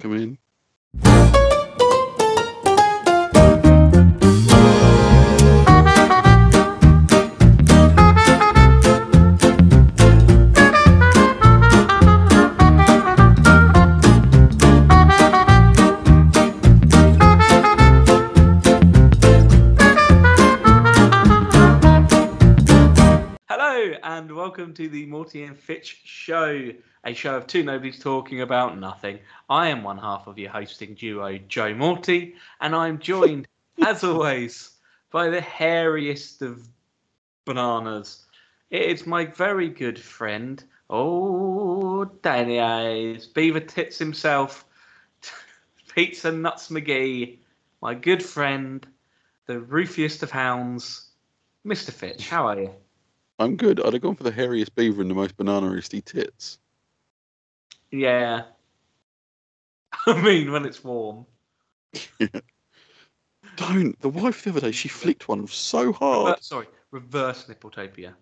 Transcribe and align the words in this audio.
Come 0.00 0.14
in. 0.14 0.43
Morty 25.34 25.48
and 25.48 25.58
Fitch 25.58 26.00
show, 26.04 26.70
a 27.02 27.12
show 27.12 27.36
of 27.36 27.48
two 27.48 27.64
nobodies 27.64 27.98
talking 27.98 28.42
about 28.42 28.78
nothing. 28.78 29.18
I 29.50 29.66
am 29.66 29.82
one 29.82 29.98
half 29.98 30.28
of 30.28 30.38
your 30.38 30.52
hosting 30.52 30.94
duo, 30.94 31.38
Joe 31.38 31.74
Morty, 31.74 32.36
and 32.60 32.72
I'm 32.72 33.00
joined, 33.00 33.48
as 33.84 34.04
always, 34.04 34.70
by 35.10 35.30
the 35.30 35.40
hairiest 35.40 36.40
of 36.40 36.68
bananas. 37.46 38.26
It 38.70 38.82
is 38.82 39.08
my 39.08 39.24
very 39.24 39.68
good 39.68 39.98
friend, 39.98 40.62
oh, 40.88 42.04
Danny 42.04 42.60
Eyes, 42.60 43.26
Beaver 43.26 43.58
Tits 43.58 43.98
himself, 43.98 44.64
Pizza 45.96 46.30
Nuts 46.30 46.68
McGee, 46.68 47.38
my 47.82 47.94
good 47.94 48.22
friend, 48.22 48.86
the 49.46 49.54
roofiest 49.54 50.22
of 50.22 50.30
hounds, 50.30 51.08
Mr. 51.66 51.90
Fitch. 51.90 52.28
How 52.28 52.46
are 52.46 52.60
you? 52.60 52.74
I'm 53.38 53.56
good. 53.56 53.84
I'd 53.84 53.92
have 53.92 54.02
gone 54.02 54.14
for 54.16 54.22
the 54.24 54.30
hairiest 54.32 54.74
beaver 54.74 55.02
and 55.02 55.10
the 55.10 55.14
most 55.14 55.36
banana-isty 55.36 56.04
tits. 56.04 56.58
Yeah. 57.90 58.42
I 60.06 60.20
mean, 60.22 60.52
when 60.52 60.64
it's 60.64 60.82
warm. 60.84 61.26
Don't. 63.56 63.98
The 64.00 64.08
wife 64.08 64.42
the 64.42 64.50
other 64.50 64.60
day, 64.60 64.72
she 64.72 64.88
flicked 64.88 65.28
one 65.28 65.46
so 65.46 65.86
Rever- 65.86 65.92
hard. 65.98 66.42
sorry, 66.42 66.66
reverse 66.90 67.46
nippletopia. 67.46 68.14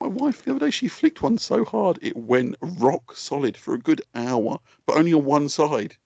My 0.00 0.06
wife 0.06 0.44
the 0.44 0.52
other 0.52 0.60
day, 0.66 0.70
she 0.70 0.88
flicked 0.88 1.22
one 1.22 1.36
so 1.38 1.64
hard 1.64 1.98
it 2.00 2.16
went 2.16 2.56
rock 2.60 3.14
solid 3.16 3.56
for 3.56 3.74
a 3.74 3.78
good 3.78 4.02
hour, 4.14 4.58
but 4.86 4.96
only 4.96 5.12
on 5.12 5.24
one 5.24 5.48
side. 5.48 5.96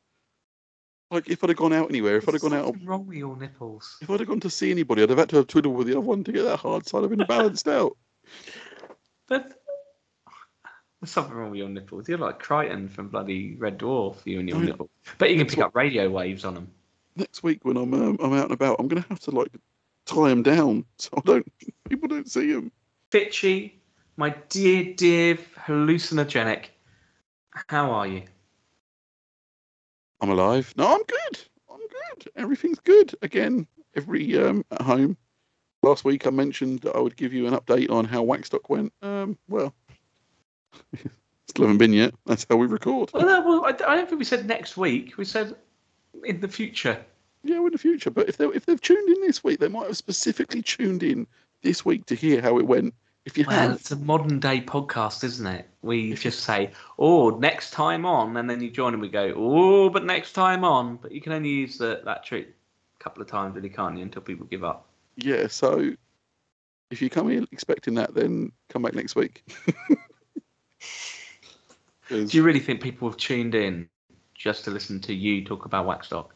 Like 1.11 1.29
if 1.31 1.45
I'd 1.45 1.51
have 1.51 1.59
gone 1.59 1.73
out 1.73 1.91
anywhere, 1.91 2.17
if 2.17 2.29
I'd 2.29 2.35
have 2.35 2.43
gone 2.43 2.55
out, 2.55 2.75
wrong 2.83 3.07
with 3.07 3.19
your 3.19 3.37
nipples. 3.37 3.99
if 4.01 4.11
I'd 4.11 4.21
have 4.21 4.29
gone 4.29 4.41
to 4.41 4.51
see 4.51 4.71
anybody, 4.71 5.03
I'd 5.03 5.11
have 5.11 5.19
had 5.19 5.29
to 5.31 5.37
have 5.37 5.47
twiddled 5.47 5.77
with 5.77 5.87
the 5.87 5.93
other 5.93 6.01
one 6.01 6.25
to 6.25 6.33
get 6.33 6.43
that 6.45 6.59
hard 6.59 6.87
side 6.87 7.05
of 7.05 7.13
it 7.13 7.29
balanced 7.29 7.69
out. 7.69 7.97
But 9.29 9.61
there's 11.01 11.11
something 11.11 11.35
wrong 11.35 11.51
with 11.51 11.59
your 11.59 11.69
nipples. 11.69 12.09
You're 12.09 12.19
like 12.19 12.43
Kryten 12.43 12.91
from 12.91 13.09
bloody 13.09 13.57
Red 13.57 13.79
Dwarf, 13.79 14.17
you 14.25 14.41
and 14.41 14.49
your 14.49 14.59
I 14.59 14.61
know. 14.63 14.67
nipples. 14.67 14.91
But 15.19 15.31
you 15.31 15.37
can 15.39 15.47
pick 15.47 15.59
up 15.59 15.75
radio 15.75 16.09
waves 16.09 16.45
on 16.45 16.55
them. 16.55 16.71
Next 17.17 17.43
week 17.43 17.65
when 17.65 17.77
I'm 17.77 17.93
um, 17.95 18.17
I'm 18.23 18.33
out 18.33 18.45
and 18.45 18.53
about, 18.53 18.77
I'm 18.79 18.89
gonna 18.89 19.05
have 19.09 19.21
to 19.21 19.31
like 19.31 19.53
tie 20.07 20.29
them 20.29 20.43
down 20.43 20.85
so 20.99 21.11
I 21.17 21.21
don't 21.21 21.47
people 21.89 22.09
don't 22.09 22.31
see 22.31 22.53
them. 22.53 22.73
Fitchy, 23.11 23.75
my 24.17 24.31
dear, 24.49 24.95
dear 24.95 25.37
hallucinogenic, 25.67 26.67
how 27.69 27.91
are 27.91 28.07
you? 28.07 28.23
I'm 30.21 30.31
alive. 30.31 30.73
No, 30.77 30.87
I'm 30.87 31.03
good. 31.03 31.41
I'm 31.71 31.81
good. 31.81 32.33
Everything's 32.37 32.81
good. 32.81 33.15
Again, 33.23 33.67
every 33.95 34.39
um 34.39 34.65
at 34.71 34.83
home. 34.83 35.17
Last 35.85 36.03
week 36.03 36.27
I 36.27 36.31
mentioned 36.31 36.81
that 36.81 36.97
I 36.97 36.99
would 36.99 37.15
give 37.15 37.35
you 37.35 37.47
an 37.47 37.53
update 37.53 37.91
on 37.91 38.07
how 38.07 38.25
Waxstock 38.25 38.71
went. 38.71 38.91
Um, 39.03 39.37
well, 39.49 39.75
still 41.47 41.67
haven't 41.67 41.77
been 41.77 41.93
yet. 41.93 42.15
That's 42.25 42.47
how 42.49 42.57
we 42.57 42.67
record. 42.67 43.11
Well, 43.13 43.27
no, 43.27 43.47
well 43.47 43.67
I, 43.67 43.69
I 43.69 43.97
don't 43.97 44.09
think 44.09 44.19
we 44.19 44.25
said 44.25 44.47
next 44.47 44.79
week. 44.79 45.19
We 45.19 45.27
said 45.27 45.55
in 46.25 46.41
the 46.41 46.49
future. 46.49 47.05
Yeah, 47.43 47.59
in 47.59 47.71
the 47.71 47.77
future. 47.77 48.11
But 48.11 48.31
if 48.31 48.39
they 48.39 48.47
if 48.47 48.65
they've 48.65 48.81
tuned 48.81 49.11
in 49.15 49.21
this 49.21 49.45
week, 49.45 49.61
they 49.61 49.69
might 49.69 49.87
have 49.89 49.97
specifically 49.99 50.63
tuned 50.63 51.03
in 51.03 51.27
this 51.61 51.85
week 51.85 52.07
to 52.07 52.15
hear 52.15 52.41
how 52.41 52.59
it 52.59 52.67
went. 52.67 52.95
If 53.27 53.37
you 53.37 53.45
Well, 53.47 53.69
have, 53.69 53.73
it's 53.73 53.91
a 53.91 53.97
modern 53.97 54.41
day 54.41 54.63
podcast, 54.63 55.23
isn't 55.23 55.47
it? 55.47 55.69
We 55.83 56.15
just 56.15 56.41
say, 56.41 56.71
"Oh, 56.99 57.29
next 57.29 57.73
time 57.73 58.07
on," 58.07 58.39
and 58.39 58.49
then 58.49 58.63
you 58.63 58.71
join 58.71 58.95
and 58.95 59.03
we 59.03 59.11
go, 59.11 59.35
"Oh, 59.37 59.91
but 59.91 60.07
next 60.07 60.33
time 60.33 60.65
on." 60.65 60.97
But 60.97 61.13
you 61.13 61.21
can 61.21 61.33
only 61.33 61.51
use 61.51 61.77
the, 61.77 62.01
that 62.07 62.25
trick 62.25 62.55
a 62.99 63.05
couple 63.05 63.23
of 63.23 63.29
times, 63.29 63.55
really, 63.55 63.69
can't 63.69 63.99
you? 63.99 64.03
Until 64.03 64.23
people 64.23 64.47
give 64.47 64.65
up. 64.65 64.89
Yeah. 65.17 65.47
So 65.49 65.93
if 66.91 67.01
you 67.03 67.11
come 67.11 67.31
in 67.31 67.47
expecting 67.53 67.95
that, 67.95 68.15
then 68.15 68.53
come 68.69 68.83
back 68.83 68.95
next 68.95 69.17
week. 69.17 69.43
Do 72.09 72.29
you 72.31 72.43
really 72.43 72.61
think 72.61 72.83
people 72.83 73.09
have 73.09 73.17
tuned 73.17 73.55
in 73.55 73.89
just 74.35 74.65
to 74.65 74.71
listen 74.71 75.01
to 75.01 75.15
you 75.15 75.45
talk 75.45 75.65
about 75.65 75.87
Waxstock? 75.87 76.29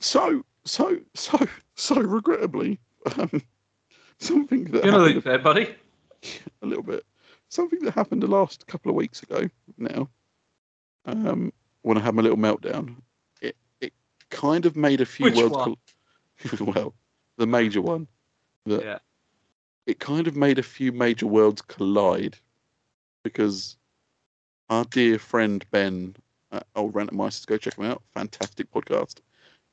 so 0.00 0.42
so 0.64 0.98
so 1.14 1.38
so 1.74 1.96
regrettably 2.00 2.78
um, 3.18 3.42
something 4.18 4.64
that 4.64 4.84
You're 4.84 4.92
happened 4.98 5.22
there, 5.22 5.38
buddy. 5.38 5.74
a 6.62 6.66
little 6.66 6.82
bit 6.82 7.04
something 7.48 7.78
that 7.80 7.94
happened 7.94 8.22
the 8.22 8.26
last 8.26 8.66
couple 8.66 8.90
of 8.90 8.96
weeks 8.96 9.22
ago 9.22 9.48
now 9.78 10.08
um, 11.04 11.52
when 11.82 11.96
I 11.96 12.00
had 12.00 12.14
my 12.14 12.22
little 12.22 12.38
meltdown 12.38 12.96
it 13.40 13.56
it 13.80 13.92
kind 14.30 14.66
of 14.66 14.76
made 14.76 15.00
a 15.00 15.06
few 15.06 15.24
Which 15.26 15.36
worlds 15.36 15.54
one? 15.56 15.76
col- 16.58 16.66
well 16.74 16.94
the 17.36 17.46
major 17.46 17.82
one 17.82 18.08
that 18.66 18.82
Yeah. 18.82 18.98
it 19.86 19.98
kind 19.98 20.26
of 20.26 20.36
made 20.36 20.58
a 20.58 20.62
few 20.62 20.92
major 20.92 21.26
worlds 21.26 21.62
collide 21.62 22.36
because 23.22 23.76
our 24.68 24.84
dear 24.84 25.18
friend 25.18 25.64
Ben 25.70 26.16
at 26.52 26.66
Old 26.74 26.92
Rantermeisters, 26.94 27.46
go 27.46 27.56
check 27.56 27.76
him 27.76 27.84
out. 27.86 28.02
Fantastic 28.14 28.70
podcast. 28.70 29.20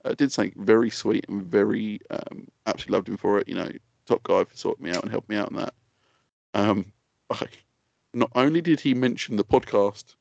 Uh, 0.05 0.13
did 0.13 0.31
something 0.31 0.53
very 0.65 0.89
sweet 0.89 1.25
and 1.29 1.43
very 1.43 1.99
um, 2.09 2.47
absolutely 2.65 2.93
loved 2.97 3.09
him 3.09 3.17
for 3.17 3.39
it. 3.39 3.47
You 3.47 3.55
know, 3.55 3.69
top 4.05 4.23
guy 4.23 4.43
for 4.43 4.55
sorting 4.55 4.85
me 4.85 4.91
out 4.91 5.03
and 5.03 5.11
helping 5.11 5.35
me 5.35 5.39
out 5.39 5.49
on 5.49 5.55
that. 5.57 5.73
Um, 6.53 6.91
I, 7.29 7.47
not 8.13 8.31
only 8.35 8.61
did 8.61 8.79
he 8.79 8.93
mention 8.93 9.35
the 9.37 9.43
podcast 9.43 10.15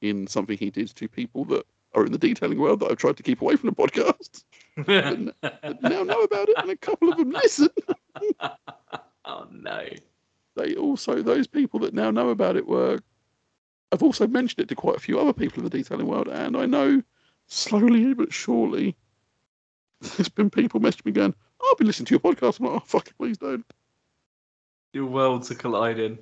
in 0.00 0.26
something 0.26 0.58
he 0.58 0.70
did 0.70 0.88
to 0.88 1.08
people 1.08 1.44
that 1.46 1.66
are 1.94 2.06
in 2.06 2.12
the 2.12 2.18
detailing 2.18 2.58
world 2.58 2.80
that 2.80 2.90
I've 2.90 2.98
tried 2.98 3.16
to 3.18 3.22
keep 3.22 3.42
away 3.42 3.56
from 3.56 3.70
the 3.70 3.76
podcast, 3.76 4.44
now 5.82 6.02
know 6.02 6.22
about 6.22 6.48
it, 6.48 6.56
and 6.58 6.70
a 6.70 6.76
couple 6.76 7.10
of 7.10 7.18
them 7.18 7.30
listen. 7.30 7.68
oh 9.24 9.46
no. 9.50 9.86
they 10.56 10.74
also 10.74 11.22
those 11.22 11.46
people 11.46 11.80
that 11.80 11.94
now 11.94 12.10
know 12.10 12.30
about 12.30 12.56
it 12.56 12.66
were 12.66 12.98
I've 13.92 14.02
also 14.02 14.26
mentioned 14.26 14.60
it 14.64 14.68
to 14.68 14.74
quite 14.74 14.96
a 14.96 15.00
few 15.00 15.18
other 15.20 15.32
people 15.32 15.58
in 15.58 15.64
the 15.64 15.70
detailing 15.70 16.06
world, 16.06 16.28
and 16.28 16.56
I 16.56 16.66
know 16.66 17.02
slowly 17.46 18.14
but 18.14 18.32
surely 18.32 18.96
there's 20.00 20.28
been 20.28 20.50
people 20.50 20.80
messaging 20.80 21.06
me 21.06 21.12
going, 21.12 21.34
I'll 21.62 21.76
be 21.76 21.84
listening 21.84 22.06
to 22.06 22.14
your 22.14 22.20
podcast. 22.20 22.58
I'm 22.58 22.66
like, 22.66 22.76
oh 22.76 22.84
fuck 22.84 23.08
it, 23.08 23.18
please 23.18 23.38
don't. 23.38 23.64
Your 24.92 25.06
worlds 25.06 25.50
are 25.50 25.54
colliding. 25.54 26.18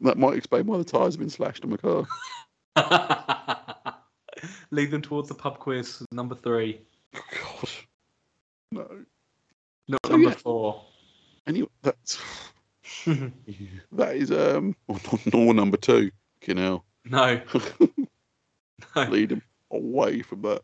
That 0.00 0.18
might 0.18 0.36
explain 0.36 0.66
why 0.66 0.78
the 0.78 0.84
tyres 0.84 1.14
have 1.14 1.20
been 1.20 1.30
slashed 1.30 1.64
on 1.64 1.70
my 1.70 1.76
car. 1.76 2.06
Lead 4.70 4.90
them 4.90 5.02
towards 5.02 5.28
the 5.28 5.34
pub 5.34 5.58
quiz 5.58 6.02
number 6.12 6.34
three, 6.34 6.80
Oh, 7.14 7.20
God. 7.32 7.70
No. 8.70 9.04
not 9.88 10.00
So, 10.06 10.12
number 10.12 10.28
yeah. 10.30 10.34
four. 10.34 10.84
Anyway, 11.46 11.68
that's 11.82 12.18
that 13.06 14.16
is 14.16 14.30
um 14.30 14.76
or, 14.86 14.98
or 15.32 15.54
number 15.54 15.76
two. 15.78 16.10
You 16.46 16.54
know, 16.54 16.84
no. 17.04 17.40
no. 18.96 19.02
lead 19.04 19.30
them 19.30 19.42
away 19.70 20.22
from 20.22 20.42
that. 20.42 20.62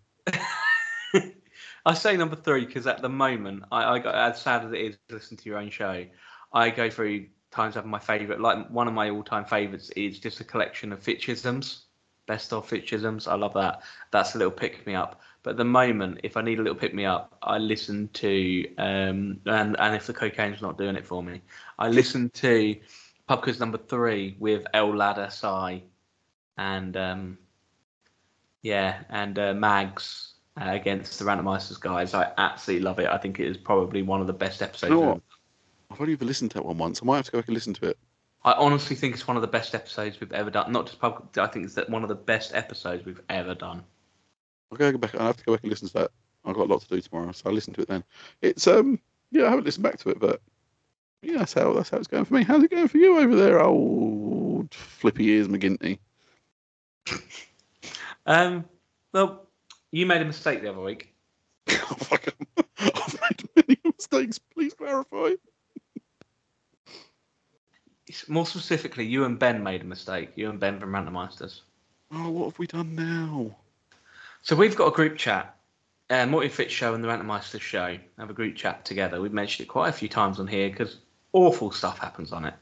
I 1.87 1.95
say 1.95 2.17
number 2.17 2.37
three 2.37 2.65
because 2.65 2.87
at 2.87 3.03
the 3.03 3.09
moment, 3.09 3.65
I, 3.71 3.95
I 3.95 3.99
got 3.99 4.15
as 4.15 4.41
sad 4.41 4.65
as 4.65 4.73
it 4.73 4.81
is 4.81 4.97
to 5.09 5.15
listen 5.15 5.37
to 5.37 5.45
your 5.49 5.59
own 5.59 5.71
show. 5.71 6.05
I 6.53 6.71
go 6.71 6.89
through 6.89 7.27
times 7.51 7.75
having 7.75 7.91
my 7.91 7.99
favourite, 7.99 8.41
like 8.41 8.69
one 8.71 8.89
of 8.89 8.95
my 8.95 9.11
all-time 9.11 9.45
favourites 9.45 9.91
is 9.91 10.19
just 10.19 10.41
a 10.41 10.45
collection 10.45 10.93
of 10.93 11.03
Fitchisms, 11.03 11.83
best 12.27 12.53
of 12.53 12.69
Fitchisms. 12.69 13.29
I 13.29 13.35
love 13.35 13.55
that. 13.55 13.83
That's 14.11 14.35
a 14.35 14.39
little 14.39 14.53
pick 14.53 14.87
me 14.87 14.95
up. 14.95 15.21
But 15.43 15.51
at 15.51 15.57
the 15.59 15.65
moment, 15.65 16.21
if 16.23 16.37
I 16.37 16.43
need 16.43 16.59
a 16.59 16.63
little 16.63 16.79
pick 16.79 16.95
me 16.95 17.05
up, 17.05 17.37
I 17.43 17.59
listen 17.59 18.09
to 18.15 18.65
um 18.79 19.41
and 19.47 19.77
and 19.79 19.95
if 19.95 20.07
the 20.07 20.15
cocaine's 20.15 20.63
not 20.63 20.79
doing 20.79 20.97
it 20.97 21.07
for 21.07 21.23
me, 21.23 21.43
I 21.79 21.89
listen 21.89 22.31
to 22.31 22.77
Pub 23.27 23.43
Quiz 23.43 23.61
number 23.61 23.79
three 23.79 24.37
with 24.39 24.67
El 24.73 24.97
Ladder 24.97 25.29
Sai, 25.31 25.83
and 26.57 26.97
um 26.97 27.39
yeah, 28.63 29.03
and 29.11 29.39
uh, 29.39 29.53
Mags 29.53 30.33
uh, 30.59 30.71
against 30.71 31.19
the 31.19 31.25
rantermeisters 31.27 31.79
guys. 31.79 32.15
I 32.15 32.33
absolutely 32.39 32.85
love 32.85 32.99
it. 32.99 33.07
I 33.07 33.19
think 33.19 33.39
it 33.39 33.47
is 33.47 33.59
probably 33.59 34.03
one 34.03 34.23
of 34.23 34.27
the 34.27 34.33
best 34.33 34.63
episodes. 34.63 34.91
You 34.91 35.01
know? 35.01 35.23
I've 35.91 36.01
only 36.01 36.15
ever 36.15 36.25
listened 36.25 36.53
to 36.53 36.55
that 36.57 36.65
one 36.65 36.79
once. 36.79 37.03
I 37.03 37.05
might 37.05 37.17
have 37.17 37.27
to 37.27 37.33
go 37.33 37.39
back 37.39 37.49
and 37.49 37.55
listen 37.55 37.75
to 37.75 37.91
it. 37.91 37.99
I 38.45 38.53
honestly 38.53 38.95
think 38.95 39.15
it's 39.15 39.27
one 39.27 39.37
of 39.37 39.41
the 39.41 39.49
best 39.49 39.75
episodes 39.75 40.21
we've 40.21 40.33
ever 40.33 40.51
done. 40.51 40.71
Not 40.71 40.87
just 40.87 40.99
pub. 41.01 41.29
I 41.39 41.47
think 41.47 41.65
it's 41.65 41.75
that 41.75 41.89
one 41.89 42.03
of 42.03 42.09
the 42.09 42.15
best 42.15 42.55
episodes 42.55 43.05
we've 43.05 43.21
ever 43.31 43.55
done. 43.55 43.83
I'll 44.71 44.79
go 44.79 44.97
back. 44.99 45.15
I 45.15 45.25
have 45.25 45.37
to 45.39 45.45
go 45.45 45.53
back 45.53 45.63
and 45.63 45.71
listen 45.71 45.89
to 45.89 45.95
that. 45.95 46.11
I've 46.45 46.55
got 46.55 46.67
a 46.67 46.73
lot 46.73 46.83
to 46.83 46.89
do 46.89 47.01
tomorrow, 47.01 47.33
so 47.33 47.45
I'll 47.47 47.55
listen 47.55 47.73
to 47.75 47.81
it 47.81 47.89
then. 47.89 48.05
It's 48.43 48.67
um, 48.67 48.99
yeah, 49.31 49.47
I 49.47 49.51
haven't 49.51 49.65
listened 49.65 49.85
back 49.85 49.99
to 49.99 50.11
it, 50.11 50.21
but 50.21 50.43
yeah, 51.23 51.39
that's 51.39 51.55
how 51.55 51.73
that's 51.73 51.89
how 51.89 51.97
it's 51.97 52.07
going 52.07 52.27
for 52.27 52.35
me. 52.35 52.43
How's 52.43 52.63
it 52.63 52.71
going 52.71 52.89
for 52.89 52.99
you 52.99 53.19
over 53.19 53.35
there, 53.35 53.63
old 53.63 54.75
flippy 54.75 55.27
ears 55.27 55.49
McGinty? 55.49 55.99
Um, 58.27 58.65
well, 59.13 59.49
You 59.93 60.07
made 60.07 60.23
a 60.23 60.25
mistake 60.25 60.63
the 60.63 60.71
other 60.71 60.81
week. 60.81 61.15
Oh, 61.69 61.97
I've 62.79 63.21
made 63.21 63.49
many 63.55 63.79
mistakes. 63.85 64.39
Please 64.39 64.73
clarify. 64.75 65.33
More 68.29 68.47
specifically, 68.47 69.05
you 69.05 69.25
and 69.25 69.39
Ben 69.39 69.63
made 69.63 69.83
a 69.83 69.85
mistake. 69.85 70.31
You 70.37 70.51
and 70.51 70.61
Ben 70.61 70.79
from 70.81 70.93
Rantermeisters. 70.93 71.61
Oh, 72.13 72.31
what 72.31 72.47
have 72.47 72.59
we 72.59 72.67
done 72.67 72.95
now? 72.95 73.57
So 74.43 74.55
we've 74.57 74.77
got 74.77 74.89
a 74.89 74.95
group 74.95 75.17
chat. 75.17 75.57
Uh, 76.11 76.27
Morty 76.27 76.49
Fit 76.49 76.71
Show 76.71 76.95
and 76.95 77.03
the 77.03 77.09
Rantermeisters 77.09 77.63
Show 77.63 77.99
have 78.19 78.31
a 78.31 78.35
group 78.35 78.57
chat 78.57 78.85
together. 78.85 79.21
We've 79.21 79.33
mentioned 79.33 79.67
it 79.67 79.69
quite 79.69 79.89
a 79.89 79.93
few 79.93 80.09
times 80.09 80.39
on 80.39 80.47
here 80.47 80.69
because 80.69 80.99
awful 81.33 81.71
stuff 81.71 81.99
happens 81.99 82.31
on 82.33 82.45
it. 82.45 82.55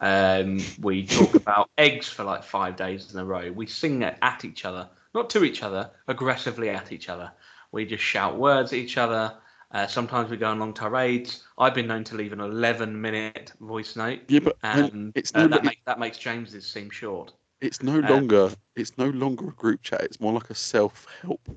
Um, 0.00 0.60
we 0.80 1.04
talk 1.04 1.34
about 1.34 1.68
eggs 1.76 2.08
for 2.08 2.24
like 2.24 2.44
five 2.44 2.76
days 2.76 3.12
in 3.12 3.18
a 3.18 3.24
row. 3.24 3.50
We 3.52 3.66
sing 3.66 4.02
at 4.04 4.44
each 4.44 4.64
other, 4.64 4.88
not 5.14 5.30
to 5.30 5.44
each 5.44 5.62
other, 5.62 5.90
aggressively 6.08 6.70
at 6.70 6.92
each 6.92 7.08
other. 7.08 7.32
We 7.72 7.84
just 7.84 8.02
shout 8.02 8.38
words 8.38 8.72
at 8.72 8.78
each 8.78 8.96
other. 8.96 9.34
Uh, 9.72 9.86
sometimes 9.86 10.30
we 10.30 10.36
go 10.36 10.48
on 10.48 10.58
long 10.58 10.74
tirades. 10.74 11.44
I've 11.58 11.74
been 11.74 11.86
known 11.86 12.02
to 12.04 12.16
leave 12.16 12.32
an 12.32 12.40
11 12.40 13.00
minute 13.00 13.52
voice 13.60 13.94
note, 13.94 14.20
Yeah, 14.28 14.40
but 14.40 14.56
and 14.62 15.12
it's 15.14 15.30
uh, 15.34 15.46
that, 15.46 15.58
it- 15.60 15.64
make, 15.64 15.84
that 15.84 15.98
makes 15.98 16.18
James's 16.18 16.66
seem 16.66 16.90
short. 16.90 17.32
it's 17.60 17.82
no 17.82 17.98
uh, 18.00 18.08
longer 18.10 18.50
it's 18.74 18.96
no 18.98 19.10
longer 19.10 19.48
a 19.48 19.52
group 19.52 19.82
chat. 19.82 20.00
It's 20.02 20.18
more 20.20 20.32
like 20.32 20.50
a 20.50 20.54
self 20.54 21.06
help, 21.22 21.48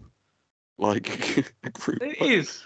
like 0.77 1.07
a 1.63 1.69
group. 1.71 2.03
It 2.03 2.21
like, 2.21 2.29
is. 2.29 2.63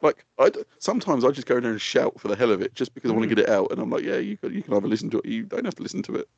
Like 0.00 0.24
I 0.40 0.50
sometimes 0.80 1.24
I 1.24 1.30
just 1.30 1.46
go 1.46 1.58
in 1.58 1.62
there 1.62 1.72
and 1.72 1.80
shout 1.80 2.18
for 2.18 2.26
the 2.26 2.34
hell 2.34 2.50
of 2.50 2.60
it, 2.60 2.74
just 2.74 2.92
because 2.92 3.10
I 3.10 3.14
want 3.14 3.26
Mm. 3.26 3.28
to 3.28 3.34
get 3.36 3.44
it 3.44 3.50
out. 3.50 3.70
And 3.70 3.80
I'm 3.80 3.90
like, 3.90 4.02
yeah, 4.02 4.16
you 4.16 4.36
can, 4.36 4.52
you 4.52 4.62
can 4.64 4.74
either 4.74 4.88
listen 4.88 5.10
to 5.10 5.18
it, 5.18 5.26
or 5.26 5.28
you 5.28 5.44
don't 5.44 5.64
have 5.64 5.76
to 5.76 5.82
listen 5.82 6.02
to 6.04 6.16
it. 6.16 6.28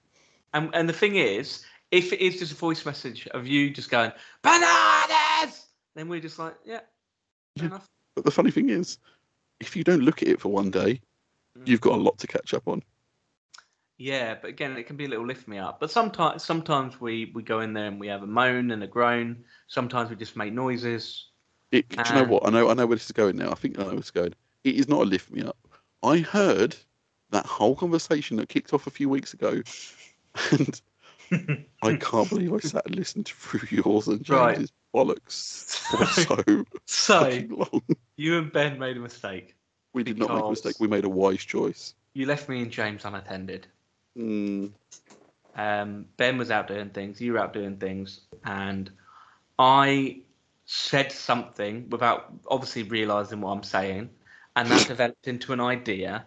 And, 0.52 0.69
and 0.75 0.87
the 0.87 0.93
thing 0.93 1.17
is, 1.17 1.64
if 1.91 2.12
it 2.12 2.20
is 2.20 2.38
just 2.38 2.52
a 2.52 2.56
voice 2.56 2.85
message 2.85 3.26
of 3.29 3.46
you 3.46 3.70
just 3.70 3.91
going 3.91 4.12
bananas, 4.43 5.67
then 5.94 6.08
we're 6.08 6.20
just 6.20 6.38
like, 6.38 6.55
yeah, 6.67 6.81
Yeah. 7.56 7.67
enough. 7.67 7.88
But 8.15 8.25
the 8.25 8.31
funny 8.31 8.51
thing 8.51 8.71
is, 8.71 8.99
if 9.61 9.77
you 9.77 9.85
don't 9.85 10.03
look 10.03 10.23
at 10.23 10.29
it 10.29 10.41
for 10.41 10.51
one 10.51 10.71
day, 10.71 11.01
Mm. 11.57 11.69
you've 11.69 11.81
got 11.81 11.95
a 11.95 12.03
lot 12.03 12.19
to 12.19 12.27
catch 12.27 12.53
up 12.55 12.67
on. 12.67 12.83
Yeah, 13.97 14.35
but 14.35 14.51
again, 14.51 14.77
it 14.77 14.87
can 14.87 14.97
be 14.97 15.05
a 15.05 15.09
little 15.09 15.27
lift 15.27 15.47
me 15.47 15.59
up. 15.59 15.79
But 15.79 15.91
sometimes, 15.91 16.45
sometimes 16.45 17.01
we 17.01 17.31
we 17.35 17.43
go 17.43 17.61
in 17.61 17.73
there 17.73 17.87
and 17.87 18.01
we 18.01 18.09
have 18.09 18.23
a 18.23 18.27
moan 18.27 18.73
and 18.73 18.83
a 18.83 18.89
groan. 18.89 19.45
Sometimes 19.69 20.11
we 20.11 20.17
just 20.17 20.37
make 20.37 20.53
noises. 20.53 21.29
It, 21.71 21.89
do 21.89 22.03
you 22.05 22.15
know 22.15 22.25
what? 22.25 22.47
I 22.47 22.51
know 22.51 22.69
I 22.69 22.75
know 22.75 22.87
where 22.87 22.97
this 22.97 23.07
is 23.07 23.13
going 23.13 23.37
now. 23.37 23.51
I 23.51 23.55
think 23.55 23.79
I 23.79 23.83
know 23.83 23.91
where 23.91 23.99
it's 23.99 24.11
going. 24.11 24.35
It 24.65 24.75
is 24.75 24.89
not 24.89 25.03
a 25.03 25.05
lift 25.05 25.31
me 25.31 25.43
up. 25.43 25.57
I 26.03 26.19
heard 26.19 26.77
that 27.31 27.47
whole 27.47 27.77
conversation 27.77 28.37
that 28.39 28.49
kicked 28.49 28.73
off 28.73 28.87
a 28.87 28.91
few 28.91 29.09
weeks 29.09 29.33
ago, 29.33 29.63
and 30.51 30.81
I 31.83 31.97
can't 31.97 32.29
believe 32.29 32.53
I 32.53 32.59
sat 32.59 32.87
and 32.87 32.97
listened 32.97 33.29
through 33.29 33.69
yours 33.85 34.09
and 34.09 34.29
Right. 34.29 34.71
Bollocks 34.94 35.32
so, 35.32 36.05
so 36.46 36.64
so 36.87 37.20
fucking 37.20 37.50
long. 37.50 37.82
you 38.17 38.38
and 38.38 38.52
Ben 38.52 38.79
made 38.79 38.96
a 38.96 39.00
mistake. 39.00 39.56
We 39.93 40.05
did 40.05 40.19
not 40.19 40.32
make 40.32 40.44
a 40.44 40.50
mistake. 40.50 40.76
We 40.81 40.88
made 40.88 41.05
a 41.05 41.08
wise 41.08 41.44
choice. 41.44 41.94
You 42.14 42.26
left 42.26 42.49
me 42.49 42.62
and 42.62 42.70
James 42.70 43.05
unattended. 43.05 43.67
Mm, 44.17 44.73
Um, 45.56 46.06
ben 46.17 46.38
was 46.38 46.50
out 46.50 46.69
doing 46.69 46.91
things, 46.91 47.20
you 47.20 47.32
were 47.32 47.38
out 47.38 47.52
doing 47.52 47.76
things, 47.76 48.20
and 48.44 48.91
I 49.58 50.20
said 50.67 51.12
something 51.12 51.88
without 51.91 52.32
obviously 52.49 52.85
realizing 52.85 53.41
what 53.41 53.50
I'm 53.52 53.62
saying, 53.62 54.11
and 54.56 54.69
that 54.69 54.87
developed 54.88 55.26
into 55.29 55.52
an 55.52 55.61
idea. 55.61 56.25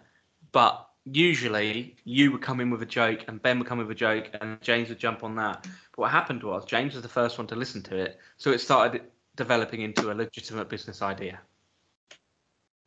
But 0.52 0.87
usually, 1.12 1.96
you 2.04 2.32
would 2.32 2.42
come 2.42 2.60
in 2.60 2.70
with 2.70 2.82
a 2.82 2.86
joke, 2.86 3.24
and 3.28 3.42
Ben 3.42 3.58
would 3.58 3.68
come 3.68 3.78
with 3.78 3.90
a 3.90 3.94
joke, 3.94 4.30
and 4.40 4.60
James 4.60 4.88
would 4.88 4.98
jump 4.98 5.24
on 5.24 5.36
that. 5.36 5.62
But 5.62 5.98
what 5.98 6.10
happened 6.10 6.42
was 6.42 6.64
James 6.64 6.94
was 6.94 7.02
the 7.02 7.08
first 7.08 7.38
one 7.38 7.46
to 7.48 7.56
listen 7.56 7.82
to 7.84 7.96
it, 7.96 8.18
so 8.36 8.50
it 8.50 8.60
started 8.60 9.02
developing 9.36 9.82
into 9.82 10.10
a 10.10 10.14
legitimate 10.14 10.68
business 10.68 11.02
idea. 11.02 11.40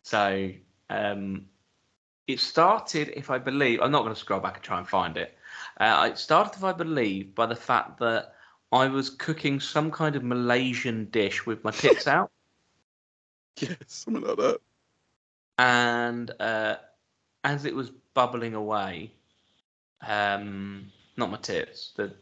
So 0.03 0.51
um, 0.89 1.45
it 2.27 2.39
started, 2.39 3.13
if 3.15 3.29
I 3.29 3.37
believe, 3.37 3.81
I'm 3.81 3.91
not 3.91 4.03
going 4.03 4.13
to 4.13 4.19
scroll 4.19 4.39
back 4.39 4.55
and 4.55 4.63
try 4.63 4.77
and 4.77 4.87
find 4.87 5.17
it. 5.17 5.37
Uh, 5.79 6.09
it 6.11 6.17
started, 6.17 6.57
if 6.57 6.63
I 6.63 6.73
believe, 6.73 7.35
by 7.35 7.45
the 7.45 7.55
fact 7.55 7.99
that 7.99 8.33
I 8.71 8.87
was 8.87 9.09
cooking 9.09 9.59
some 9.59 9.91
kind 9.91 10.15
of 10.15 10.23
Malaysian 10.23 11.05
dish 11.05 11.45
with 11.45 11.63
my 11.63 11.71
tits 11.71 12.07
out, 12.07 12.31
yeah, 13.57 13.75
something 13.87 14.23
like 14.23 14.37
that. 14.37 14.59
and 15.57 16.31
uh, 16.39 16.75
as 17.43 17.65
it 17.65 17.75
was 17.75 17.91
bubbling 18.13 18.53
away, 18.53 19.11
um, 20.05 20.91
not 21.17 21.31
my 21.31 21.37
tits, 21.37 21.91
the, 21.95 22.13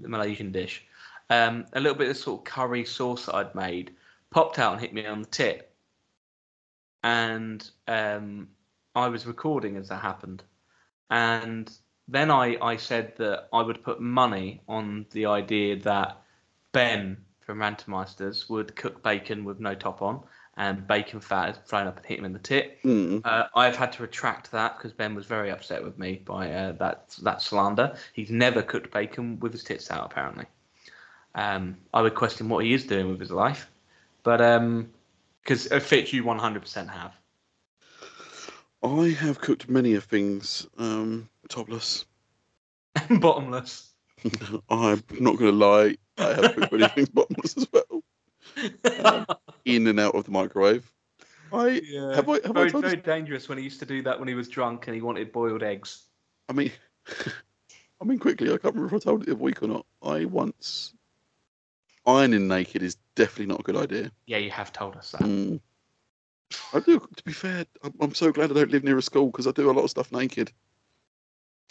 the 0.00 0.08
Malaysian 0.08 0.52
dish, 0.52 0.84
um, 1.30 1.66
a 1.72 1.80
little 1.80 1.96
bit 1.96 2.10
of 2.10 2.16
sort 2.16 2.40
of 2.40 2.44
curry 2.44 2.84
sauce 2.84 3.26
that 3.26 3.34
I'd 3.34 3.54
made 3.54 3.94
popped 4.30 4.58
out 4.58 4.72
and 4.72 4.80
hit 4.80 4.94
me 4.94 5.06
on 5.06 5.22
the 5.22 5.28
tit, 5.28 5.70
and 7.02 7.68
um, 7.86 8.48
I 8.94 9.08
was 9.08 9.26
recording 9.26 9.76
as 9.76 9.88
that 9.88 10.00
happened, 10.02 10.42
and 11.10 11.70
then 12.08 12.30
I, 12.30 12.56
I 12.60 12.76
said 12.76 13.16
that 13.16 13.48
I 13.52 13.62
would 13.62 13.82
put 13.82 14.00
money 14.00 14.62
on 14.68 15.06
the 15.12 15.26
idea 15.26 15.76
that 15.76 16.22
Ben 16.72 17.16
from 17.40 17.58
Rantermeisters 17.58 18.48
would 18.48 18.74
cook 18.76 19.02
bacon 19.02 19.44
with 19.44 19.60
no 19.60 19.74
top 19.74 20.02
on, 20.02 20.22
and 20.56 20.86
bacon 20.86 21.20
fat 21.20 21.50
is 21.50 21.56
thrown 21.64 21.86
up 21.86 21.96
and 21.96 22.04
hit 22.04 22.18
him 22.18 22.24
in 22.24 22.32
the 22.32 22.38
tit. 22.38 22.82
Mm. 22.84 23.22
Uh, 23.24 23.44
I've 23.54 23.76
had 23.76 23.92
to 23.92 24.02
retract 24.02 24.50
that 24.52 24.76
because 24.76 24.92
Ben 24.92 25.14
was 25.14 25.26
very 25.26 25.50
upset 25.50 25.82
with 25.82 25.98
me 25.98 26.22
by 26.24 26.52
uh, 26.52 26.72
that 26.72 27.16
that 27.22 27.40
slander. 27.40 27.96
He's 28.12 28.30
never 28.30 28.62
cooked 28.62 28.92
bacon 28.92 29.40
with 29.40 29.52
his 29.52 29.64
tits 29.64 29.90
out, 29.90 30.04
apparently. 30.04 30.44
Um, 31.34 31.78
I 31.94 32.02
would 32.02 32.14
question 32.14 32.48
what 32.48 32.64
he 32.64 32.74
is 32.74 32.84
doing 32.84 33.08
with 33.08 33.20
his 33.20 33.30
life, 33.30 33.70
but 34.22 34.38
because 35.42 35.72
um, 35.72 35.80
Fitch, 35.80 36.12
you 36.12 36.24
100% 36.24 36.88
have. 36.88 37.14
I 38.82 39.08
have 39.18 39.40
cooked 39.40 39.68
many 39.68 39.94
of 39.94 40.04
things 40.04 40.66
um, 40.76 41.28
topless. 41.48 42.04
And 43.08 43.20
bottomless. 43.22 43.92
I'm 44.68 45.02
not 45.18 45.38
going 45.38 45.52
to 45.52 45.52
lie. 45.52 45.96
I 46.18 46.34
have 46.34 46.54
cooked 46.54 46.72
many 46.72 46.88
things 46.88 47.08
bottomless 47.14 47.56
as 47.56 47.68
well, 47.72 48.02
in 49.64 49.86
and 49.86 50.00
out 50.00 50.14
of 50.14 50.24
the 50.24 50.30
microwave. 50.30 50.90
I 51.52 51.82
yeah. 51.84 52.14
have 52.14 52.28
I 52.28 52.34
have 52.34 52.50
I 52.50 52.52
very, 52.52 52.70
told 52.70 52.84
very 52.84 52.96
you? 52.96 53.02
dangerous 53.02 53.48
when 53.48 53.58
he 53.58 53.64
used 53.64 53.80
to 53.80 53.86
do 53.86 54.02
that 54.02 54.18
when 54.18 54.28
he 54.28 54.34
was 54.34 54.48
drunk 54.48 54.86
and 54.86 54.94
he 54.94 55.02
wanted 55.02 55.32
boiled 55.32 55.62
eggs. 55.62 56.06
I 56.48 56.52
mean, 56.52 56.72
I 58.00 58.04
mean 58.04 58.18
quickly. 58.18 58.48
I 58.48 58.56
can't 58.56 58.74
remember 58.74 58.96
if 58.96 59.02
I 59.02 59.04
told 59.04 59.22
it 59.22 59.28
the 59.28 59.36
week 59.36 59.62
or 59.62 59.68
not. 59.68 59.86
I 60.02 60.24
once 60.24 60.94
ironing 62.06 62.48
naked 62.48 62.82
is 62.82 62.96
definitely 63.14 63.46
not 63.46 63.60
a 63.60 63.62
good 63.62 63.76
idea. 63.76 64.10
Yeah, 64.26 64.38
you 64.38 64.50
have 64.50 64.72
told 64.72 64.96
us 64.96 65.12
that. 65.12 65.20
Mm. 65.20 65.60
I 66.74 66.80
do. 66.80 66.98
To 66.98 67.24
be 67.24 67.32
fair, 67.32 67.64
I'm, 67.82 67.94
I'm 68.00 68.14
so 68.14 68.32
glad 68.32 68.50
I 68.50 68.54
don't 68.54 68.70
live 68.70 68.84
near 68.84 68.98
a 68.98 69.02
school 69.02 69.26
because 69.26 69.46
I 69.46 69.52
do 69.52 69.70
a 69.70 69.72
lot 69.72 69.84
of 69.84 69.90
stuff 69.90 70.12
naked. 70.12 70.52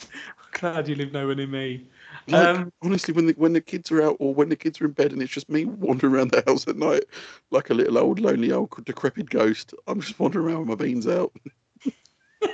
Glad 0.52 0.88
you 0.88 0.96
live 0.96 1.12
nowhere 1.12 1.36
near 1.36 1.48
me. 1.48 1.88
Like, 2.28 2.56
Um, 2.58 2.74
honestly, 2.82 3.14
when 3.14 3.26
the 3.26 3.34
when 3.34 3.54
the 3.54 3.62
kids 3.62 3.92
are 3.92 4.02
out 4.02 4.18
or 4.20 4.34
when 4.34 4.50
the 4.50 4.56
kids 4.56 4.80
are 4.82 4.86
in 4.86 4.92
bed 4.92 5.12
and 5.12 5.22
it's 5.22 5.32
just 5.32 5.50
me 5.50 5.66
wandering 5.66 6.14
around 6.14 6.32
the 6.32 6.44
house 6.46 6.68
at 6.68 6.78
night 6.78 7.04
like 7.52 7.70
a 7.70 7.74
little 7.74 7.98
old 7.98 8.20
lonely 8.20 8.52
old 8.52 8.70
decrepit 8.86 9.30
ghost, 9.30 9.74
I'm 9.88 10.02
just 10.02 10.20
wandering 10.20 10.46
around 10.48 10.68
with 10.68 10.80
my 10.80 10.86
beans 10.86 11.08
out, 11.08 11.32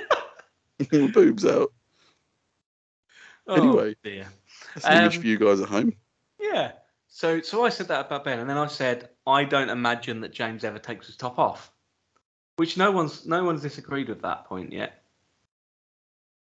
my 0.92 1.06
boobs 1.08 1.44
out. 1.44 1.72
oh, 3.46 3.54
Anyway. 3.54 3.96
dear. 4.02 4.26
That's 4.74 4.86
an 4.86 4.98
image 4.98 5.16
Um, 5.16 5.20
for 5.22 5.26
you 5.26 5.38
guys 5.38 5.60
at 5.60 5.68
home. 5.68 5.92
Yeah. 6.40 6.72
So 7.08 7.40
so 7.40 7.64
I 7.64 7.68
said 7.70 7.88
that 7.88 8.06
about 8.06 8.24
Ben, 8.24 8.38
and 8.38 8.48
then 8.48 8.58
I 8.58 8.66
said 8.68 9.10
I 9.26 9.44
don't 9.44 9.70
imagine 9.70 10.20
that 10.20 10.32
James 10.32 10.64
ever 10.64 10.78
takes 10.78 11.06
his 11.06 11.16
top 11.16 11.38
off, 11.38 11.72
which 12.56 12.76
no 12.76 12.90
one's 12.90 13.26
no 13.26 13.44
one's 13.44 13.62
disagreed 13.62 14.08
with 14.08 14.22
that 14.22 14.44
point 14.44 14.72
yet. 14.72 15.02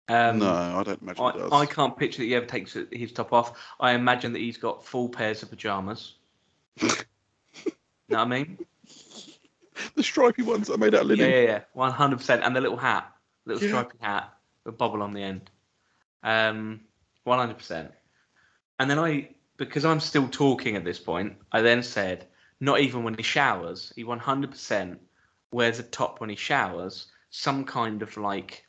Um, 0.10 0.39
no, 0.39 0.50
I 0.50 0.84
don't 0.84 1.01
imagine 1.01 1.24
I, 1.24 1.32
does. 1.34 1.51
I 1.51 1.66
can't 1.68 1.96
picture 1.96 2.18
that 2.20 2.25
he 2.25 2.36
ever 2.36 2.46
takes 2.46 2.75
his 2.92 3.12
top 3.12 3.32
off. 3.32 3.58
I 3.80 3.92
imagine 3.92 4.34
that 4.34 4.39
he's 4.39 4.58
got 4.58 4.84
full 4.84 5.08
pairs 5.08 5.44
of 5.44 5.50
pajamas. 5.51 6.16
know 6.82 6.96
what 8.08 8.20
I 8.20 8.25
mean? 8.25 8.58
The 9.96 10.04
stripy 10.04 10.42
ones 10.42 10.68
that 10.68 10.74
are 10.74 10.78
made 10.78 10.96
out 10.96 11.01
of 11.01 11.08
linen. 11.08 11.30
yeah, 11.30 11.36
yeah, 11.36 11.48
yeah, 11.48 11.62
one 11.74 11.92
hundred 11.92 12.18
percent. 12.18 12.44
And 12.44 12.56
the 12.56 12.62
little 12.62 12.78
hat, 12.78 13.13
little 13.46 13.62
Yeah. 13.62 13.70
stripy 13.70 13.98
hat 14.01 14.34
with 14.66 14.78
bubble 14.78 15.01
on 15.01 15.13
the 15.13 15.22
end. 15.24 15.50
Um, 16.24 16.82
one 17.24 17.39
hundred 17.39 17.58
percent. 17.58 17.92
And 18.80 18.89
then 18.89 18.98
I, 19.00 19.30
because 19.58 19.86
I'm 19.86 20.00
still 20.00 20.28
talking 20.28 20.75
at 20.75 20.84
this 20.84 21.00
point, 21.00 21.36
I 21.51 21.62
then 21.62 21.84
said, 21.84 22.28
not 22.60 22.80
even 22.80 23.04
when 23.04 23.13
he 23.13 23.24
showers, 23.24 23.94
he 23.96 24.04
one 24.04 24.20
hundred 24.20 24.51
percent 24.51 25.00
wears 25.51 25.80
a 25.80 25.84
top 25.84 26.20
when 26.20 26.30
he 26.30 26.36
showers, 26.36 27.08
some 27.30 27.63
kind 27.63 28.01
of 28.01 28.18
like 28.18 28.66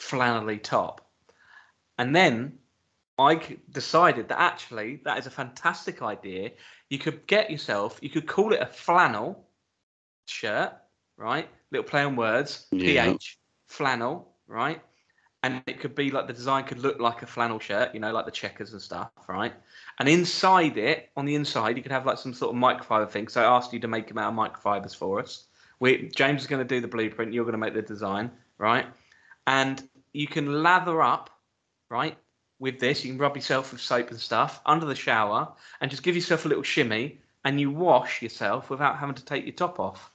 flannelly 0.00 0.62
top. 0.62 1.06
And 1.98 2.16
then 2.16 2.58
I 3.18 3.40
decided 3.70 4.28
that 4.28 4.40
actually 4.40 5.00
that 5.04 5.18
is 5.18 5.26
a 5.26 5.30
fantastic 5.30 6.02
idea. 6.02 6.52
You 6.88 6.98
could 6.98 7.26
get 7.26 7.50
yourself, 7.50 7.98
you 8.02 8.10
could 8.10 8.26
call 8.26 8.52
it 8.52 8.60
a 8.60 8.66
flannel 8.66 9.44
shirt, 10.26 10.72
right? 11.16 11.48
Little 11.70 11.84
play 11.84 12.02
on 12.02 12.16
words, 12.16 12.66
Yeah. 12.72 13.06
PH, 13.06 13.38
flannel, 13.66 14.34
right? 14.48 14.80
and 15.42 15.62
it 15.66 15.80
could 15.80 15.94
be 15.94 16.10
like 16.10 16.26
the 16.26 16.32
design 16.32 16.64
could 16.64 16.78
look 16.78 17.00
like 17.00 17.22
a 17.22 17.26
flannel 17.26 17.58
shirt, 17.58 17.94
you 17.94 18.00
know, 18.00 18.12
like 18.12 18.26
the 18.26 18.30
checkers 18.30 18.72
and 18.72 18.82
stuff, 18.82 19.10
right? 19.26 19.52
And 19.98 20.08
inside 20.08 20.76
it, 20.76 21.10
on 21.16 21.24
the 21.24 21.34
inside, 21.34 21.76
you 21.76 21.82
could 21.82 21.92
have 21.92 22.04
like 22.04 22.18
some 22.18 22.34
sort 22.34 22.54
of 22.54 22.60
microfiber 22.60 23.08
thing. 23.08 23.28
So 23.28 23.40
I 23.40 23.44
asked 23.44 23.72
you 23.72 23.80
to 23.80 23.88
make 23.88 24.08
them 24.08 24.18
out 24.18 24.32
of 24.32 24.38
microfibers 24.38 24.94
for 24.94 25.18
us. 25.18 25.46
We 25.78 26.08
James 26.08 26.42
is 26.42 26.46
going 26.46 26.60
to 26.66 26.68
do 26.68 26.80
the 26.80 26.88
blueprint. 26.88 27.32
You're 27.32 27.44
going 27.44 27.52
to 27.52 27.58
make 27.58 27.72
the 27.72 27.80
design, 27.80 28.30
right? 28.58 28.86
And 29.46 29.82
you 30.12 30.26
can 30.26 30.62
lather 30.62 31.02
up, 31.02 31.30
right? 31.88 32.16
With 32.58 32.78
this, 32.78 33.04
you 33.04 33.12
can 33.12 33.18
rub 33.18 33.36
yourself 33.36 33.72
with 33.72 33.80
soap 33.80 34.10
and 34.10 34.20
stuff 34.20 34.60
under 34.66 34.86
the 34.86 34.94
shower, 34.94 35.52
and 35.80 35.90
just 35.90 36.02
give 36.02 36.14
yourself 36.14 36.44
a 36.44 36.48
little 36.48 36.62
shimmy, 36.62 37.18
and 37.44 37.58
you 37.60 37.70
wash 37.70 38.20
yourself 38.20 38.68
without 38.68 38.98
having 38.98 39.14
to 39.14 39.24
take 39.24 39.44
your 39.44 39.54
top 39.54 39.80
off. 39.80 40.10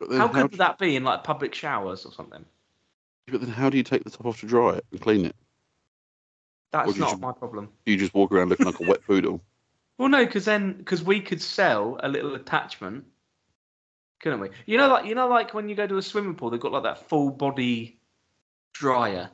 But 0.00 0.10
then 0.10 0.20
How 0.20 0.28
good 0.28 0.34
do 0.36 0.42
would 0.52 0.60
that 0.60 0.78
be 0.78 0.96
in 0.96 1.04
like 1.04 1.24
public 1.24 1.54
showers 1.54 2.06
or 2.06 2.12
something? 2.12 2.44
but 3.30 3.42
then 3.42 3.50
how 3.50 3.68
do 3.68 3.76
you 3.76 3.82
take 3.82 4.04
the 4.04 4.10
top 4.10 4.24
off 4.24 4.40
to 4.40 4.46
dry 4.46 4.70
it 4.76 4.86
and 4.90 5.00
clean 5.02 5.26
it? 5.26 5.36
That's 6.72 6.88
Or 6.88 6.92
do 6.92 6.98
you 6.98 7.04
not 7.04 7.10
just- 7.10 7.20
my 7.20 7.32
problem. 7.32 7.68
You 7.84 7.96
just 7.98 8.14
walk 8.14 8.32
around 8.32 8.48
looking 8.48 8.64
like 8.66 8.80
a 8.80 8.84
wet 8.84 9.02
poodle. 9.06 9.40
Well, 9.98 10.08
no, 10.08 10.24
because 10.24 10.44
then 10.44 10.74
because 10.74 11.02
we 11.02 11.20
could 11.20 11.42
sell 11.42 11.98
a 12.04 12.08
little 12.08 12.36
attachment, 12.36 13.04
couldn't 14.20 14.40
we? 14.40 14.50
You 14.66 14.76
know, 14.78 14.88
like 14.88 15.06
you 15.06 15.14
know, 15.14 15.28
like 15.28 15.54
when 15.54 15.68
you 15.68 15.74
go 15.74 15.86
to 15.86 15.98
a 15.98 16.02
swimming 16.02 16.34
pool, 16.34 16.50
they've 16.50 16.60
got 16.60 16.72
like 16.72 16.82
that 16.84 17.08
full 17.08 17.30
body 17.30 17.98
dryer. 18.74 19.30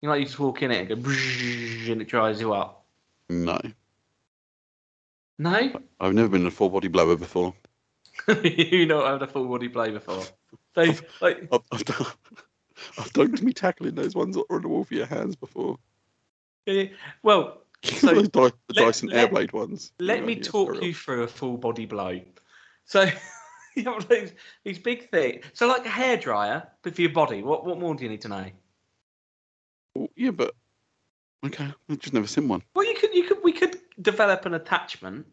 You 0.00 0.08
know, 0.08 0.12
like 0.14 0.20
you 0.20 0.26
just 0.26 0.38
walk 0.38 0.62
in 0.62 0.70
it 0.70 0.90
and 0.90 1.02
go, 1.04 1.10
and 1.10 2.02
it 2.02 2.08
dries 2.08 2.40
you 2.40 2.52
up. 2.52 2.84
No, 3.28 3.58
No, 5.38 5.70
I've 6.00 6.14
never 6.14 6.28
been 6.28 6.42
in 6.42 6.46
a 6.46 6.50
full 6.50 6.70
body 6.70 6.88
blower 6.88 7.16
before. 7.16 7.54
you 8.42 8.86
not 8.86 9.12
had 9.12 9.22
a 9.22 9.26
full 9.30 9.46
body 9.48 9.68
play 9.68 9.90
before. 9.90 10.24
They 10.74 10.96
like 11.20 11.48
I've, 11.52 11.60
I've 11.72 11.84
done, 11.84 12.06
I've 12.98 13.12
done 13.12 13.32
me 13.42 13.52
tackling 13.52 13.94
those 13.94 14.14
ones 14.14 14.36
that 14.36 14.44
are 14.50 14.56
on 14.56 14.62
the 14.62 14.68
wall 14.68 14.84
for 14.84 14.94
your 14.94 15.06
hands 15.06 15.36
before. 15.36 15.78
eh, 16.66 16.88
well. 17.22 17.62
So, 17.84 18.12
know 18.12 18.22
the 18.22 18.52
Dyson 18.74 19.08
let- 19.08 19.30
Airblade 19.30 19.52
ones. 19.52 19.92
Let 20.00 20.18
Yeah, 20.20 20.24
me 20.26 20.34
yeah, 20.34 20.42
talk 20.42 20.82
you 20.82 20.92
through 20.92 21.22
a 21.22 21.28
full 21.28 21.56
body 21.58 21.86
blow. 21.86 22.20
So 22.86 23.06
you 23.84 23.92
have 23.92 24.08
these, 24.08 24.32
these 24.64 24.78
big 24.78 25.10
things. 25.10 25.44
So 25.52 25.66
like 25.68 25.86
a 25.86 25.90
hairdryer, 25.90 26.66
but 26.82 26.94
for 26.94 27.00
your 27.00 27.12
body. 27.12 27.42
What 27.42 27.64
what 27.64 27.78
more 27.78 27.94
do 27.94 28.04
you 28.04 28.10
need 28.10 28.22
to 28.22 28.28
know? 28.28 28.46
Well, 29.94 30.08
yeah, 30.16 30.30
but 30.30 30.54
okay, 31.46 31.72
I've 31.88 31.98
just 31.98 32.14
never 32.14 32.26
seen 32.26 32.48
one. 32.48 32.62
Well, 32.74 32.86
you 32.86 32.94
could, 32.94 33.14
you 33.14 33.24
could, 33.24 33.38
we 33.42 33.52
could 33.52 33.78
develop 34.02 34.46
an 34.46 34.54
attachment 34.54 35.26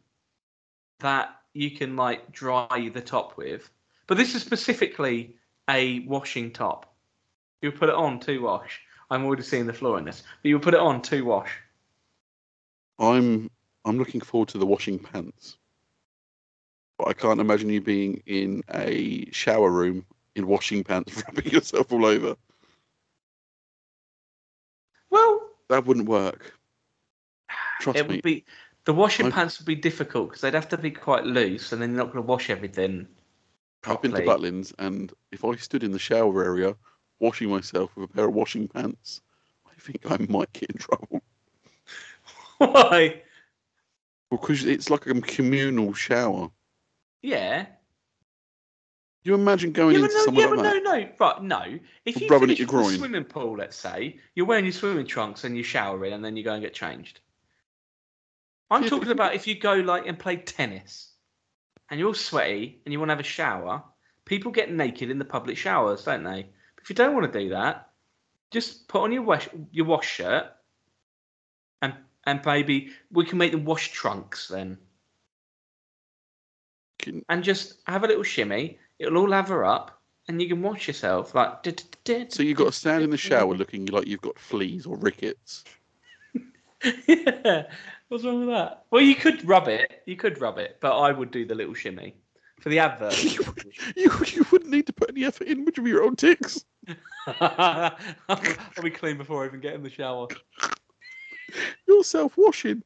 that 1.00 1.36
you 1.54 1.72
can 1.72 1.96
like 1.96 2.32
dry 2.32 2.90
the 2.94 3.02
top 3.02 3.38
with, 3.38 3.70
but 4.08 4.18
this 4.18 4.36
is 4.36 4.42
specifically 4.42 5.36
a 5.70 6.00
washing 6.02 6.52
top. 6.52 6.94
You 7.62 7.72
put 7.72 7.90
it 7.90 7.96
on 7.96 8.20
to 8.22 8.40
wash. 8.40 8.82
I'm 9.10 9.26
already 9.26 9.44
seeing 9.44 9.66
the 9.66 9.74
flaw 9.74 9.98
in 9.98 10.06
this, 10.06 10.24
but 10.42 10.50
you 10.50 10.60
put 10.60 10.74
it 10.74 10.80
on 10.80 11.02
to 11.04 11.24
wash. 11.24 11.52
I'm 13.00 13.50
I'm 13.86 13.98
looking 13.98 14.22
forward 14.22 14.50
to 14.50 14.58
the 14.58 14.66
washing 14.66 15.00
pants. 15.00 15.58
But 16.98 17.08
I 17.10 17.14
can't 17.14 17.40
imagine 17.42 17.70
you 17.70 17.82
being 17.82 18.22
in 18.26 18.64
a 18.74 19.30
shower 19.32 19.70
room 19.70 20.06
in 20.36 20.48
washing 20.48 20.84
pants, 20.84 21.22
rubbing 21.28 21.52
yourself 21.52 21.92
all 21.92 22.06
over. 22.06 22.36
Well, 25.10 25.42
That 25.70 25.86
wouldn't 25.86 26.08
work. 26.08 26.54
Trust 27.82 28.00
it 28.00 28.08
me. 28.08 28.16
would 28.16 28.24
be 28.24 28.46
the 28.86 28.94
washing 28.94 29.28
I've- 29.28 29.34
pants 29.34 29.60
would 29.60 29.66
be 29.66 29.76
difficult 29.76 30.30
because 30.30 30.42
they'd 30.42 30.54
have 30.54 30.70
to 30.70 30.78
be 30.78 30.92
quite 30.92 31.26
loose, 31.26 31.72
and 31.72 31.82
then 31.82 31.90
you're 31.92 31.98
not 31.98 32.14
going 32.14 32.24
to 32.24 32.28
wash 32.30 32.50
everything. 32.50 33.08
I've 33.88 34.02
been 34.02 34.12
to. 34.14 34.22
Butlins, 34.22 34.74
and 34.80 35.14
if 35.32 35.46
I 35.46 35.56
stood 35.58 35.84
in 35.84 35.92
the 35.92 36.00
shower 36.00 36.44
area 36.44 36.76
washing 37.20 37.50
myself 37.50 37.96
with 37.96 38.10
a 38.10 38.14
pair 38.14 38.26
of 38.28 38.34
washing 38.34 38.68
pants, 38.68 39.22
I 39.68 39.80
think 39.80 40.00
I 40.10 40.18
might 40.28 40.52
get 40.54 40.72
in 40.72 40.78
trouble. 40.78 41.22
Why? 42.58 43.22
Because 44.32 44.66
it's 44.66 44.90
like 44.90 45.06
a 45.06 45.22
communal 45.22 45.94
shower. 45.94 46.50
Yeah. 47.26 47.66
You 49.24 49.34
imagine 49.34 49.72
going 49.72 49.96
yeah, 49.96 50.04
into 50.04 50.14
no, 50.14 50.26
somewhere 50.26 50.46
yeah, 50.46 50.50
but 50.56 50.58
like 50.58 50.84
no, 50.84 50.92
that? 50.92 51.10
no, 51.20 51.26
right, 51.26 51.44
no. 51.44 51.80
If 52.06 52.22
you 52.22 52.28
Rubbing 52.28 52.52
at 52.52 52.60
your 52.60 52.68
groin. 52.68 52.96
swimming 52.96 53.24
pool, 53.24 53.58
let's 53.58 53.76
say 53.76 54.20
you're 54.36 54.46
wearing 54.46 54.66
your 54.66 54.72
swimming 54.72 55.08
trunks 55.08 55.44
and 55.44 55.58
you 55.58 55.64
shower 55.64 56.06
in, 56.06 56.14
and 56.14 56.24
then 56.24 56.38
you 56.38 56.44
go 56.44 56.54
and 56.54 56.62
get 56.62 56.76
changed. 56.76 57.22
I'm 58.70 58.84
Yeah, 58.84 58.90
talking 58.90 59.12
about 59.12 59.34
if 59.34 59.48
you 59.48 59.58
go 59.60 59.74
like 59.74 60.06
and 60.06 60.20
play 60.20 60.38
tennis, 60.38 61.14
and 61.90 62.00
you're 62.00 62.10
all 62.10 62.14
sweaty 62.14 62.82
and 62.86 62.94
you 62.94 63.00
want 63.00 63.10
to 63.10 63.14
have 63.14 63.20
a 63.20 63.24
shower. 63.24 63.84
People 64.26 64.52
get 64.52 64.72
naked 64.72 65.10
in 65.10 65.18
the 65.18 65.26
public 65.26 65.58
showers, 65.58 66.04
don't 66.04 66.24
they? 66.24 66.44
But 66.76 66.84
if 66.84 66.90
you 66.92 66.96
don't 66.96 67.16
want 67.16 67.32
to 67.32 67.40
do 67.40 67.50
that, 67.50 67.90
just 68.52 68.88
put 68.88 69.02
on 69.02 69.12
your 69.12 69.24
wash 69.24 69.50
your 69.72 69.86
wash 69.86 70.08
shirt, 70.08 70.46
and 71.82 71.96
and 72.26 72.42
maybe 72.46 72.92
we 73.12 73.26
can 73.26 73.40
make 73.40 73.52
them 73.52 73.66
wash 73.66 73.92
trunks 73.92 74.48
then, 74.48 74.78
And 77.30 77.44
just 77.44 77.80
have 77.88 78.04
a 78.04 78.08
little 78.08 78.24
shimmy. 78.24 78.80
It'll 79.00 79.18
all 79.18 79.30
lather 79.30 79.64
up, 79.66 80.02
and 80.28 80.42
you 80.42 80.48
can 80.48 80.62
wash 80.62 80.88
yourself 80.88 81.36
like. 81.36 81.66
So 82.30 82.44
you've 82.44 82.58
got 82.58 82.66
to 82.66 82.72
stand 82.72 83.04
in 83.04 83.10
the 83.10 83.18
shower 83.18 83.54
looking 83.54 83.86
like 83.88 84.08
you've 84.08 84.22
got 84.22 84.38
fleas 84.40 84.86
or 84.86 84.98
rickets. 84.98 85.64
yeah. 87.08 87.64
What's 88.08 88.24
wrong 88.24 88.42
with 88.42 88.50
that? 88.50 88.84
Well, 88.92 89.02
you 89.02 89.16
could 89.16 89.44
rub 89.48 89.68
it. 89.68 90.04
You 90.06 90.16
could 90.16 90.40
rub 90.40 90.60
it, 90.60 90.78
but 90.80 90.96
I 90.96 91.12
would 91.12 91.32
do 91.32 91.44
the 91.44 91.56
little 91.56 91.74
shimmy 91.74 92.16
for 92.60 92.70
the 92.70 92.80
advert. 92.80 93.24
you, 93.24 93.44
you, 93.96 94.12
you 94.28 94.46
wouldn't 94.52 94.70
need 94.70 94.86
to 94.88 94.94
put 94.94 95.10
any 95.10 95.26
effort 95.26 95.48
in, 95.48 95.66
would 95.66 95.76
you, 95.76 95.84
with 95.84 95.92
your 95.92 96.04
own 96.04 96.16
ticks? 96.16 96.64
I'll 97.40 97.98
be 98.84 98.92
clean 98.92 99.18
before 99.18 99.44
I 99.44 99.48
even 99.48 99.60
get 99.60 99.74
in 99.74 99.82
the 99.82 99.90
shower. 99.90 100.28
You're 101.88 102.04
self 102.04 102.38
washing. 102.38 102.84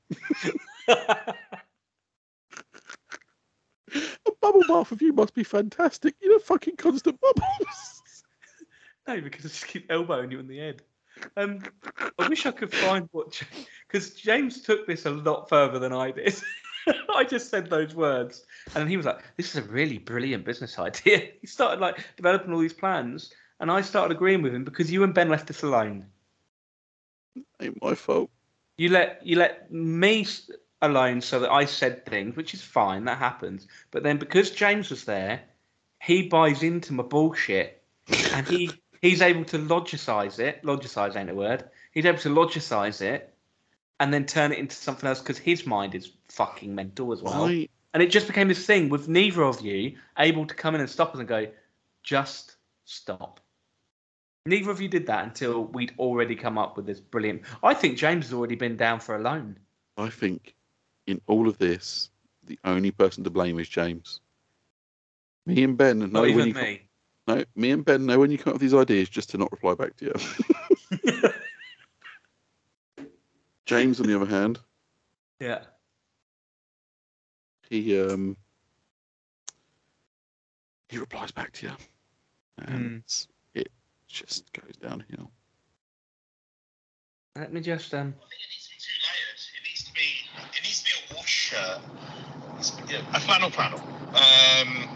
A 4.28 4.32
bubble 4.42 4.64
bath 4.68 4.92
of 4.92 5.02
you 5.02 5.14
must 5.14 5.34
be 5.34 5.44
fantastic. 5.44 6.16
You 6.22 6.30
know, 6.30 6.40
fucking 6.40 6.78
constant 6.78 7.20
bubbles. 7.20 8.04
no, 9.08 9.22
because 9.22 9.46
I 9.46 9.50
just 9.50 9.68
keep 9.68 9.92
elbowing 9.92 10.32
you 10.32 10.40
in 10.40 10.48
the 10.48 10.60
head. 10.60 10.82
Um, 11.38 11.62
I 12.18 12.30
wish 12.30 12.46
I 12.46 12.52
could 12.52 12.74
find 12.74 13.10
what 13.12 13.42
because 13.88 14.12
James 14.12 14.62
took 14.62 14.88
this 14.88 15.06
a 15.06 15.10
lot 15.10 15.50
further 15.50 15.80
than 15.80 15.94
I 15.94 16.12
did. 16.12 16.36
I 17.16 17.24
just 17.24 17.50
said 17.50 17.70
those 17.70 17.94
words, 17.94 18.46
and 18.76 18.90
he 18.90 18.98
was 18.98 19.06
like, 19.06 19.20
"This 19.38 19.56
is 19.56 19.58
a 19.58 19.68
really 19.70 19.98
brilliant 19.98 20.46
business 20.46 20.80
idea." 20.80 21.30
He 21.42 21.48
started 21.48 21.82
like 21.82 21.98
developing 22.16 22.54
all 22.54 22.60
these 22.60 22.74
plans, 22.74 23.34
and 23.60 23.72
I 23.72 23.82
started 23.82 24.16
agreeing 24.16 24.42
with 24.42 24.54
him 24.54 24.64
because 24.64 24.92
you 24.92 25.04
and 25.04 25.14
Ben 25.14 25.30
left 25.30 25.50
us 25.50 25.64
alone. 25.64 26.06
Ain't 27.62 27.82
my 27.82 27.96
fault. 27.96 28.30
You 28.78 28.90
let 28.90 29.26
you 29.26 29.36
let 29.38 29.72
me 29.72 30.26
alone 30.82 31.22
so 31.22 31.40
that 31.40 31.52
I 31.52 31.66
said 31.66 32.06
things, 32.06 32.36
which 32.36 32.54
is 32.54 32.62
fine. 32.62 33.06
That 33.06 33.18
happens. 33.18 33.68
But 33.92 34.04
then 34.04 34.18
because 34.18 34.52
James 34.52 34.90
was 34.90 35.04
there, 35.06 35.42
he 36.02 36.24
buys 36.24 36.64
into 36.64 36.94
my 36.94 37.04
bullshit, 37.04 37.84
and 38.34 38.48
he 38.48 38.72
he's 39.02 39.22
able 39.22 39.46
to 39.46 39.58
logicize 39.58 40.40
it. 40.40 40.64
Logicize 40.64 41.16
ain't 41.16 41.30
a 41.30 41.36
word. 41.36 41.70
He's 41.92 42.06
able 42.06 42.20
to 42.20 42.30
logicize 42.30 43.02
it, 43.02 43.34
and 44.00 44.14
then 44.14 44.26
turn 44.26 44.52
it 44.52 44.60
into 44.60 44.76
something 44.76 45.08
else 45.08 45.20
because 45.20 45.38
his 45.38 45.66
mind 45.66 45.96
is 45.96 46.12
fucking 46.30 46.74
mental 46.74 47.12
as 47.12 47.22
well. 47.22 47.46
I, 47.46 47.68
And 47.94 48.04
it 48.04 48.12
just 48.12 48.28
became 48.28 48.48
this 48.48 48.66
thing 48.66 48.90
with 48.90 49.08
neither 49.08 49.44
of 49.44 49.62
you 49.62 49.98
able 50.18 50.46
to 50.46 50.54
come 50.54 50.76
in 50.76 50.82
and 50.82 50.90
stop 50.90 51.14
us 51.14 51.20
and 51.20 51.28
go, 51.28 51.48
just 52.04 52.56
stop. 52.86 53.40
Neither 54.46 54.72
of 54.72 54.80
you 54.80 54.88
did 54.88 55.08
that 55.08 55.26
until 55.26 55.66
we'd 55.66 55.94
already 55.98 56.36
come 56.36 56.58
up 56.58 56.78
with 56.78 56.86
this 56.86 57.00
brilliant. 57.00 57.42
I 57.64 57.74
think 57.74 57.98
James 57.98 58.26
has 58.26 58.34
already 58.34 58.56
been 58.56 58.78
down 58.78 59.00
for 59.00 59.16
a 59.16 59.20
loan. 59.20 59.58
I 59.98 60.10
think 60.10 60.56
in 61.10 61.20
all 61.28 61.48
of 61.48 61.58
this, 61.58 62.10
the 62.46 62.60
only 62.64 62.92
person 62.92 63.24
to 63.24 63.30
blame 63.30 63.60
is 63.60 63.68
James. 63.68 64.22
Me 65.46 65.64
and 65.64 65.78
Ben 65.78 66.00
know 66.00 66.06
Not 66.08 66.22
when 66.22 66.30
even 66.32 66.48
you 66.48 66.54
come- 66.54 66.64
me. 66.64 66.82
no, 67.28 67.44
me 67.56 67.72
and 67.72 67.84
Ben 67.84 68.06
know 68.06 68.20
when 68.20 68.30
you 68.32 68.38
come 68.38 68.52
up 68.52 68.56
with 68.56 68.62
these 68.62 68.74
ideas 68.74 69.10
just 69.10 69.30
to 69.32 69.38
not 69.38 69.52
reply 69.52 69.74
back 69.74 69.96
to 69.98 70.06
you. 70.06 70.14
James, 73.66 74.00
on 74.00 74.08
the 74.08 74.16
other 74.16 74.26
hand, 74.30 74.60
yeah. 75.40 75.60
he 77.70 78.00
um 78.00 78.36
he 80.90 80.98
replies 80.98 81.32
back 81.32 81.52
to 81.54 81.68
you, 81.68 81.74
and 82.60 83.04
it 83.54 83.70
just 84.08 84.52
goes 84.54 84.76
downhill. 84.82 85.30
Let 87.36 87.54
me 87.54 87.62
just 87.62 87.94
um. 87.94 88.16
It 91.10 91.16
needs 91.16 91.16
to 91.16 91.16
be 91.16 91.16
a 91.16 91.16
wash 91.16 91.30
shirt. 91.30 92.92
Yeah, 92.92 93.02
A 93.14 93.20
flannel 93.20 93.50
flannel. 93.50 93.80
Um, 94.10 94.88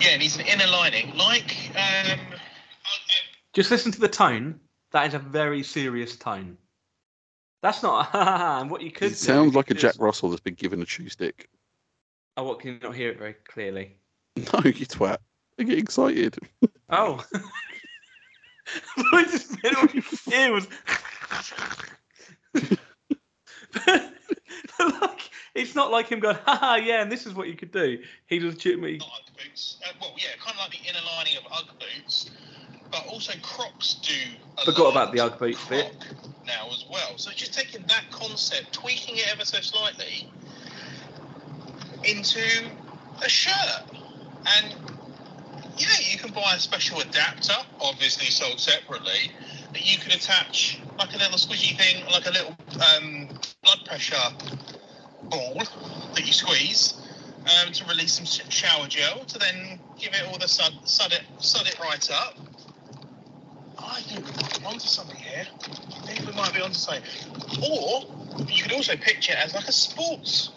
yeah, 0.00 0.10
it 0.14 0.18
needs 0.18 0.36
an 0.38 0.46
inner 0.46 0.66
lining. 0.66 1.16
Like 1.16 1.70
um, 1.70 1.76
I- 1.76 2.18
I- 2.18 2.18
Just 3.52 3.70
listen 3.70 3.92
to 3.92 4.00
the 4.00 4.08
tone. 4.08 4.60
That 4.92 5.06
is 5.08 5.14
a 5.14 5.18
very 5.18 5.62
serious 5.62 6.16
tone. 6.16 6.58
That's 7.62 7.82
not. 7.82 8.10
and 8.14 8.70
what 8.70 8.82
you 8.82 8.90
could. 8.90 9.06
It 9.06 9.10
do 9.10 9.14
sounds 9.14 9.54
like 9.54 9.70
a 9.70 9.74
Jack 9.74 9.94
Russell 9.98 10.28
that's 10.30 10.40
been 10.42 10.54
given 10.54 10.82
a 10.82 10.84
chew 10.84 11.08
stick. 11.08 11.48
Oh, 12.36 12.44
what 12.44 12.60
can 12.60 12.72
you 12.74 12.78
not 12.82 12.94
hear 12.94 13.10
it 13.10 13.18
very 13.18 13.34
clearly? 13.34 13.96
No, 14.36 14.60
you 14.64 14.86
twat. 14.86 15.18
I 15.58 15.62
get 15.64 15.78
excited. 15.78 16.36
Oh. 16.94 17.24
I 19.14 19.24
just 19.24 19.62
meant 19.62 19.76
what 19.76 19.94
you 19.94 20.02
hear 20.26 20.52
was. 20.52 20.68
like, 25.00 25.30
it's 25.54 25.74
not 25.74 25.90
like 25.90 26.08
him 26.08 26.20
going, 26.20 26.36
haha, 26.44 26.76
yeah, 26.76 27.02
and 27.02 27.10
this 27.10 27.26
is 27.26 27.34
what 27.34 27.48
you 27.48 27.54
could 27.54 27.72
do. 27.72 27.98
He 28.26 28.40
legitimately. 28.40 28.98
Not 28.98 29.08
Ugg 29.08 29.36
boots. 29.36 29.78
Uh, 29.84 29.92
well, 30.00 30.14
yeah, 30.16 30.30
kind 30.40 30.56
of 30.56 30.58
like 30.58 30.70
the 30.70 30.88
inner 30.88 31.04
lining 31.16 31.36
of 31.36 31.44
Ugg 31.52 31.78
boots, 31.78 32.30
but 32.90 33.06
also 33.06 33.32
Crocs 33.42 33.94
do. 33.94 34.14
a 34.58 34.64
Forgot 34.64 34.84
lot 34.84 34.90
about 34.90 35.12
the 35.12 35.20
Ugg 35.20 35.38
boots 35.38 35.64
bit. 35.66 35.92
Now 36.46 36.68
as 36.70 36.84
well. 36.90 37.16
So 37.16 37.30
just 37.30 37.54
taking 37.54 37.82
that 37.88 38.04
concept, 38.10 38.72
tweaking 38.72 39.16
it 39.16 39.28
ever 39.32 39.44
so 39.44 39.60
slightly 39.60 40.30
into 42.04 42.40
a 43.24 43.28
shirt, 43.28 43.84
and 44.56 44.74
yeah, 45.76 45.88
you 46.10 46.18
can 46.18 46.32
buy 46.32 46.54
a 46.56 46.60
special 46.60 47.00
adapter, 47.00 47.54
obviously 47.80 48.26
sold 48.26 48.58
separately, 48.58 49.30
that 49.72 49.90
you 49.90 49.98
can 49.98 50.12
attach 50.12 50.80
like 50.98 51.14
a 51.14 51.18
little 51.18 51.38
squishy 51.38 51.76
thing, 51.76 52.04
like 52.06 52.26
a 52.26 52.30
little 52.30 52.56
um, 52.96 53.28
blood 53.62 53.78
pressure 53.86 54.16
ball 55.24 55.62
that 56.14 56.26
you 56.26 56.32
squeeze 56.32 56.94
um, 57.40 57.72
to 57.72 57.84
release 57.86 58.14
some 58.14 58.26
shower 58.50 58.86
gel 58.86 59.24
to 59.24 59.38
then 59.38 59.78
give 59.98 60.12
it 60.14 60.22
all 60.28 60.38
the 60.38 60.48
sud, 60.48 60.72
sud 60.84 61.12
it 61.12 61.22
sud 61.38 61.66
it 61.66 61.78
right 61.80 62.10
up. 62.10 62.36
I 63.78 64.00
think 64.02 64.24
we 64.26 64.32
might 64.42 64.60
be 64.60 64.66
onto 64.66 64.86
something 64.86 65.16
here. 65.16 65.46
I 65.60 66.06
think 66.06 66.26
we 66.26 66.32
might 66.34 66.54
be 66.54 66.60
onto 66.60 66.74
something. 66.74 67.02
Or 67.62 68.02
you 68.48 68.62
could 68.62 68.72
also 68.72 68.96
picture 68.96 69.32
it 69.32 69.38
as 69.38 69.54
like 69.54 69.68
a 69.68 69.72
sports 69.72 70.50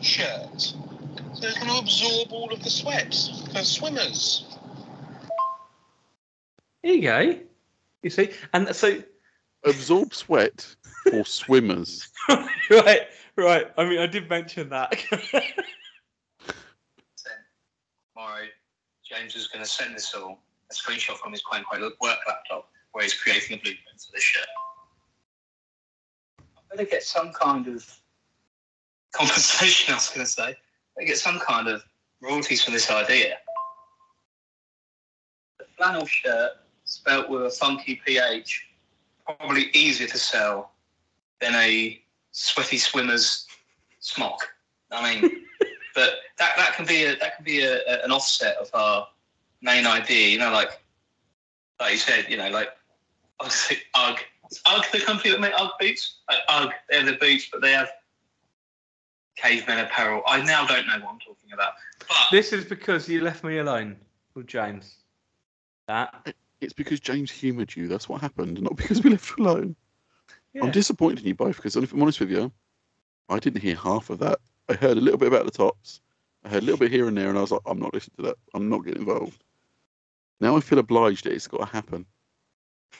shirt. 0.00 0.60
So 0.60 1.48
it's 1.48 1.58
going 1.58 1.70
to 1.70 1.78
absorb 1.78 2.32
all 2.32 2.52
of 2.52 2.62
the 2.62 2.70
sweat 2.70 3.14
for 3.52 3.62
swimmers. 3.62 4.44
There 6.82 6.92
you 6.92 7.02
go. 7.02 7.38
You 8.02 8.10
see? 8.10 8.30
And 8.52 8.74
so, 8.74 9.02
Absorb 9.64 10.12
sweat 10.12 10.74
for 11.08 11.24
swimmers. 11.24 12.08
right, 12.28 13.02
right. 13.36 13.72
I 13.76 13.84
mean, 13.84 14.00
I 14.00 14.06
did 14.06 14.28
mention 14.28 14.68
that. 14.70 14.90
tomorrow, 18.14 18.46
James 19.08 19.36
is 19.36 19.46
going 19.48 19.64
to 19.64 19.70
send 19.70 19.94
us 19.94 20.12
all 20.14 20.42
a 20.70 20.74
screenshot 20.74 21.16
from 21.18 21.32
his 21.32 21.42
quite 21.42 21.58
unquote 21.58 21.92
work 22.00 22.18
laptop 22.26 22.70
where 22.92 23.04
he's 23.04 23.14
creating 23.14 23.56
a 23.56 23.60
blueprint 23.60 24.00
for 24.00 24.12
this 24.12 24.22
shirt. 24.22 24.46
I'm 26.40 26.76
going 26.76 26.84
to 26.84 26.90
get 26.90 27.04
some 27.04 27.32
kind 27.32 27.68
of 27.68 27.88
compensation, 29.12 29.92
I 29.92 29.96
was 29.96 30.08
going 30.08 30.26
to 30.26 30.32
say. 30.32 30.42
I'm 30.42 30.54
going 30.96 31.06
to 31.06 31.06
get 31.06 31.18
some 31.18 31.38
kind 31.38 31.68
of 31.68 31.84
royalties 32.20 32.64
for 32.64 32.72
this 32.72 32.90
idea. 32.90 33.36
The 35.58 35.66
flannel 35.76 36.06
shirt, 36.06 36.50
spelt 36.92 37.28
with 37.28 37.42
a 37.42 37.50
funky 37.50 38.00
PH, 38.04 38.66
probably 39.24 39.70
easier 39.72 40.06
to 40.08 40.18
sell 40.18 40.72
than 41.40 41.54
a 41.54 42.00
sweaty 42.32 42.78
swimmer's 42.78 43.46
smock. 44.00 44.38
I 44.90 45.02
mean, 45.20 45.22
but 45.94 46.10
that 46.38 46.56
that 46.56 46.74
can 46.74 46.86
be 46.86 47.04
a 47.04 47.16
that 47.16 47.36
can 47.36 47.44
be 47.44 47.62
a, 47.62 47.78
a- 47.86 48.04
an 48.04 48.12
offset 48.12 48.56
of 48.56 48.68
our 48.74 49.08
main 49.62 49.86
idea. 49.86 50.28
You 50.28 50.38
know, 50.38 50.52
like 50.52 50.82
like 51.80 51.92
you 51.92 51.98
said, 51.98 52.26
you 52.28 52.36
know, 52.36 52.50
like 52.50 52.68
obviously 53.40 53.78
UGG. 53.94 54.20
Is 54.50 54.60
UGG 54.66 54.92
the 54.92 55.00
company 55.00 55.30
that 55.30 55.40
make 55.40 55.54
UGG 55.58 55.70
boots? 55.80 56.18
Like 56.28 56.38
UGG, 56.48 56.72
they're 56.90 57.04
the 57.04 57.12
boots, 57.14 57.48
but 57.50 57.62
they 57.62 57.72
have 57.72 57.88
cavemen 59.36 59.78
apparel. 59.78 60.22
I 60.26 60.42
now 60.42 60.66
don't 60.66 60.86
know 60.86 60.98
what 61.00 61.12
I'm 61.14 61.18
talking 61.20 61.52
about. 61.54 61.72
But 62.00 62.16
this 62.30 62.52
is 62.52 62.66
because 62.66 63.08
you 63.08 63.22
left 63.22 63.44
me 63.44 63.58
alone 63.58 63.96
with 64.34 64.46
James. 64.46 64.96
That. 65.88 66.34
It's 66.62 66.72
because 66.72 67.00
James 67.00 67.30
humoured 67.30 67.74
you. 67.74 67.88
That's 67.88 68.08
what 68.08 68.20
happened, 68.20 68.60
not 68.62 68.76
because 68.76 69.02
we 69.02 69.10
left 69.10 69.36
you 69.36 69.44
alone. 69.44 69.76
Yeah. 70.54 70.64
I'm 70.64 70.70
disappointed 70.70 71.20
in 71.20 71.26
you 71.26 71.34
both 71.34 71.56
because, 71.56 71.76
if 71.76 71.92
I'm 71.92 72.02
honest 72.02 72.20
with 72.20 72.30
you, 72.30 72.52
I 73.28 73.38
didn't 73.38 73.62
hear 73.62 73.76
half 73.76 74.10
of 74.10 74.20
that. 74.20 74.38
I 74.68 74.74
heard 74.74 74.96
a 74.96 75.00
little 75.00 75.18
bit 75.18 75.28
about 75.28 75.44
the 75.44 75.50
tops. 75.50 76.00
I 76.44 76.48
heard 76.48 76.62
a 76.62 76.66
little 76.66 76.78
bit 76.78 76.92
here 76.92 77.08
and 77.08 77.16
there, 77.16 77.28
and 77.28 77.38
I 77.38 77.40
was 77.40 77.50
like, 77.50 77.62
I'm 77.66 77.78
not 77.78 77.94
listening 77.94 78.16
to 78.18 78.22
that. 78.22 78.36
I'm 78.54 78.68
not 78.68 78.84
getting 78.84 79.02
involved. 79.02 79.42
Now 80.40 80.56
I 80.56 80.60
feel 80.60 80.78
obliged 80.78 81.24
that 81.24 81.32
it's 81.32 81.46
got 81.46 81.60
to 81.60 81.66
happen. 81.66 82.06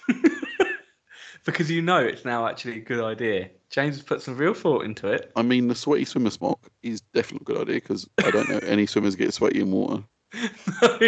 because 1.44 1.70
you 1.70 1.82
know 1.82 1.98
it's 1.98 2.24
now 2.24 2.46
actually 2.46 2.78
a 2.78 2.80
good 2.80 3.02
idea. 3.02 3.50
James 3.70 3.96
has 3.96 4.04
put 4.04 4.22
some 4.22 4.36
real 4.36 4.54
thought 4.54 4.84
into 4.84 5.08
it. 5.08 5.32
I 5.36 5.42
mean, 5.42 5.68
the 5.68 5.74
sweaty 5.74 6.04
swimmer 6.04 6.30
smock 6.30 6.70
is 6.82 7.00
definitely 7.14 7.42
a 7.42 7.54
good 7.54 7.68
idea 7.68 7.80
because 7.80 8.08
I 8.24 8.30
don't 8.30 8.48
know 8.48 8.58
any 8.62 8.86
swimmers 8.86 9.16
get 9.16 9.34
sweaty 9.34 9.60
in 9.60 9.70
water. 9.70 10.02
no, 10.82 10.98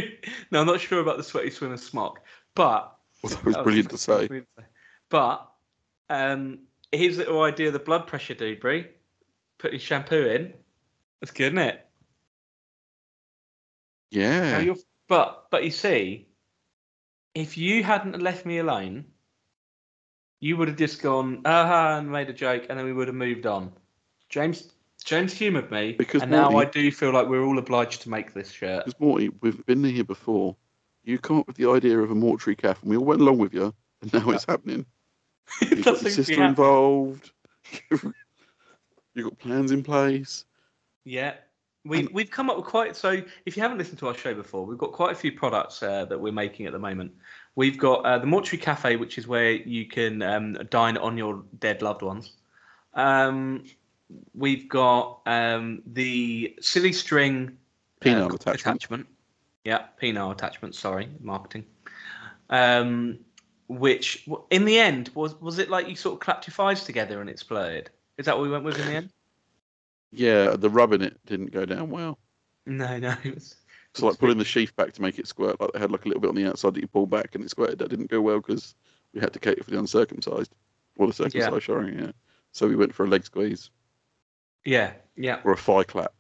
no, 0.51 0.61
I'm 0.61 0.67
not 0.67 0.81
sure 0.81 1.01
about 1.01 1.17
the 1.17 1.25
sweaty 1.25 1.51
swimmer 1.51 1.77
smock, 1.77 2.21
but 2.55 2.97
Although 3.23 3.37
it 3.37 3.45
was 3.45 3.55
that 3.55 3.65
brilliant 3.65 3.91
to 3.91 3.99
say. 3.99 4.27
brilliant 4.27 4.49
to 4.57 4.63
say. 4.63 4.69
But 5.09 5.49
um, 6.11 6.61
his 6.93 7.19
little 7.19 7.43
idea, 7.43 7.69
of 7.69 7.73
the 7.73 7.79
blood 7.79 8.07
pressure 8.07 8.35
dude, 8.35 8.61
Brie, 8.61 8.87
put 9.59 9.73
his 9.73 9.83
shampoo 9.83 10.27
in. 10.27 10.53
That's 11.21 11.33
good, 11.33 11.55
isn't 11.55 11.59
it? 11.59 11.87
Yeah. 14.11 14.75
but 15.09 15.47
but 15.51 15.65
you 15.65 15.71
see, 15.71 16.29
if 17.35 17.59
you 17.59 17.83
hadn't 17.83 18.21
left 18.23 18.47
me 18.47 18.59
alone, 18.59 19.07
you 20.41 20.57
would 20.57 20.69
have 20.69 20.77
just 20.77 21.03
gone 21.03 21.41
aha 21.45 21.99
and 21.99 22.11
made 22.11 22.29
a 22.29 22.33
joke, 22.33 22.67
and 22.69 22.79
then 22.79 22.87
we 22.87 22.93
would 22.93 23.09
have 23.09 23.17
moved 23.17 23.47
on. 23.47 23.73
James 24.29 24.71
James 25.05 25.33
humoured 25.33 25.71
me, 25.71 25.93
Because 25.93 26.23
and 26.23 26.31
now 26.31 26.57
I 26.57 26.65
do 26.65 26.91
feel 26.91 27.13
like 27.13 27.29
we're 27.29 27.45
all 27.45 27.59
obliged 27.59 28.03
to 28.03 28.11
make 28.11 28.33
this 28.33 28.51
shirt. 28.51 28.87
Because 28.87 29.01
Morty, 29.01 29.31
we've 29.41 29.65
been 29.67 29.85
here 29.85 30.05
before. 30.05 30.57
You 31.05 31.19
come 31.19 31.39
up 31.39 31.47
with 31.47 31.57
the 31.57 31.71
idea 31.71 31.99
of 31.99 32.11
a 32.11 32.15
mortuary 32.15 32.57
calf, 32.57 32.83
and 32.83 32.91
we 32.91 32.97
all 32.97 33.05
went 33.05 33.21
along 33.21 33.39
with 33.39 33.55
you, 33.55 33.75
and 34.03 34.13
now 34.13 34.31
it's 34.31 34.45
happening. 34.49 34.87
You've 35.61 35.85
got 35.85 36.01
your 36.03 36.11
sister 36.11 36.33
happen. 36.33 36.49
involved. 36.49 37.31
You've 37.91 39.25
got 39.25 39.39
plans 39.39 39.71
in 39.71 39.83
place. 39.83 40.45
Yeah. 41.05 41.35
We, 41.87 42.01
And- 42.01 42.09
we've 42.11 42.31
come 42.31 42.49
up 42.49 42.57
with 42.57 42.65
quite 42.65 42.97
so 42.97 43.23
if 43.45 43.57
you 43.59 43.63
haven't 43.63 43.77
listened 43.77 43.99
to 43.99 44.09
our 44.09 44.15
show 44.15 44.33
before 44.33 44.65
we've 44.65 44.79
got 44.79 44.93
quite 44.93 45.13
a 45.13 45.15
few 45.15 45.33
products 45.33 45.83
uh, 45.83 46.07
that 46.07 46.19
we're 46.19 46.33
making 46.33 46.65
at 46.65 46.73
the 46.73 46.79
moment 46.79 47.13
we've 47.57 47.77
got 47.77 48.07
uh, 48.07 48.19
the 48.19 48.27
mortuary 48.27 48.57
cafe 48.57 48.97
which 48.97 49.19
is 49.19 49.29
where 49.29 49.51
you 49.51 49.85
can 49.85 50.23
um, 50.23 50.55
dine 50.71 50.97
on 50.97 51.19
your 51.19 51.45
dead 51.59 51.83
loved 51.83 52.01
ones 52.01 52.33
um, 52.95 53.65
we've 54.35 54.67
got 54.67 55.21
um, 55.27 55.83
the 55.87 56.57
silly 56.61 56.93
string 56.95 57.59
uh, 58.07 58.29
attachment. 58.47 59.07
Yeah 59.65 59.87
penile 60.01 60.33
attachment 60.33 60.75
sorry 60.75 61.09
marketing 61.21 61.65
um, 62.51 63.19
which 63.69 64.29
in 64.51 64.65
the 64.67 64.79
end 64.79 65.11
was 65.15 65.35
was 65.41 65.59
it 65.59 65.71
like 65.71 65.89
you 65.89 65.97
sort 65.97 66.15
of 66.15 66.21
clapped 66.21 66.47
your 66.47 66.53
thighs 66.53 66.85
together 66.85 67.21
and 67.21 67.31
exploded 67.31 67.91
is 68.19 68.27
that 68.27 68.37
what 68.37 68.43
we 68.45 68.51
went 68.51 68.65
with 68.65 68.79
in 68.79 68.87
the 68.87 68.93
end 68.93 69.11
Yeah, 70.13 70.55
the 70.57 70.71
rub 70.71 70.93
in 70.93 71.03
it 71.03 71.19
didn't 71.27 71.51
go 71.53 71.65
down 71.65 71.91
well. 71.91 72.19
no 72.67 72.99
no 72.99 73.15
it 73.25 73.35
was, 73.35 73.57
It's 73.91 74.03
like 74.03 74.19
pulling 74.19 74.39
the 74.39 74.45
sheath 74.45 74.77
back 74.77 74.93
to 74.93 75.03
make 75.03 75.19
it 75.19 75.27
squirt. 75.27 75.61
Like 75.61 75.73
they 75.73 75.79
had 75.79 75.91
like 75.91 76.05
a 76.05 76.09
little 76.09 76.21
bit 76.21 76.29
on 76.29 76.35
the 76.35 76.47
outside 76.47 76.75
that 76.75 76.81
you 76.81 76.87
pull 76.89 77.07
back 77.07 77.35
and 77.35 77.43
it 77.43 77.51
squirted. 77.51 77.79
That 77.79 77.89
didn't 77.89 78.11
go 78.11 78.21
well 78.21 78.41
because 78.41 78.75
we 79.13 79.21
had 79.21 79.33
to 79.33 79.39
cater 79.41 79.65
for 79.65 79.71
the 79.71 79.79
uncircumcised 79.79 80.55
or 80.99 81.07
the 81.07 81.13
circumcised. 81.13 81.53
yeah. 81.55 81.61
Sorry, 81.61 81.97
yeah. 81.97 82.13
So 82.53 82.69
we 82.69 82.77
went 82.77 82.95
for 82.95 83.05
a 83.07 83.09
leg 83.09 83.25
squeeze 83.25 83.71
yeah 84.65 84.93
yeah 85.17 85.41
or 85.45 85.53
a 85.53 85.57
thigh 85.57 85.85
clap. 85.85 86.13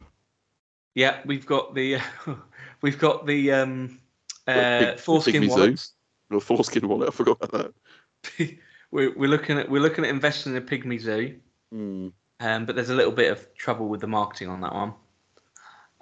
Yeah, 0.94 1.20
we've 1.24 1.46
got 1.46 1.74
the 1.74 1.98
we've 2.85 2.99
got 2.99 3.27
the 3.27 3.51
um, 3.51 3.99
uh, 4.47 4.94
foreskin 4.97 5.42
zoo. 5.44 5.49
wallets. 5.49 5.92
Or 6.31 6.38
foreskin 6.40 6.87
wallet. 6.87 7.09
I 7.09 7.12
forgot 7.12 7.38
about 7.40 7.73
that. 8.38 8.59
we're, 8.90 9.16
we're 9.16 9.29
looking 9.31 9.59
at 9.59 9.70
we're 9.70 9.81
looking 9.81 10.05
at 10.05 10.11
investing 10.11 10.55
in 10.55 10.59
a 10.62 10.66
pygmy 10.66 11.01
zoo, 11.01 11.37
Hmm. 11.73 12.09
um, 12.40 12.66
but 12.66 12.77
there's 12.77 12.90
a 12.90 12.94
little 12.94 13.12
bit 13.12 13.33
of 13.33 13.55
trouble 13.55 13.88
with 13.88 14.03
the 14.03 14.07
marketing 14.07 14.49
on 14.49 14.61
that 14.61 14.75
one. 14.75 14.92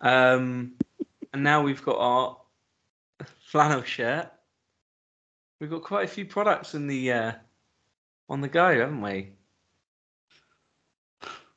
Um, 0.01 0.73
and 1.33 1.45
now 1.45 1.63
we've 1.63 1.85
got 1.85 1.99
our 1.99 2.37
flannel 3.45 3.83
shirt. 3.85 4.33
We've 5.61 5.71
got 5.71 5.85
quite 5.85 6.05
a 6.05 6.09
few 6.09 6.25
products 6.25 6.75
in 6.75 6.89
the 6.89 7.13
uh, 7.13 7.33
on 8.29 8.41
the 8.41 8.49
go, 8.49 8.77
haven't 8.77 9.03
we? 9.03 9.35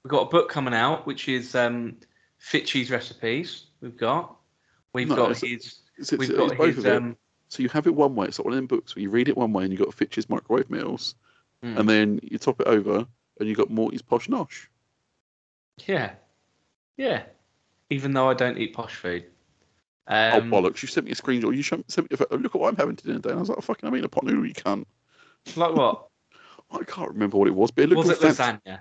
We've 0.03 0.11
got 0.11 0.27
a 0.27 0.29
book 0.29 0.49
coming 0.49 0.75
out, 0.75 1.07
which 1.07 1.27
is 1.27 1.55
um, 1.55 1.97
Fitchy's 2.39 2.91
recipes. 2.91 3.65
We've 3.81 3.97
got. 3.97 4.35
We've 4.95 5.09
No, 5.09 5.15
got 5.15 5.31
it's- 5.31 5.41
his. 5.41 5.81
It's, 5.97 6.11
it's, 6.13 6.19
We've 6.19 6.35
got 6.35 6.57
both 6.57 6.75
his. 6.75 6.85
Um, 6.85 7.15
So 7.49 7.61
you 7.63 7.69
have 7.69 7.85
it 7.87 7.93
one 7.95 8.15
way. 8.15 8.25
It's 8.27 8.39
like 8.39 8.45
one 8.45 8.53
of 8.53 8.57
them 8.57 8.67
books 8.67 8.95
where 8.95 9.03
you 9.03 9.09
read 9.09 9.29
it 9.29 9.37
one 9.37 9.53
way 9.53 9.63
and 9.63 9.71
you've 9.71 9.81
got 9.81 9.93
Fitch's 9.93 10.29
microwave 10.29 10.69
meals, 10.69 11.15
mm. 11.63 11.77
and 11.77 11.87
then 11.87 12.19
you 12.23 12.37
top 12.37 12.59
it 12.59 12.67
over 12.67 13.05
and 13.39 13.47
you've 13.49 13.57
got 13.57 13.69
Morty's 13.69 14.01
posh 14.01 14.27
nosh. 14.27 14.67
Yeah, 15.85 16.13
yeah. 16.97 17.23
Even 17.89 18.13
though 18.13 18.29
I 18.29 18.33
don't 18.33 18.57
eat 18.57 18.73
posh 18.73 18.95
food. 18.95 19.25
oh 20.07 20.37
Um, 20.37 20.49
bollocks! 20.49 20.81
You 20.81 20.87
sent 20.87 21.05
me 21.05 21.11
a 21.11 21.15
screenshot. 21.15 21.55
You 21.55 21.63
sent 21.63 22.09
me. 22.11 22.17
A, 22.31 22.35
look 22.37 22.55
at 22.55 22.61
what 22.61 22.69
I'm 22.69 22.77
having 22.77 22.95
today. 22.95 23.13
And 23.13 23.25
I 23.25 23.35
was 23.35 23.49
like, 23.49 23.61
"Fucking, 23.61 23.87
I 23.87 23.91
mean 23.91 24.03
a 24.03 24.09
pot 24.09 24.23
noodle. 24.23 24.45
You 24.45 24.53
can't." 24.53 24.87
like 25.55 25.75
what? 25.75 26.07
I 26.71 26.83
can't 26.83 27.09
remember 27.11 27.37
what 27.37 27.47
it 27.47 27.55
was, 27.55 27.69
but 27.71 27.83
it 27.83 27.89
looked 27.89 28.07
Was 28.07 28.17
all 28.23 28.29
it 28.29 28.35
fancy. 28.35 28.61
lasagna? 28.65 28.79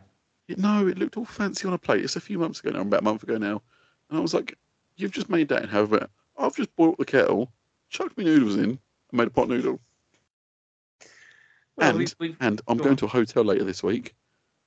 It- 0.49 0.59
No, 0.59 0.87
it 0.87 0.99
looked 0.99 1.17
all 1.17 1.25
fancy 1.27 1.67
on 1.69 1.75
a 1.75 1.79
plate. 1.79 2.03
It's 2.03 2.17
a 2.17 2.21
few 2.21 2.39
months 2.39 2.61
ago 2.61 2.71
now, 2.71 2.81
about 2.81 3.01
a 3.01 3.05
month 3.05 3.23
ago 3.23 3.37
now, 3.37 3.61
and 4.09 4.19
I 4.19 4.23
was 4.23 4.33
like, 4.33 4.57
"You've 4.97 5.13
just 5.13 5.29
made 5.29 5.49
that, 5.49 5.63
and 5.63 5.71
however, 5.71 6.09
I've 6.39 6.57
just 6.57 6.75
boiled 6.77 6.97
the 6.99 7.05
kettle, 7.05 7.53
chucked 7.89 8.17
me 8.19 8.25
noodles 8.25 8.57
in, 8.57 8.63
and 8.63 8.79
made 9.13 9.29
a 9.29 9.31
pot 9.31 9.49
noodle." 9.49 9.81
Well, 11.77 11.91
And- 11.91 11.99
we, 11.99 12.07
we, 12.29 12.37
And 12.41 12.61
I'm 12.69 12.79
going 12.79 12.91
on. 12.91 12.97
to 12.99 13.05
a 13.07 13.09
hotel 13.09 13.45
later 13.45 13.65
this 13.65 13.83
week, 13.83 14.15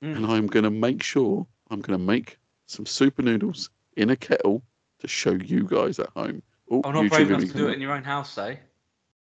Mm. 0.02 0.16
and 0.16 0.26
I'm 0.26 0.46
going 0.46 0.62
to 0.64 0.70
make 0.70 1.02
sure 1.02 1.46
I'm 1.70 1.80
going 1.80 1.98
to 1.98 2.04
make 2.04 2.38
some 2.66 2.86
super 2.86 3.22
noodles 3.22 3.70
in 3.96 4.10
a 4.10 4.16
kettle 4.16 4.62
to 5.00 5.08
show 5.08 5.32
you 5.32 5.64
guys 5.64 5.98
at 5.98 6.08
home. 6.10 6.42
Oh, 6.70 6.82
I'm 6.84 6.94
not 6.94 7.08
brave 7.08 7.30
enough 7.30 7.40
to 7.40 7.46
do 7.52 7.68
it 7.68 7.74
in 7.74 7.80
your 7.80 7.92
own 7.92 8.04
house, 8.04 8.34
though. 8.34 8.56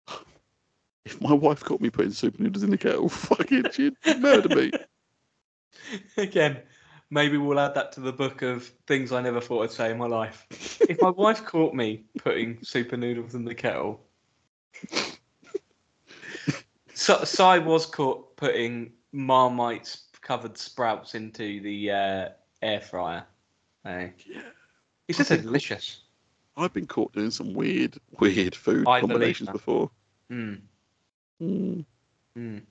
up. 0.09 0.27
If 1.05 1.21
my 1.23 1.33
wife 1.33 1.61
caught 1.65 1.81
me 1.81 1.89
putting 1.91 2.11
super 2.13 2.43
noodles 2.43 2.63
in 2.65 2.71
the 2.71 2.77
kettle, 2.77 3.09
fucking 3.09 3.71
she'd 3.73 3.95
murder 4.19 4.55
me. 4.55 4.71
Again, 6.19 6.61
maybe 7.11 7.37
we'll 7.37 7.61
add 7.61 7.75
that 7.75 7.93
to 7.93 8.01
the 8.01 8.13
book 8.13 8.43
of 8.43 8.65
things 8.87 9.13
I 9.13 9.21
never 9.21 9.41
thought 9.41 9.63
I'd 9.65 9.71
say 9.71 9.91
in 9.91 9.99
my 9.99 10.07
life. 10.07 10.47
if 10.89 11.01
my 11.01 11.11
wife 11.11 11.45
caught 11.45 11.75
me 11.75 12.05
putting 12.19 12.63
super 12.63 12.97
noodles 12.97 13.35
in 13.35 13.45
the 13.45 13.55
kettle, 13.55 14.01
so, 16.95 17.23
Si 17.25 17.59
was 17.61 17.87
caught 17.87 18.37
putting 18.37 18.93
Marmite's 19.13 20.09
covered 20.21 20.59
sprouts 20.59 21.15
into 21.15 21.61
the 21.61 21.91
uh, 21.91 22.29
air 22.61 22.81
fryer. 22.81 23.25
Hey. 23.85 24.13
Yeah. 24.27 24.41
He 25.07 25.13
said 25.13 25.43
delicious. 25.43 26.03
I've 26.57 26.73
been 26.73 26.87
caught 26.87 27.13
doing 27.13 27.31
some 27.31 27.55
weird, 27.55 27.99
weird 28.19 28.55
food 28.55 28.87
I 28.89 29.01
combinations 29.01 29.49
before. 29.51 29.91
Mm, 30.31 30.61
Mm. 31.41 31.85
mm. 32.37 32.63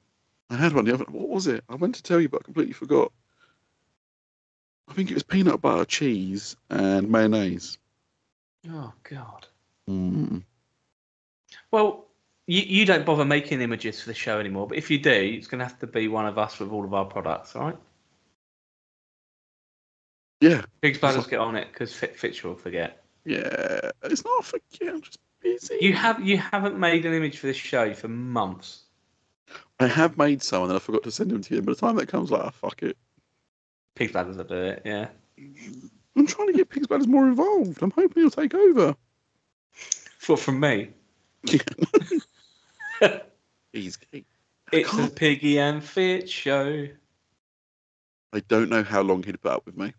I 0.49 0.55
had 0.55 0.73
one 0.73 0.85
the 0.85 0.93
other. 0.93 1.05
What 1.05 1.29
was 1.29 1.47
it? 1.47 1.63
I 1.69 1.75
went 1.75 1.95
to 1.95 2.03
tell 2.03 2.19
you, 2.19 2.27
but 2.27 2.41
I 2.41 2.43
completely 2.43 2.73
forgot. 2.73 3.11
I 4.87 4.93
think 4.93 5.11
it 5.11 5.13
was 5.13 5.23
peanut 5.23 5.61
butter, 5.61 5.85
cheese, 5.85 6.55
and 6.69 7.09
mayonnaise. 7.09 7.77
Oh 8.69 8.93
God. 9.03 9.47
Mm. 9.89 10.43
Well, 11.71 12.05
you, 12.47 12.61
you 12.61 12.85
don't 12.85 13.05
bother 13.05 13.25
making 13.25 13.61
images 13.61 14.01
for 14.01 14.07
the 14.09 14.13
show 14.13 14.39
anymore, 14.39 14.67
but 14.67 14.77
if 14.77 14.89
you 14.89 14.97
do, 14.99 15.11
it's 15.11 15.47
going 15.47 15.59
to 15.59 15.65
have 15.65 15.79
to 15.79 15.87
be 15.87 16.07
one 16.07 16.25
of 16.25 16.37
us 16.37 16.59
with 16.59 16.71
all 16.71 16.85
of 16.85 16.93
our 16.93 17.05
products, 17.05 17.55
all 17.55 17.63
right? 17.65 17.77
Yeah, 20.39 20.63
Pig 20.81 20.99
Bladders 21.01 21.27
get 21.27 21.39
on 21.39 21.55
it 21.55 21.67
because 21.71 21.93
Fit, 21.93 22.17
Fitch 22.17 22.43
will 22.43 22.55
forget. 22.55 23.03
yeah. 23.25 23.89
It's 24.03 24.23
not 24.23 24.45
forget. 24.45 24.93
I'm 24.93 25.01
just 25.01 25.17
busy. 25.41 25.77
You 25.81 25.93
have 25.93 26.25
you 26.25 26.37
haven't 26.37 26.77
made 26.77 27.05
an 27.05 27.13
image 27.13 27.39
for 27.39 27.47
this 27.47 27.57
show 27.57 27.93
for 27.93 28.07
months. 28.07 28.83
I 29.79 29.87
have 29.87 30.17
made 30.17 30.43
some, 30.43 30.61
and 30.61 30.69
then 30.69 30.75
I 30.75 30.79
forgot 30.79 31.03
to 31.03 31.11
send 31.11 31.31
them 31.31 31.41
to 31.41 31.55
you. 31.55 31.61
By 31.61 31.73
the 31.73 31.79
time 31.79 31.95
that 31.95 32.07
comes, 32.07 32.29
like, 32.29 32.43
oh, 32.43 32.51
fuck 32.51 32.83
it. 32.83 32.97
Pig 33.97 34.13
Bladders 34.13 34.37
will 34.37 34.43
do 34.43 34.53
it, 34.55 34.83
yeah. 34.85 35.07
I'm 36.15 36.27
trying 36.27 36.47
to 36.47 36.53
get 36.53 36.69
Pigs 36.69 36.85
Bladders 36.85 37.07
more 37.07 37.27
involved. 37.27 37.81
I'm 37.81 37.89
hoping 37.89 38.21
he'll 38.21 38.29
take 38.29 38.53
over. 38.53 38.95
For 40.19 40.37
from 40.37 40.59
me, 40.59 40.89
He's. 43.73 43.97
he- 44.11 44.25
it's 44.71 44.93
a 44.97 45.07
Piggy 45.07 45.59
and 45.59 45.81
Fit 45.83 46.29
show. 46.29 46.87
I 48.33 48.39
don't 48.49 48.69
know 48.69 48.83
how 48.83 49.01
long 49.01 49.23
he'd 49.23 49.41
put 49.41 49.51
up 49.53 49.65
with 49.65 49.77
me. 49.77 49.93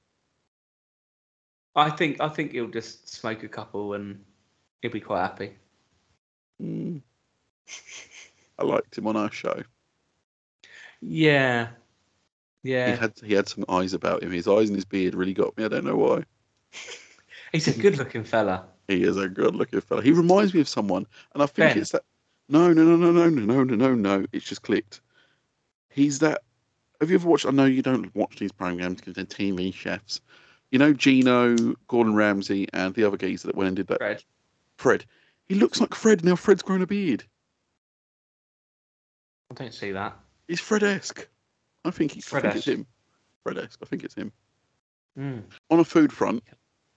I 1.74 1.88
think 1.90 2.20
I 2.20 2.28
think 2.28 2.52
he'll 2.52 2.68
just 2.68 3.08
smoke 3.08 3.42
a 3.42 3.48
couple 3.48 3.94
and 3.94 4.22
he'll 4.82 4.90
be 4.92 5.00
quite 5.00 5.22
happy. 5.22 5.54
Mm. 6.62 7.00
I 8.58 8.64
liked 8.64 8.98
him 8.98 9.06
on 9.06 9.16
our 9.16 9.32
show. 9.32 9.62
Yeah, 11.00 11.68
yeah. 12.62 12.92
He 12.92 12.96
had 12.96 13.12
he 13.24 13.34
had 13.34 13.48
some 13.48 13.64
eyes 13.68 13.94
about 13.94 14.22
him. 14.22 14.30
His 14.30 14.48
eyes 14.48 14.68
and 14.68 14.76
his 14.76 14.84
beard 14.84 15.14
really 15.14 15.34
got 15.34 15.56
me. 15.56 15.64
I 15.64 15.68
don't 15.68 15.84
know 15.84 15.96
why. 15.96 16.24
He's 17.52 17.68
a 17.68 17.72
good-looking 17.72 18.24
fella. 18.24 18.66
He 18.88 19.02
is 19.02 19.16
a 19.16 19.28
good 19.28 19.54
looking 19.54 19.80
fella. 19.80 20.02
He 20.02 20.12
reminds 20.12 20.52
me 20.52 20.60
of 20.60 20.68
someone, 20.68 21.06
and 21.34 21.42
I 21.42 21.46
think 21.46 21.70
Ben. 21.70 21.78
it's 21.78 21.92
that. 21.92 22.04
No, 22.48 22.72
no, 22.72 22.82
no, 22.84 22.96
no, 22.96 23.10
no, 23.10 23.28
no, 23.28 23.44
no, 23.44 23.64
no, 23.64 23.74
no, 23.74 23.94
no. 23.94 24.26
It's 24.32 24.46
just 24.46 24.62
clicked. 24.62 25.00
He's 25.90 26.18
that. 26.20 26.42
Have 27.00 27.10
you 27.10 27.16
ever 27.16 27.28
watched? 27.28 27.46
I 27.46 27.50
know 27.50 27.64
you 27.64 27.82
don't 27.82 28.14
watch 28.14 28.36
these 28.36 28.52
programs 28.52 29.00
because 29.00 29.14
they're 29.14 29.24
TV 29.24 29.72
chefs. 29.72 30.20
You 30.70 30.78
know 30.78 30.92
Gino, 30.92 31.56
Gordon 31.86 32.14
Ramsay, 32.14 32.68
and 32.72 32.94
the 32.94 33.04
other 33.04 33.16
geezer 33.16 33.48
that 33.48 33.56
went 33.56 33.68
and 33.68 33.76
did 33.76 33.86
that. 33.88 33.98
Fred. 33.98 34.24
Fred. 34.76 35.04
He 35.46 35.54
looks 35.54 35.80
like 35.80 35.94
Fred 35.94 36.24
now. 36.24 36.36
Fred's 36.36 36.62
grown 36.62 36.82
a 36.82 36.86
beard. 36.86 37.24
I 39.50 39.54
don't 39.54 39.72
see 39.72 39.92
that. 39.92 40.14
He's 40.46 40.60
Fred-esque. 40.60 41.26
I 41.88 41.90
think 41.90 42.12
he, 42.12 42.22
I 42.33 42.40
think 42.40 42.55
it's 42.57 42.66
him. 42.66 42.87
Fred-esque. 43.42 43.79
I 43.83 43.87
think 43.87 44.05
it's 44.05 44.14
him. 44.14 44.33
Mm. 45.18 45.42
On 45.70 45.81
a 45.81 45.85
food 45.85 46.12
front, 46.12 46.44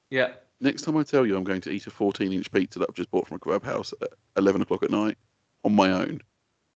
Yeah. 0.09 0.33
next 0.59 0.83
time 0.83 0.97
I 0.97 1.03
tell 1.03 1.25
you 1.25 1.35
I'm 1.37 1.43
going 1.43 1.61
to 1.61 1.71
eat 1.71 1.87
a 1.87 1.91
14 1.91 2.31
inch 2.31 2.51
pizza 2.51 2.79
that 2.79 2.89
I've 2.89 2.95
just 2.95 3.09
bought 3.09 3.27
from 3.27 3.37
a 3.37 3.39
kebab 3.39 3.63
house 3.63 3.93
at 4.01 4.09
11 4.37 4.61
o'clock 4.61 4.83
at 4.83 4.91
night 4.91 5.17
on 5.63 5.73
my 5.73 5.91
own, 5.91 6.21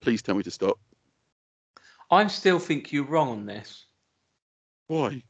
please 0.01 0.23
tell 0.23 0.35
me 0.35 0.43
to 0.43 0.51
stop. 0.51 0.79
I 2.11 2.27
still 2.27 2.59
think 2.59 2.93
you're 2.93 3.05
wrong 3.07 3.31
on 3.31 3.47
this. 3.47 3.87
Why? 4.87 5.23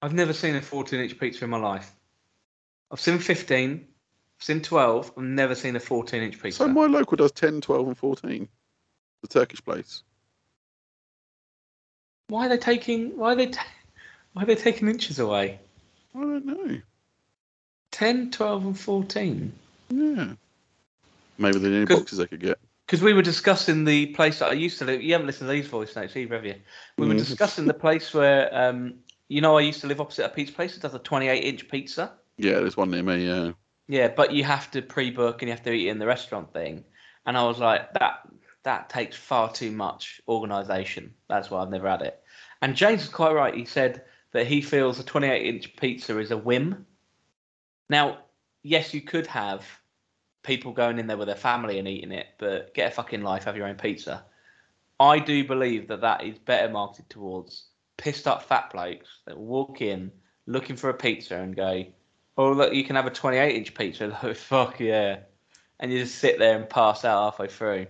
I've 0.00 0.14
never 0.14 0.32
seen 0.32 0.56
a 0.56 0.62
14 0.62 0.98
inch 1.00 1.18
pizza 1.18 1.44
in 1.44 1.50
my 1.50 1.58
life. 1.58 1.94
I've 2.90 3.00
seen 3.00 3.18
15, 3.18 3.86
I've 4.38 4.44
seen 4.44 4.62
12, 4.62 5.12
I've 5.16 5.22
never 5.22 5.54
seen 5.54 5.76
a 5.76 5.80
14 5.80 6.22
inch 6.22 6.42
pizza. 6.42 6.58
So 6.58 6.68
my 6.68 6.86
local 6.86 7.16
does 7.16 7.32
10, 7.32 7.60
12, 7.60 7.88
and 7.88 7.98
14. 7.98 8.48
The 9.22 9.28
Turkish 9.28 9.62
place. 9.64 10.02
Why 12.28 12.46
are 12.46 12.48
they 12.48 12.58
taking 12.58 13.16
why 13.16 13.32
are 13.32 13.36
they 13.36 13.46
ta- 13.46 13.66
why 14.32 14.42
are 14.42 14.46
they 14.46 14.56
taking 14.56 14.88
inches 14.88 15.18
away? 15.18 15.58
I 16.14 16.20
don't 16.20 16.46
know. 16.46 16.80
10, 17.92 18.30
12 18.30 18.66
and 18.66 18.78
14. 18.78 19.52
Yeah. 19.88 20.32
Maybe 21.38 21.58
the 21.58 21.68
new 21.68 21.86
boxes 21.86 22.18
they 22.18 22.26
could 22.26 22.40
get. 22.40 22.58
Because 22.86 23.02
we 23.02 23.12
were 23.12 23.22
discussing 23.22 23.84
the 23.84 24.06
place 24.08 24.38
that 24.38 24.50
I 24.50 24.52
used 24.52 24.78
to 24.78 24.84
live. 24.84 25.02
You 25.02 25.12
haven't 25.12 25.26
listened 25.26 25.48
to 25.48 25.52
these 25.52 25.66
voice 25.66 25.96
notes 25.96 26.16
either, 26.16 26.34
have 26.34 26.44
you? 26.44 26.56
We 26.98 27.08
were 27.08 27.14
discussing 27.14 27.66
the 27.66 27.74
place 27.74 28.14
where, 28.14 28.54
um, 28.54 28.94
you 29.28 29.40
know, 29.40 29.58
I 29.58 29.62
used 29.62 29.80
to 29.80 29.86
live 29.86 30.00
opposite 30.00 30.24
a 30.24 30.28
pizza 30.28 30.54
place 30.54 30.74
that 30.74 30.82
does 30.82 30.94
a 30.94 30.98
28 30.98 31.42
inch 31.42 31.68
pizza. 31.68 32.12
Yeah, 32.38 32.54
there's 32.54 32.76
one 32.76 32.90
near 32.90 33.02
me. 33.02 33.26
Yeah. 33.26 33.52
Yeah, 33.88 34.08
but 34.08 34.32
you 34.32 34.44
have 34.44 34.70
to 34.72 34.82
pre-book 34.82 35.42
and 35.42 35.48
you 35.48 35.54
have 35.54 35.64
to 35.64 35.72
eat 35.72 35.88
in 35.88 35.98
the 35.98 36.06
restaurant 36.06 36.52
thing. 36.52 36.84
And 37.24 37.36
I 37.36 37.44
was 37.44 37.58
like, 37.58 37.92
that 37.94 38.20
that 38.66 38.90
takes 38.90 39.16
far 39.16 39.50
too 39.52 39.70
much 39.70 40.20
organisation. 40.26 41.14
That's 41.28 41.50
why 41.50 41.62
I've 41.62 41.70
never 41.70 41.88
had 41.88 42.02
it. 42.02 42.20
And 42.60 42.74
James 42.74 43.02
was 43.02 43.08
quite 43.08 43.32
right. 43.32 43.54
He 43.54 43.64
said 43.64 44.02
that 44.32 44.48
he 44.48 44.60
feels 44.60 44.98
a 44.98 45.04
28-inch 45.04 45.76
pizza 45.76 46.18
is 46.18 46.32
a 46.32 46.36
whim. 46.36 46.84
Now, 47.88 48.18
yes, 48.64 48.92
you 48.92 49.02
could 49.02 49.28
have 49.28 49.64
people 50.42 50.72
going 50.72 50.98
in 50.98 51.06
there 51.06 51.16
with 51.16 51.28
their 51.28 51.36
family 51.36 51.78
and 51.78 51.86
eating 51.86 52.10
it, 52.10 52.26
but 52.38 52.74
get 52.74 52.90
a 52.90 52.94
fucking 52.94 53.22
life, 53.22 53.44
have 53.44 53.56
your 53.56 53.68
own 53.68 53.76
pizza. 53.76 54.24
I 54.98 55.20
do 55.20 55.44
believe 55.46 55.86
that 55.86 56.00
that 56.00 56.24
is 56.24 56.36
better 56.36 56.68
marketed 56.68 57.08
towards 57.08 57.66
pissed 57.96 58.26
up 58.26 58.42
fat 58.42 58.72
blokes 58.72 59.20
that 59.26 59.38
walk 59.38 59.80
in 59.80 60.10
looking 60.46 60.74
for 60.74 60.90
a 60.90 60.94
pizza 60.94 61.36
and 61.36 61.54
go, 61.54 61.84
oh 62.36 62.50
look, 62.50 62.74
you 62.74 62.82
can 62.82 62.96
have 62.96 63.06
a 63.06 63.10
28 63.10 63.54
inch 63.54 63.74
pizza. 63.74 64.08
Like, 64.24 64.36
fuck 64.36 64.80
yeah, 64.80 65.20
and 65.78 65.92
you 65.92 66.00
just 66.00 66.16
sit 66.16 66.40
there 66.40 66.56
and 66.56 66.68
pass 66.68 67.04
out 67.04 67.22
halfway 67.22 67.46
through. 67.46 67.86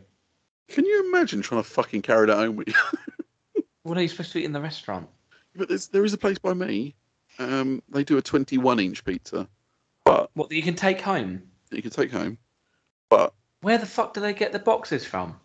Can 0.69 0.85
you 0.85 1.09
imagine 1.09 1.43
trying 1.43 1.63
to 1.63 1.69
fucking 1.69 2.03
carry 2.03 2.27
that 2.27 2.37
home 2.37 2.57
with 2.57 2.69
you? 2.69 3.63
What 3.83 3.97
are 3.97 4.03
you 4.03 4.09
supposed 4.09 4.33
to 4.33 4.41
eat 4.41 4.45
in 4.45 4.53
the 4.53 4.61
restaurant? 4.61 5.09
but 5.55 5.69
there's, 5.69 5.89
there 5.89 6.05
is 6.05 6.13
a 6.13 6.19
place 6.19 6.39
by 6.39 6.53
me. 6.53 6.95
Um, 7.39 7.83
they 7.89 8.03
do 8.05 8.19
a 8.19 8.23
21 8.23 8.81
inch 8.81 9.05
pizza, 9.05 9.49
but 10.05 10.31
What 10.35 10.49
that 10.49 10.57
you 10.57 10.63
can 10.63 10.75
take 10.75 11.01
home? 11.01 11.43
you 11.71 11.83
can 11.83 11.91
take 11.91 12.11
home. 12.11 12.37
But 13.09 13.33
Where 13.61 13.79
the 13.79 13.87
fuck 13.87 14.13
do 14.13 14.21
they 14.21 14.35
get 14.35 14.53
the 14.53 14.59
boxes 14.59 15.05
from? 15.05 15.39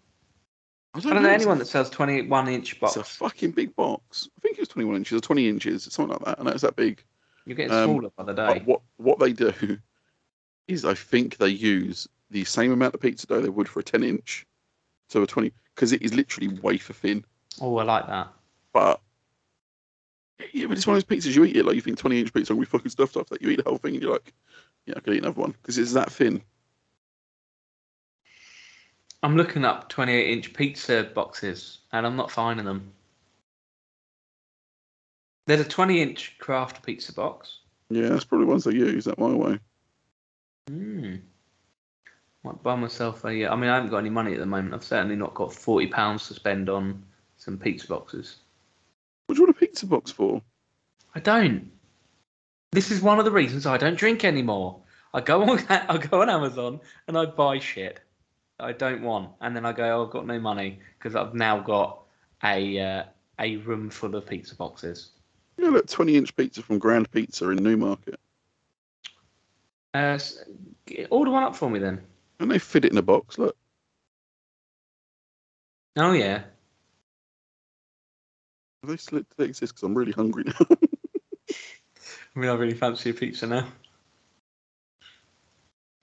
I 0.94 0.98
I 0.98 1.02
don't, 1.02 1.14
don't 1.14 1.24
know 1.24 1.30
anyone 1.30 1.60
that 1.60 1.68
sells 1.68 1.90
21 1.90 2.48
inch 2.50 2.80
box. 2.80 2.98
It's 2.98 3.08
a 3.08 3.14
fucking 3.14 3.52
big 3.52 3.76
box. 3.76 4.28
I 4.38 4.42
think 4.42 4.58
it 4.58 4.62
was 4.62 4.70
21 4.70 4.96
inches 4.98 5.18
or 5.18 5.22
20 5.22 5.48
inches, 5.48 5.84
something 5.92 6.12
like 6.14 6.26
that. 6.26 6.40
I 6.40 6.44
know 6.44 6.52
it's 6.52 6.64
that 6.64 6.76
big. 6.76 7.04
You're 7.46 7.56
getting 7.56 7.72
um, 7.74 7.90
smaller 7.90 8.10
by 8.18 8.24
the 8.24 8.34
day. 8.34 8.62
what 8.66 8.82
what 8.98 9.20
they 9.20 9.34
do 9.34 9.54
is, 10.68 10.84
I 10.84 10.94
think 10.94 11.38
they 11.38 11.50
use 11.50 12.08
the 12.30 12.44
same 12.44 12.72
amount 12.72 12.96
of 12.96 13.02
pizza 13.02 13.28
dough 13.28 13.42
they 13.42 13.50
would 13.50 13.70
for 13.70 13.80
a 13.80 13.84
10 13.84 14.04
inch, 14.04 14.46
so 15.12 15.22
a 15.22 15.28
20, 15.28 15.52
because 15.76 15.92
it 15.92 16.02
is 16.02 16.14
literally 16.14 16.48
wafer 16.62 16.94
thin. 16.94 17.26
Oh, 17.60 17.78
I 17.78 17.84
like 17.84 18.08
that. 18.08 18.30
But 18.72 19.02
yeah, 20.54 20.68
but 20.68 20.78
it's 20.78 20.88
one 20.88 20.96
of 20.96 21.06
those 21.06 21.18
pizzas 21.18 21.36
you 21.36 21.44
eat 21.44 21.58
it 21.58 21.66
like 21.66 21.76
you 21.76 21.82
think 21.82 21.98
20 21.98 22.20
inch 22.20 22.34
pizza, 22.34 22.54
and 22.54 22.60
we 22.60 22.66
fucking 22.66 22.92
stuffed 22.92 23.18
off 23.18 23.28
that 23.30 23.42
you 23.42 23.50
eat 23.50 23.58
the 23.58 23.70
whole 23.70 23.78
thing, 23.78 23.94
and 23.94 24.02
you're 24.02 24.14
like, 24.14 24.34
yeah, 24.86 24.94
I 24.96 25.02
could 25.02 25.14
eat 25.14 25.24
another 25.24 25.40
one 25.40 25.52
because 25.52 25.78
it's 25.78 25.94
that 25.94 26.12
thin. 26.12 26.42
I'm 29.22 29.36
looking 29.36 29.66
up 29.66 29.90
28 29.90 30.32
inch 30.32 30.54
pizza 30.54 31.08
boxes 31.14 31.80
and 31.92 32.08
I'm 32.08 32.16
not 32.16 32.32
finding 32.32 32.66
them. 32.66 32.92
There's 35.46 35.62
a 35.62 35.66
20 35.66 36.02
inch 36.02 36.38
craft 36.40 36.84
pizza 36.84 37.14
box. 37.14 37.60
Yeah, 37.90 38.10
that's 38.10 38.24
probably 38.24 38.48
ones 38.48 38.64
they 38.64 38.72
use 38.72 39.06
that 39.06 39.20
my 39.20 39.34
way. 39.34 39.60
Hmm. 40.68 41.16
Might 42.44 42.62
buy 42.64 42.76
myself 42.76 43.24
a. 43.24 43.48
I 43.48 43.56
mean, 43.56 43.70
I 43.70 43.76
haven't 43.76 43.92
got 43.92 44.00
any 44.00 44.10
money 44.10 44.34
at 44.34 44.40
the 44.40 44.46
moment. 44.46 44.74
I've 44.74 44.84
certainly 44.84 45.16
not 45.16 45.34
got 45.34 45.54
forty 45.54 45.88
pounds 45.88 46.28
to 46.28 46.34
spend 46.34 46.70
on 46.70 47.04
some 47.38 47.58
pizza 47.58 47.88
boxes. 47.88 48.38
What 49.28 49.36
do 49.36 49.42
you 49.42 49.46
want 49.46 49.58
a 49.58 49.60
pizza 49.60 49.86
box 49.86 50.12
for? 50.12 50.42
I 51.14 51.20
don't. 51.20 51.72
This 52.72 52.90
is 52.90 53.02
one 53.02 53.20
of 53.20 53.26
the 53.26 53.32
reasons 53.32 53.66
I 53.66 53.78
don't 53.78 53.98
drink 53.98 54.24
anymore. 54.24 54.82
I 55.14 55.22
go 55.22 55.44
on. 55.44 55.60
I 55.70 55.98
go 55.98 56.22
on 56.22 56.30
Amazon 56.30 56.80
and 57.08 57.18
I 57.18 57.26
buy 57.26 57.60
shit. 57.60 58.00
I 58.60 58.74
don't 58.74 59.02
want, 59.02 59.32
and 59.42 59.56
then 59.56 59.66
I 59.66 59.72
go, 59.74 59.84
oh, 59.84 60.06
I've 60.06 60.12
got 60.12 60.28
no 60.28 60.40
money 60.40 60.80
because 60.98 61.16
I've 61.16 61.34
now 61.34 61.60
got 61.60 62.04
a 62.44 62.80
uh, 62.80 63.04
a 63.40 63.58
room 63.58 63.90
full 63.90 64.16
of 64.16 64.26
pizza 64.26 64.56
boxes. 64.56 65.10
Yeah, 65.58 65.70
look, 65.70 65.88
20 65.88 66.16
inch 66.16 66.36
pizza 66.36 66.62
from 66.62 66.80
Grand 66.80 67.10
Pizza 67.12 67.50
in 67.50 67.58
Newmarket. 67.58 68.20
Uh, 69.94 70.18
order 71.10 71.32
one 71.32 71.44
up 71.44 71.56
for 71.56 71.70
me 71.70 71.80
then. 71.80 72.02
And 72.42 72.52
they 72.52 72.60
fit 72.60 72.86
it 72.86 72.92
in 72.92 72.98
a 72.98 73.04
box. 73.04 73.38
Look, 73.38 73.56
Oh 75.96 76.12
yeah. 76.14 76.44
Are 78.84 78.90
they 78.90 78.98
still 78.98 79.20
do 79.20 79.26
they 79.38 79.46
exist? 79.46 79.74
Because 79.74 79.84
I'm 79.84 79.98
really 79.98 80.12
hungry 80.12 80.44
now. 80.46 80.68
I 82.36 82.40
mean, 82.40 82.50
I 82.50 82.54
really 82.54 82.74
fancy 82.74 83.12
a 83.12 83.14
pizza 83.14 83.48
now. 83.48 83.68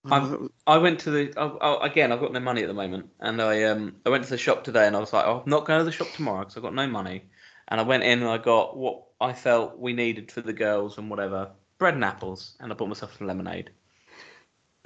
Oh, 0.04 0.10
I'm- 0.10 0.50
I 0.66 0.78
went 0.78 1.00
to 1.00 1.10
the 1.10 1.32
oh, 1.36 1.58
oh, 1.60 1.78
again. 1.80 2.12
I've 2.12 2.20
got 2.20 2.32
no 2.32 2.40
money 2.40 2.62
at 2.62 2.68
the 2.68 2.74
moment, 2.74 3.10
and 3.20 3.40
I 3.42 3.64
um 3.64 4.00
I 4.06 4.10
went 4.10 4.24
to 4.24 4.30
the 4.30 4.38
shop 4.38 4.64
today, 4.64 4.86
and 4.86 4.96
I 4.96 5.00
was 5.00 5.12
like, 5.12 5.26
oh, 5.26 5.42
I'm 5.44 5.50
not 5.50 5.66
going 5.66 5.78
to 5.80 5.84
the 5.84 5.92
shop 5.92 6.08
tomorrow 6.12 6.40
because 6.40 6.56
I've 6.56 6.62
got 6.62 6.74
no 6.74 6.86
money. 6.86 7.24
And 7.68 7.80
I 7.80 7.84
went 7.84 8.04
in 8.04 8.20
and 8.20 8.28
I 8.30 8.38
got 8.38 8.76
what 8.76 9.04
I 9.20 9.32
felt 9.34 9.78
we 9.78 9.92
needed 9.92 10.32
for 10.32 10.40
the 10.40 10.52
girls 10.54 10.98
and 10.98 11.10
whatever 11.10 11.52
bread 11.78 11.94
and 11.94 12.04
apples, 12.04 12.56
and 12.60 12.72
I 12.72 12.74
bought 12.76 12.88
myself 12.88 13.16
some 13.18 13.26
lemonade. 13.26 13.70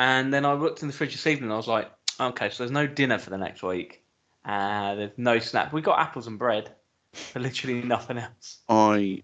And 0.02 0.34
then 0.34 0.44
I 0.44 0.54
looked 0.54 0.82
in 0.82 0.88
the 0.88 0.92
fridge 0.92 1.12
this 1.12 1.28
evening, 1.28 1.44
and 1.44 1.52
I 1.52 1.56
was 1.56 1.68
like, 1.68 1.88
okay, 2.18 2.50
so 2.50 2.64
there's 2.64 2.72
no 2.72 2.88
dinner 2.88 3.20
for 3.20 3.30
the 3.30 3.38
next 3.38 3.62
week. 3.62 4.02
Uh, 4.44 4.96
there's 4.96 5.16
no 5.16 5.38
snack. 5.38 5.72
We 5.72 5.80
got 5.80 6.00
apples 6.00 6.26
and 6.26 6.40
bread, 6.40 6.74
but 7.32 7.42
literally 7.42 7.82
nothing 7.82 8.18
else. 8.18 8.58
I 8.68 9.22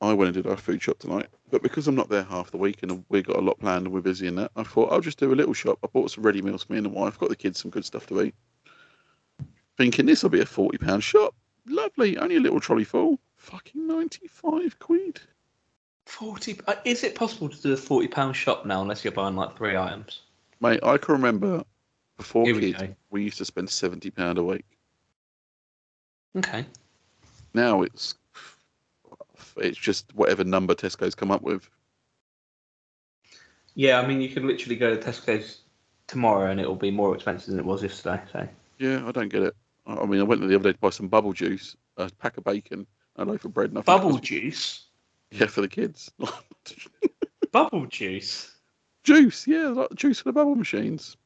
I 0.00 0.14
went 0.14 0.34
and 0.34 0.42
did 0.42 0.50
our 0.50 0.56
food 0.56 0.80
shop 0.80 1.00
tonight, 1.00 1.26
but 1.50 1.62
because 1.62 1.86
I'm 1.86 1.96
not 1.96 2.08
there 2.08 2.22
half 2.22 2.50
the 2.50 2.56
week 2.56 2.82
and 2.82 3.04
we 3.10 3.20
got 3.20 3.36
a 3.36 3.42
lot 3.42 3.58
planned 3.58 3.84
and 3.84 3.94
we're 3.94 4.00
busy 4.00 4.26
in 4.26 4.36
that, 4.36 4.52
I 4.56 4.62
thought 4.62 4.90
I'll 4.90 5.02
just 5.02 5.18
do 5.18 5.34
a 5.34 5.36
little 5.36 5.52
shop. 5.52 5.78
I 5.84 5.86
bought 5.88 6.10
some 6.10 6.24
ready 6.24 6.40
meals 6.40 6.64
for 6.64 6.72
me 6.72 6.78
and 6.78 6.86
the 6.86 6.90
wife, 6.90 7.18
got 7.18 7.28
the 7.28 7.36
kids 7.36 7.60
some 7.60 7.70
good 7.70 7.84
stuff 7.84 8.06
to 8.06 8.22
eat. 8.22 8.34
Thinking 9.76 10.06
this 10.06 10.22
will 10.22 10.30
be 10.30 10.40
a 10.40 10.46
forty 10.46 10.78
pound 10.78 11.04
shop. 11.04 11.34
Lovely, 11.66 12.16
only 12.16 12.36
a 12.36 12.40
little 12.40 12.60
trolley 12.60 12.84
full. 12.84 13.20
Fucking 13.36 13.86
ninety 13.86 14.28
five 14.28 14.78
quid. 14.78 15.20
Forty. 16.06 16.58
Uh, 16.66 16.74
is 16.84 17.02
it 17.04 17.14
possible 17.14 17.48
to 17.48 17.60
do 17.60 17.72
a 17.72 17.76
forty 17.76 18.08
pound 18.08 18.34
shop 18.36 18.64
now 18.64 18.80
unless 18.80 19.04
you're 19.04 19.12
buying 19.12 19.36
like 19.36 19.56
three 19.56 19.76
items? 19.76 20.22
Mate, 20.60 20.80
I 20.82 20.96
can 20.96 21.12
remember 21.14 21.62
before 22.16 22.46
Here 22.46 22.54
we 22.54 22.72
kids, 22.72 22.82
go. 22.82 22.94
we 23.10 23.24
used 23.24 23.38
to 23.38 23.44
spend 23.44 23.68
seventy 23.68 24.10
pound 24.10 24.38
a 24.38 24.42
week. 24.42 24.64
Okay. 26.36 26.64
Now 27.54 27.82
it's 27.82 28.14
it's 29.56 29.78
just 29.78 30.14
whatever 30.14 30.44
number 30.44 30.74
Tesco's 30.74 31.14
come 31.14 31.30
up 31.30 31.42
with. 31.42 31.68
Yeah, 33.74 34.00
I 34.00 34.06
mean, 34.06 34.20
you 34.20 34.28
could 34.30 34.44
literally 34.44 34.76
go 34.76 34.96
to 34.96 35.02
Tesco's 35.02 35.60
tomorrow 36.06 36.50
and 36.50 36.60
it 36.60 36.66
will 36.66 36.76
be 36.76 36.90
more 36.90 37.14
expensive 37.14 37.50
than 37.50 37.58
it 37.58 37.64
was 37.64 37.82
yesterday. 37.82 38.22
So 38.32 38.48
Yeah, 38.78 39.06
I 39.06 39.12
don't 39.12 39.28
get 39.28 39.42
it. 39.42 39.54
I 39.86 40.04
mean, 40.06 40.20
I 40.20 40.24
went 40.24 40.40
there 40.40 40.48
the 40.48 40.54
other 40.56 40.70
day 40.70 40.72
to 40.72 40.78
buy 40.78 40.90
some 40.90 41.08
bubble 41.08 41.32
juice, 41.32 41.76
a 41.96 42.10
pack 42.18 42.38
of 42.38 42.44
bacon, 42.44 42.86
a 43.16 43.24
loaf 43.24 43.44
of 43.44 43.52
bread, 43.52 43.70
and 43.70 43.78
I 43.78 43.82
bubble 43.82 44.18
juice. 44.18 44.85
Yeah, 45.30 45.46
for 45.46 45.60
the 45.60 45.68
kids. 45.68 46.10
Bubble 47.52 47.86
juice. 47.86 48.54
juice, 49.04 49.46
yeah, 49.46 49.68
like 49.68 49.94
juice 49.94 50.18
for 50.18 50.28
the 50.28 50.32
bubble 50.32 50.56
machines. 50.56 51.16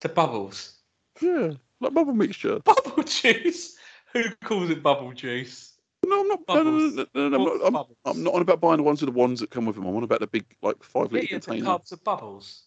The 0.00 0.08
bubbles. 0.08 0.78
Yeah, 1.20 1.52
like 1.80 1.94
bubble 1.94 2.12
mixture. 2.12 2.58
Bubble 2.60 3.02
juice. 3.04 3.76
Who 4.12 4.24
calls 4.44 4.70
it 4.70 4.82
bubble 4.82 5.12
juice? 5.12 5.72
No, 6.04 6.20
I'm 6.20 6.28
not. 6.28 6.40
No, 6.48 6.62
no, 6.62 6.70
no, 6.70 7.06
no, 7.14 7.28
no, 7.28 7.28
no, 7.28 7.36
I'm, 7.36 7.42
not 7.44 7.66
I'm, 7.66 7.72
bubbles? 7.72 7.96
I'm 8.04 8.22
not 8.22 8.34
on 8.34 8.42
about 8.42 8.60
buying 8.60 8.76
the 8.76 8.82
ones 8.82 9.00
with 9.00 9.12
the 9.12 9.18
ones 9.18 9.40
that 9.40 9.50
come 9.50 9.64
with 9.64 9.76
them. 9.76 9.86
I'm 9.86 9.96
on 9.96 10.02
about 10.02 10.20
the 10.20 10.26
big, 10.26 10.44
like 10.60 10.82
five 10.82 11.12
litre 11.12 11.26
container. 11.28 11.64
tubs 11.64 11.92
of 11.92 12.04
bubbles. 12.04 12.64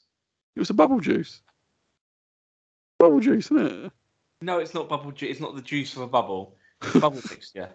It 0.55 0.59
was 0.59 0.69
a 0.69 0.73
bubble 0.73 0.99
juice. 0.99 1.41
Bubble 2.99 3.19
juice, 3.19 3.51
isn't 3.51 3.85
it? 3.85 3.91
No, 4.41 4.59
it's 4.59 4.73
not 4.73 4.89
bubble 4.89 5.11
juice. 5.11 5.31
It's 5.31 5.39
not 5.39 5.55
the 5.55 5.61
juice 5.61 5.95
of 5.95 6.01
a 6.01 6.07
bubble. 6.07 6.57
It's 6.81 6.93
bubble 6.93 7.21
mixture. 7.29 7.69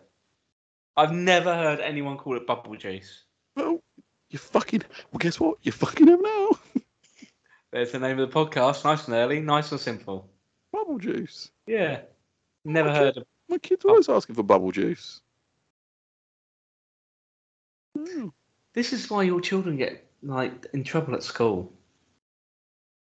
I've 0.96 1.12
never 1.12 1.54
heard 1.54 1.80
anyone 1.80 2.18
call 2.18 2.36
it 2.36 2.46
bubble 2.46 2.76
juice. 2.76 3.24
Well, 3.56 3.80
you 4.30 4.38
fucking. 4.38 4.82
Well, 5.10 5.18
guess 5.18 5.40
what? 5.40 5.58
You 5.62 5.72
fucking 5.72 6.06
have 6.08 6.20
now. 6.22 6.48
There's 7.72 7.92
the 7.92 7.98
name 7.98 8.18
of 8.18 8.30
the 8.30 8.34
podcast. 8.34 8.84
Nice 8.84 9.06
and 9.06 9.14
early, 9.14 9.40
nice 9.40 9.70
and 9.72 9.80
simple. 9.80 10.28
bubble 10.72 10.98
juice. 10.98 11.50
Yeah. 11.66 12.00
Never 12.64 12.90
Okay. 12.90 12.98
heard 12.98 13.16
of. 13.18 13.24
My 13.48 13.58
kids 13.58 13.84
are 13.84 13.88
always 13.90 14.08
asking 14.08 14.34
for 14.34 14.42
bubble 14.42 14.70
juice. 14.72 15.20
Oh, 17.98 18.32
This 18.74 18.92
is 18.92 19.10
why 19.10 19.22
your 19.24 19.40
children 19.40 19.76
get 19.76 20.06
like 20.22 20.66
in 20.72 20.84
trouble 20.84 21.14
at 21.14 21.22
school. 21.22 21.72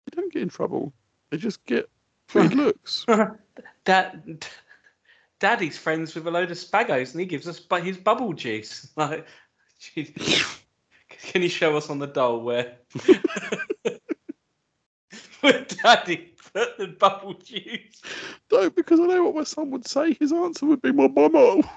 they 0.06 0.20
don't 0.20 0.32
get 0.32 0.42
in 0.42 0.48
trouble. 0.48 0.92
They 1.30 1.36
just 1.38 1.64
get 1.66 1.88
weird 2.34 2.54
looks. 2.54 3.04
Dad, 3.84 4.46
Daddy's 5.42 5.76
friends 5.76 6.14
with 6.14 6.24
a 6.28 6.30
load 6.30 6.52
of 6.52 6.56
spagos, 6.56 7.10
and 7.10 7.20
he 7.20 7.26
gives 7.26 7.48
us 7.48 7.58
bu- 7.58 7.82
his 7.82 7.96
bubble 7.96 8.32
juice. 8.32 8.92
Like, 8.96 9.26
jeez. 9.80 10.56
can 11.08 11.42
you 11.42 11.48
show 11.48 11.76
us 11.76 11.90
on 11.90 11.98
the 11.98 12.06
doll 12.06 12.42
where 12.42 12.76
where 15.40 15.66
Daddy 15.82 16.32
put 16.54 16.78
the 16.78 16.86
bubble 16.86 17.34
juice? 17.34 18.00
No, 18.52 18.70
because 18.70 19.00
I 19.00 19.06
know 19.06 19.24
what 19.24 19.34
my 19.34 19.42
son 19.42 19.72
would 19.72 19.84
say. 19.84 20.14
His 20.14 20.32
answer 20.32 20.64
would 20.66 20.80
be 20.80 20.92
my 20.92 21.08
bummo. 21.08 21.68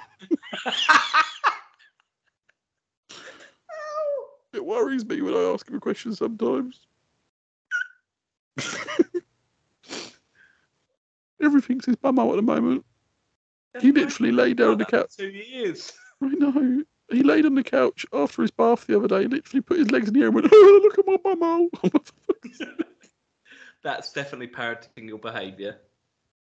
It 4.54 4.64
worries 4.64 5.04
me 5.06 5.24
when 5.24 5.34
I 5.34 5.52
ask 5.52 5.68
him 5.68 5.76
a 5.76 5.80
question 5.80 6.14
sometimes. 6.14 6.82
Everything's 11.42 11.86
his 11.86 11.96
bummo 11.96 12.30
at 12.30 12.36
the 12.36 12.44
moment. 12.44 12.86
He 13.82 13.92
literally 13.92 14.32
lay 14.32 14.54
down 14.54 14.72
on 14.72 14.78
the 14.78 14.86
couch. 14.86 15.16
Two 15.18 15.28
years. 15.28 15.92
I 16.22 16.28
know. 16.28 16.84
He 17.12 17.22
laid 17.24 17.46
on 17.46 17.56
the 17.56 17.64
couch 17.64 18.06
after 18.14 18.42
his 18.42 18.52
bath 18.52 18.88
the 18.88 18.98
other 18.98 19.08
day, 19.08 19.28
literally 19.28 19.62
put 19.62 19.78
his 19.78 19.92
legs 19.92 20.08
in 20.08 20.14
the 20.14 20.22
air 20.22 20.28
and 20.28 20.36
went, 20.36 20.48
Oh, 20.52 20.80
look 20.84 20.98
at 20.98 21.06
my 21.06 21.18
bummo. 21.18 21.70
Oh. 21.84 21.90
That's 23.84 24.12
definitely 24.12 24.48
parroting 24.48 25.08
your 25.08 25.20
behaviour. 25.20 25.78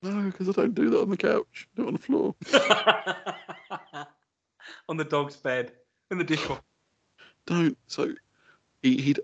no, 0.03 0.23
because 0.31 0.49
I 0.49 0.53
don't 0.53 0.75
do 0.75 0.89
that 0.91 1.03
on 1.03 1.11
the 1.11 1.17
couch. 1.19 1.69
Do 1.77 1.83
it 1.85 1.89
on 1.89 1.93
the 1.93 1.99
floor. 1.99 2.35
on 4.89 4.97
the 4.97 5.05
dog's 5.05 5.37
bed 5.37 5.73
in 6.11 6.19
the 6.19 6.25
dishwasher. 6.25 6.62
don't. 7.47 7.77
So 7.89 8.15
he 8.83 8.97
he'd 8.97 9.21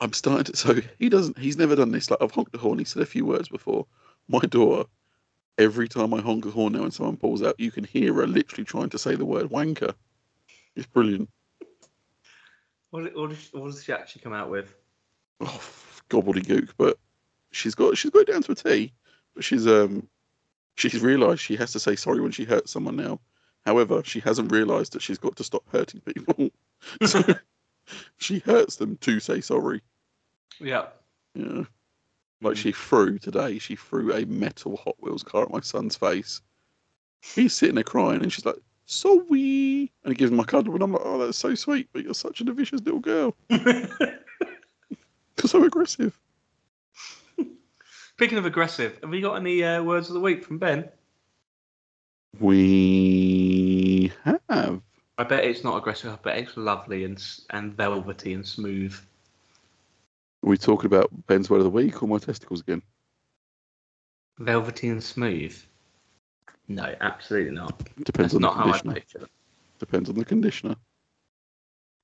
I'm 0.00 0.12
starting 0.12 0.44
to 0.44 0.56
so 0.56 0.80
he 0.98 1.08
doesn't 1.08 1.38
he's 1.38 1.56
never 1.56 1.76
done 1.76 1.92
this. 1.92 2.10
Like 2.10 2.20
I've 2.20 2.32
honked 2.32 2.52
the 2.52 2.58
horn, 2.58 2.78
he 2.78 2.84
said 2.84 3.02
a 3.02 3.06
few 3.06 3.24
words 3.24 3.48
before. 3.48 3.86
My 4.28 4.40
daughter, 4.40 4.88
every 5.60 5.86
time 5.88 6.14
I 6.14 6.20
honk 6.20 6.44
the 6.44 6.50
horn 6.50 6.72
now 6.72 6.84
and 6.84 6.92
someone 6.94 7.18
pulls 7.18 7.42
out, 7.42 7.60
you 7.60 7.70
can 7.70 7.84
hear 7.84 8.14
her 8.14 8.26
literally 8.26 8.64
trying 8.64 8.88
to 8.90 8.98
say 8.98 9.14
the 9.14 9.26
word 9.26 9.50
wanker. 9.50 9.94
It's 10.74 10.86
brilliant. 10.86 11.28
What, 12.90 13.14
what, 13.14 13.30
did 13.30 13.38
she- 13.38 13.56
what 13.56 13.70
does 13.70 13.84
she 13.84 13.92
actually 13.92 14.22
come 14.22 14.32
out 14.32 14.50
with? 14.50 14.74
Oh, 15.40 15.60
gobbledygook, 16.08 16.70
but 16.76 16.98
she's 17.52 17.74
got 17.74 17.96
she's 17.96 18.10
got 18.10 18.20
it 18.22 18.32
down 18.32 18.42
to 18.42 18.52
a 18.52 18.54
T. 18.54 18.92
But 19.34 19.44
she's 19.44 19.66
um 19.66 20.08
she's 20.76 21.00
realised 21.00 21.40
she 21.40 21.56
has 21.56 21.72
to 21.72 21.80
say 21.80 21.94
sorry 21.94 22.20
when 22.20 22.32
she 22.32 22.44
hurts 22.44 22.72
someone 22.72 22.96
now. 22.96 23.20
However, 23.64 24.02
she 24.04 24.20
hasn't 24.20 24.50
realised 24.50 24.92
that 24.94 25.02
she's 25.02 25.18
got 25.18 25.36
to 25.36 25.44
stop 25.44 25.62
hurting 25.70 26.00
people. 26.00 26.50
so 27.06 27.22
she 28.18 28.38
hurts 28.40 28.76
them 28.76 28.96
to 28.98 29.20
say 29.20 29.40
sorry. 29.40 29.82
Yeah. 30.58 30.86
Yeah. 31.34 31.64
Like 32.42 32.56
she 32.56 32.72
threw 32.72 33.18
today, 33.18 33.58
she 33.58 33.76
threw 33.76 34.14
a 34.14 34.24
metal 34.24 34.76
Hot 34.78 34.96
Wheels 35.00 35.22
car 35.22 35.42
at 35.42 35.50
my 35.50 35.60
son's 35.60 35.96
face. 35.96 36.40
He's 37.20 37.54
sitting 37.54 37.74
there 37.74 37.84
crying 37.84 38.22
and 38.22 38.32
she's 38.32 38.46
like, 38.46 38.56
sorry. 38.86 39.92
And 40.04 40.12
he 40.12 40.14
gives 40.14 40.30
him 40.30 40.38
my 40.38 40.44
cuddle 40.44 40.74
and 40.74 40.82
I'm 40.82 40.92
like, 40.92 41.02
oh, 41.04 41.18
that's 41.18 41.36
so 41.36 41.54
sweet, 41.54 41.88
but 41.92 42.02
you're 42.02 42.14
such 42.14 42.40
a 42.40 42.52
vicious 42.52 42.80
little 42.80 43.00
girl. 43.00 43.36
You're 43.50 43.86
so 45.44 45.64
aggressive. 45.64 46.18
Speaking 48.20 48.38
of 48.38 48.46
aggressive, 48.46 48.98
have 49.02 49.10
we 49.10 49.20
got 49.20 49.36
any 49.36 49.64
uh, 49.64 49.82
words 49.82 50.08
of 50.08 50.14
the 50.14 50.20
week 50.20 50.44
from 50.44 50.58
Ben? 50.58 50.88
We 52.38 54.12
have. 54.24 54.82
I 55.18 55.24
bet 55.24 55.44
it's 55.44 55.64
not 55.64 55.76
aggressive. 55.76 56.12
I 56.12 56.16
bet 56.16 56.38
it's 56.38 56.56
lovely 56.56 57.04
and 57.04 57.22
and 57.50 57.74
velvety 57.74 58.34
and 58.34 58.46
smooth. 58.46 58.98
Are 60.42 60.48
we 60.48 60.56
talking 60.56 60.86
about 60.86 61.10
Ben's 61.26 61.50
word 61.50 61.58
of 61.58 61.64
the 61.64 61.70
week 61.70 62.02
or 62.02 62.08
my 62.08 62.18
testicles 62.18 62.60
again? 62.60 62.82
Velvety 64.38 64.88
and 64.88 65.02
smooth. 65.02 65.56
No, 66.68 66.94
absolutely 67.00 67.52
not. 67.52 67.78
Depends 68.04 68.32
That's 68.32 68.34
on 68.34 68.40
the 68.42 68.46
not 68.46 68.56
how 68.56 68.62
I 68.62 68.78
conditioner. 68.78 68.94
picture 68.94 69.18
it. 69.18 69.30
Depends 69.78 70.08
on 70.08 70.14
the 70.14 70.24
conditioner. 70.24 70.76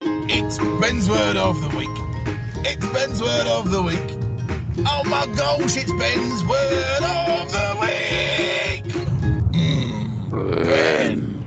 It's 0.02 0.58
Ben's 0.58 1.08
word 1.08 1.36
of 1.36 1.60
the 1.62 1.76
week. 1.76 1.88
It's 2.66 2.84
Ben's 2.88 3.22
word 3.22 3.46
of 3.46 3.70
the 3.70 3.82
week. 3.82 4.18
Oh 4.86 5.02
my 5.04 5.26
gosh, 5.34 5.76
it's 5.76 5.92
Ben's 5.92 6.44
word 6.44 7.02
of 7.02 7.50
the 7.52 7.76
week. 7.80 8.84
Mm. 9.52 10.32
Ben. 10.32 11.42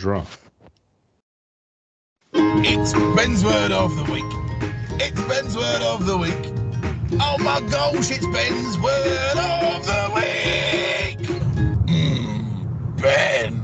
Giraffe. 0.00 0.50
It's 2.32 2.94
Ben's 2.94 3.44
word 3.44 3.70
of 3.70 3.94
the 3.96 4.10
week. 4.10 4.24
It's 4.98 5.20
Ben's 5.24 5.54
word 5.54 5.82
of 5.82 6.06
the 6.06 6.16
week. 6.16 6.54
Oh 7.20 7.36
my 7.40 7.60
gosh, 7.68 8.10
it's 8.10 8.26
Ben's 8.26 8.78
word 8.78 9.36
of 9.36 9.84
the 9.84 10.10
week. 10.14 11.28
Mm, 11.84 12.96
ben. 12.96 13.60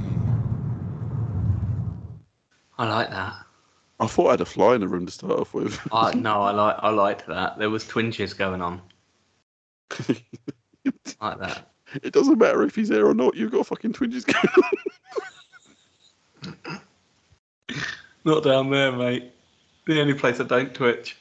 I 2.76 2.86
like 2.86 3.08
that. 3.08 3.34
I 3.98 4.06
thought 4.06 4.26
I 4.26 4.30
had 4.32 4.40
a 4.42 4.44
fly 4.44 4.74
in 4.74 4.82
the 4.82 4.88
room 4.88 5.06
to 5.06 5.12
start 5.12 5.40
off 5.40 5.54
with. 5.54 5.80
I 5.90 6.12
no, 6.16 6.42
I 6.42 6.50
like 6.50 6.76
I 6.80 6.90
liked 6.90 7.26
that. 7.28 7.58
There 7.58 7.70
was 7.70 7.86
twinges 7.86 8.34
going 8.34 8.60
on 8.60 8.82
like 11.18 11.38
that. 11.38 11.70
it 12.02 12.12
doesn't 12.12 12.36
matter 12.36 12.62
if 12.62 12.74
he's 12.74 12.90
there 12.90 13.06
or 13.06 13.14
not. 13.14 13.36
You've 13.36 13.52
got 13.52 13.66
fucking 13.66 13.94
twinges 13.94 14.26
going 14.26 14.48
on. 14.54 14.70
Not 18.24 18.42
down 18.44 18.70
there, 18.70 18.92
mate. 18.92 19.32
The 19.86 20.00
only 20.00 20.14
place 20.14 20.40
I 20.40 20.44
don't 20.44 20.74
twitch. 20.74 21.16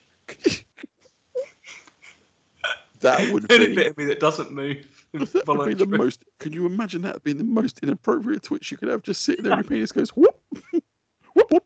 That 3.02 3.32
would 3.32 3.48
be, 3.48 3.76
bit 3.76 3.88
of 3.88 3.98
me 3.98 4.06
that 4.06 4.20
doesn't 4.20 4.52
move. 4.52 4.86
that 5.14 5.48
would 5.48 5.68
be 5.68 5.76
the 5.76 5.86
most. 5.86 6.24
Can 6.40 6.52
you 6.54 6.66
imagine 6.66 7.04
that 7.04 7.24
being 7.24 7.38
the 7.38 7.44
most 7.44 7.80
inappropriate 7.84 8.42
twitch 8.44 8.72
you 8.72 8.78
could 8.78 8.90
have? 8.90 9.04
Just 9.04 9.22
sitting 9.22 9.44
there 9.44 9.54
and 9.54 9.64
your 9.64 9.70
penis 9.70 9.92
goes 9.92 10.10
whoop, 10.10 10.36
whoop, 11.34 11.52
whoop, 11.52 11.66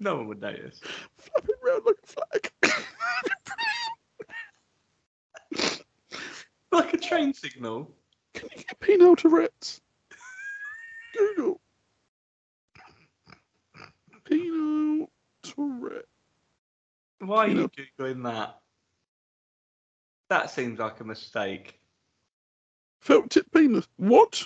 No 0.00 0.16
one 0.16 0.28
would 0.28 0.40
notice. 0.40 0.80
flapping 1.18 1.54
around 1.64 1.82
like 1.84 1.96
a 2.02 2.06
flag. 2.06 2.52
Like 6.72 6.94
a 6.94 6.98
train 6.98 7.32
signal. 7.32 7.90
Can 8.34 8.48
you 8.56 8.62
get 8.64 8.80
penile 8.80 9.16
Tourette's? 9.16 9.80
Google. 11.16 11.60
Penile 14.28 15.06
Tourette. 15.42 16.04
Why 17.20 17.46
are 17.46 17.48
You 17.48 17.68
googling 17.68 18.24
that? 18.24 18.60
That 20.28 20.50
seems 20.50 20.78
like 20.78 21.00
a 21.00 21.04
mistake. 21.04 21.78
Felt 23.00 23.30
tip 23.30 23.46
penis. 23.52 23.86
What? 23.96 24.42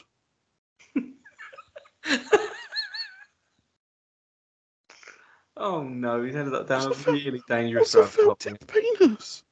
Oh 5.56 5.82
no, 5.82 6.22
he's 6.22 6.36
ended 6.36 6.54
up 6.54 6.68
down 6.68 6.82
a 6.82 6.88
What's 6.88 7.00
a 7.00 7.04
felt- 7.04 7.16
really 7.16 7.42
dangerous 7.48 7.94
rabbit 7.94 8.10
felt 8.10 8.40
tip 8.40 8.66
penis? 8.66 9.44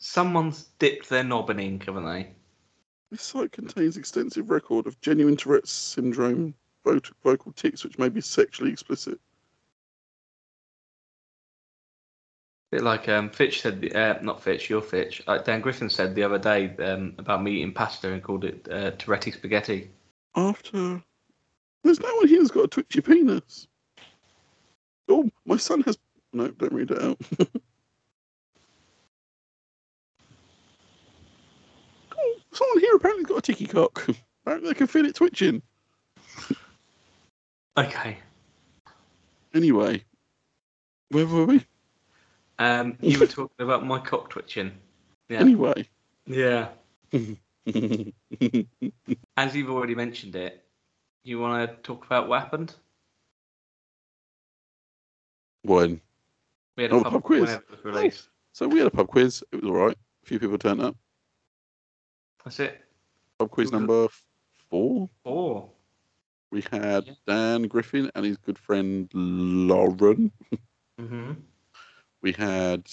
Someone's 0.00 0.64
dipped 0.78 1.08
their 1.08 1.24
knob 1.24 1.50
in 1.50 1.60
ink, 1.60 1.84
haven't 1.84 2.04
they? 2.06 2.30
This 3.10 3.22
site 3.22 3.52
contains 3.52 3.96
extensive 3.96 4.50
record 4.50 4.86
of 4.86 5.00
genuine 5.00 5.36
Tourette's 5.36 5.70
syndrome 5.70 6.54
vocal, 7.22 7.52
tics 7.52 7.84
which 7.84 7.98
may 7.98 8.08
be 8.08 8.20
sexually 8.20 8.72
explicit. 8.72 9.18
A 12.72 12.76
bit 12.76 12.82
like 12.82 13.08
um, 13.08 13.30
Fitch 13.30 13.62
said, 13.62 13.80
the- 13.80 13.94
uh, 13.94 14.18
not 14.22 14.42
Fitch, 14.42 14.68
your 14.68 14.82
Fitch. 14.82 15.22
Like 15.26 15.44
Dan 15.44 15.60
Griffin 15.62 15.88
said 15.88 16.14
the 16.14 16.22
other 16.22 16.38
day 16.38 16.76
um, 16.84 17.14
about 17.18 17.42
me 17.42 17.52
eating 17.52 17.72
pasta 17.72 18.12
and 18.12 18.22
called 18.22 18.44
it 18.44 18.68
uh, 18.70 18.90
Tourette 18.92 19.32
spaghetti. 19.32 19.90
After. 20.36 21.02
There's 21.82 22.00
no 22.00 22.14
one 22.16 22.28
here 22.28 22.40
who's 22.40 22.50
got 22.50 22.64
a 22.64 22.68
twitchy 22.68 23.00
penis. 23.00 23.66
Oh, 25.08 25.30
my 25.46 25.56
son 25.56 25.80
has. 25.82 25.96
No, 26.34 26.48
don't 26.48 26.72
read 26.72 26.90
it 26.90 27.02
out. 27.02 27.18
oh, 32.18 32.34
someone 32.52 32.80
here 32.80 32.94
apparently 32.96 33.24
got 33.24 33.38
a 33.38 33.42
ticky 33.42 33.66
cock. 33.66 34.06
apparently 34.42 34.70
they 34.70 34.74
can 34.74 34.86
feel 34.86 35.06
it 35.06 35.14
twitching. 35.14 35.62
Okay. 37.78 38.18
Anyway, 39.54 40.04
where 41.10 41.26
were 41.26 41.46
we? 41.46 41.64
Um, 42.58 42.98
you 43.00 43.18
were 43.20 43.26
talking 43.26 43.64
about 43.64 43.86
my 43.86 44.00
cock 44.00 44.30
twitching. 44.30 44.72
Yeah. 45.28 45.38
Anyway. 45.40 45.86
Yeah. 46.26 46.68
As 49.36 49.54
you've 49.54 49.70
already 49.70 49.94
mentioned 49.94 50.34
it, 50.36 50.64
you 51.22 51.38
want 51.38 51.70
to 51.70 51.76
talk 51.82 52.04
about 52.04 52.28
what 52.28 52.40
happened? 52.42 52.74
when? 55.62 56.00
We 56.76 56.84
had 56.84 56.92
a 56.92 56.96
Oh, 56.96 57.02
pub, 57.02 57.12
pub 57.12 57.22
quiz. 57.24 57.40
whenever 57.42 57.62
it 57.62 57.70
was 57.70 57.84
released. 57.84 58.28
So 58.54 58.66
we 58.68 58.78
had 58.78 58.86
a 58.88 58.90
pub 58.90 59.08
quiz. 59.08 59.42
It 59.52 59.62
was 59.62 59.70
all 59.70 59.76
right. 59.76 59.96
A 60.22 60.26
few 60.26 60.38
people 60.38 60.56
turned 60.58 60.80
up. 60.80 60.96
That's 62.44 62.58
it. 62.60 62.80
Pub 63.38 63.50
quiz 63.50 63.70
Who 63.70 63.76
was 63.76 63.82
it? 63.82 63.86
number 63.86 64.08
four. 64.70 65.10
Four. 65.22 65.70
We 66.50 66.62
had 66.72 67.06
Yeah. 67.06 67.12
Dan 67.26 67.62
Griffin 67.68 68.10
and 68.14 68.24
his 68.24 68.36
good 68.38 68.58
friend 68.58 69.08
Lauren. 69.12 70.32
Mm-hmm. 71.00 71.32
We 72.22 72.32
had 72.32 72.90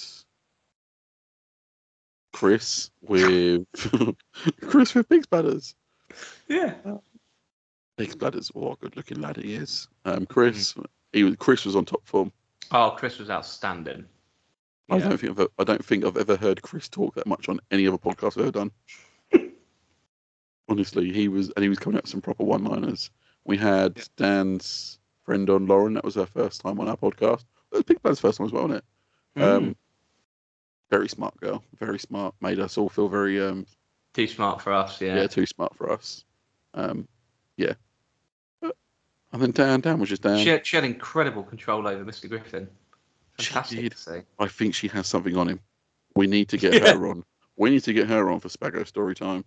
Chris 2.33 2.91
with 3.01 3.65
Chris 4.61 4.93
with 4.93 5.07
Pig 5.09 5.29
Bladders. 5.29 5.73
Yeah. 6.47 6.73
Pig 7.97 8.17
Bladders. 8.19 8.49
What 8.53 8.73
a 8.73 8.75
good 8.81 8.97
looking 8.97 9.21
lad 9.21 9.37
he 9.37 9.55
is. 9.55 9.87
Um, 10.03 10.25
Chris. 10.25 10.75
He 11.13 11.23
was 11.23 11.35
Chris 11.37 11.65
was 11.65 11.75
on 11.75 11.85
top 11.85 12.05
form. 12.05 12.31
Oh, 12.71 12.93
Chris 12.97 13.19
was 13.19 13.29
outstanding. 13.29 14.05
I 14.89 14.97
Yeah. 14.97 15.09
don't 15.09 15.17
think 15.17 15.39
I've, 15.39 15.47
I 15.57 15.63
don't 15.63 15.83
think 15.85 16.03
I've 16.05 16.17
ever 16.17 16.35
heard 16.35 16.61
Chris 16.61 16.89
talk 16.89 17.15
that 17.15 17.25
much 17.25 17.47
on 17.47 17.59
any 17.71 17.87
other 17.87 17.97
podcast 17.97 18.37
I've 18.37 18.49
ever 18.49 18.51
done. 18.51 18.71
Honestly, 20.69 21.11
he 21.13 21.27
was, 21.27 21.51
and 21.55 21.63
he 21.63 21.69
was 21.69 21.79
coming 21.79 21.97
out 21.97 22.03
with 22.03 22.11
some 22.11 22.21
proper 22.21 22.43
one-liners. 22.43 23.09
We 23.45 23.57
had 23.57 23.97
Yeah. 23.97 24.03
Dan's 24.17 24.99
friend 25.23 25.49
on 25.49 25.67
Lauren. 25.67 25.93
That 25.93 26.03
was 26.03 26.15
her 26.15 26.25
first 26.25 26.61
time 26.61 26.79
on 26.79 26.87
our 26.87 26.97
podcast. 26.97 27.41
It 27.71 27.75
was 27.75 27.83
Big 27.83 28.01
Bad's 28.01 28.19
first 28.19 28.37
time 28.37 28.45
as 28.47 28.51
well, 28.53 28.63
wasn't 28.67 28.83
it? 29.35 29.39
Mm. 29.39 29.43
Um, 29.57 29.75
very 30.89 31.09
smart 31.09 31.35
girl, 31.39 31.63
very 31.79 31.99
smart. 31.99 32.35
Made 32.41 32.59
us 32.59 32.77
all 32.77 32.89
feel 32.89 33.07
very, 33.09 33.41
um, 33.41 33.65
Too 34.13 34.27
smart 34.27 34.61
for 34.61 34.71
us, 34.71 35.01
yeah. 35.01 35.15
yeah, 35.15 35.27
too 35.27 35.45
smart 35.45 35.75
for 35.75 35.91
us. 35.91 36.23
Um, 36.73 37.07
yeah. 37.57 37.73
But- 38.61 38.77
And 39.33 39.41
then 39.41 39.51
Dan, 39.51 39.81
Dan 39.81 39.99
was 39.99 40.09
just 40.09 40.21
Dan. 40.21 40.39
She, 40.39 40.49
had, 40.49 40.65
she 40.65 40.77
had 40.77 40.83
incredible 40.85 41.43
control 41.43 41.87
over 41.87 42.05
Mr. 42.05 42.29
Griffin. 42.29 42.69
She 43.39 43.47
Fantastic 43.47 43.79
did. 43.79 43.91
to 43.91 43.97
see. 43.97 44.21
I 44.39 44.47
think 44.47 44.73
she 44.73 44.87
has 44.89 45.07
something 45.07 45.35
on 45.35 45.49
him. 45.49 45.59
We 46.15 46.27
need 46.27 46.47
to 46.49 46.57
get 46.57 46.73
Yeah. 46.81 46.93
her 46.93 47.07
on. 47.07 47.25
We 47.57 47.69
need 47.71 47.83
to 47.83 47.93
get 47.93 48.07
her 48.07 48.29
on 48.29 48.39
for 48.39 48.47
Spago 48.47 48.87
story 48.87 49.15
time. 49.15 49.43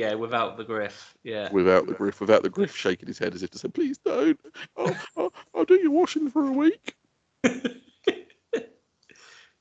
Yeah, 0.00 0.14
without 0.14 0.56
the 0.56 0.64
griff. 0.64 1.14
Yeah. 1.22 1.52
without 1.52 1.86
the 1.86 1.94
griff, 1.94 2.20
without 2.20 2.42
the 2.42 2.50
griff 2.50 2.76
shaking 2.76 3.06
his 3.06 3.18
head 3.18 3.34
as 3.34 3.42
if 3.42 3.50
to 3.50 3.58
say, 3.58 3.68
"Please 3.68 3.98
don't. 3.98 4.40
I'll, 4.76 4.96
I'll, 5.16 5.32
I'll 5.54 5.64
do 5.64 5.80
your 5.80 5.90
washing 5.90 6.30
for 6.30 6.46
a 6.46 6.52
week." 6.52 6.96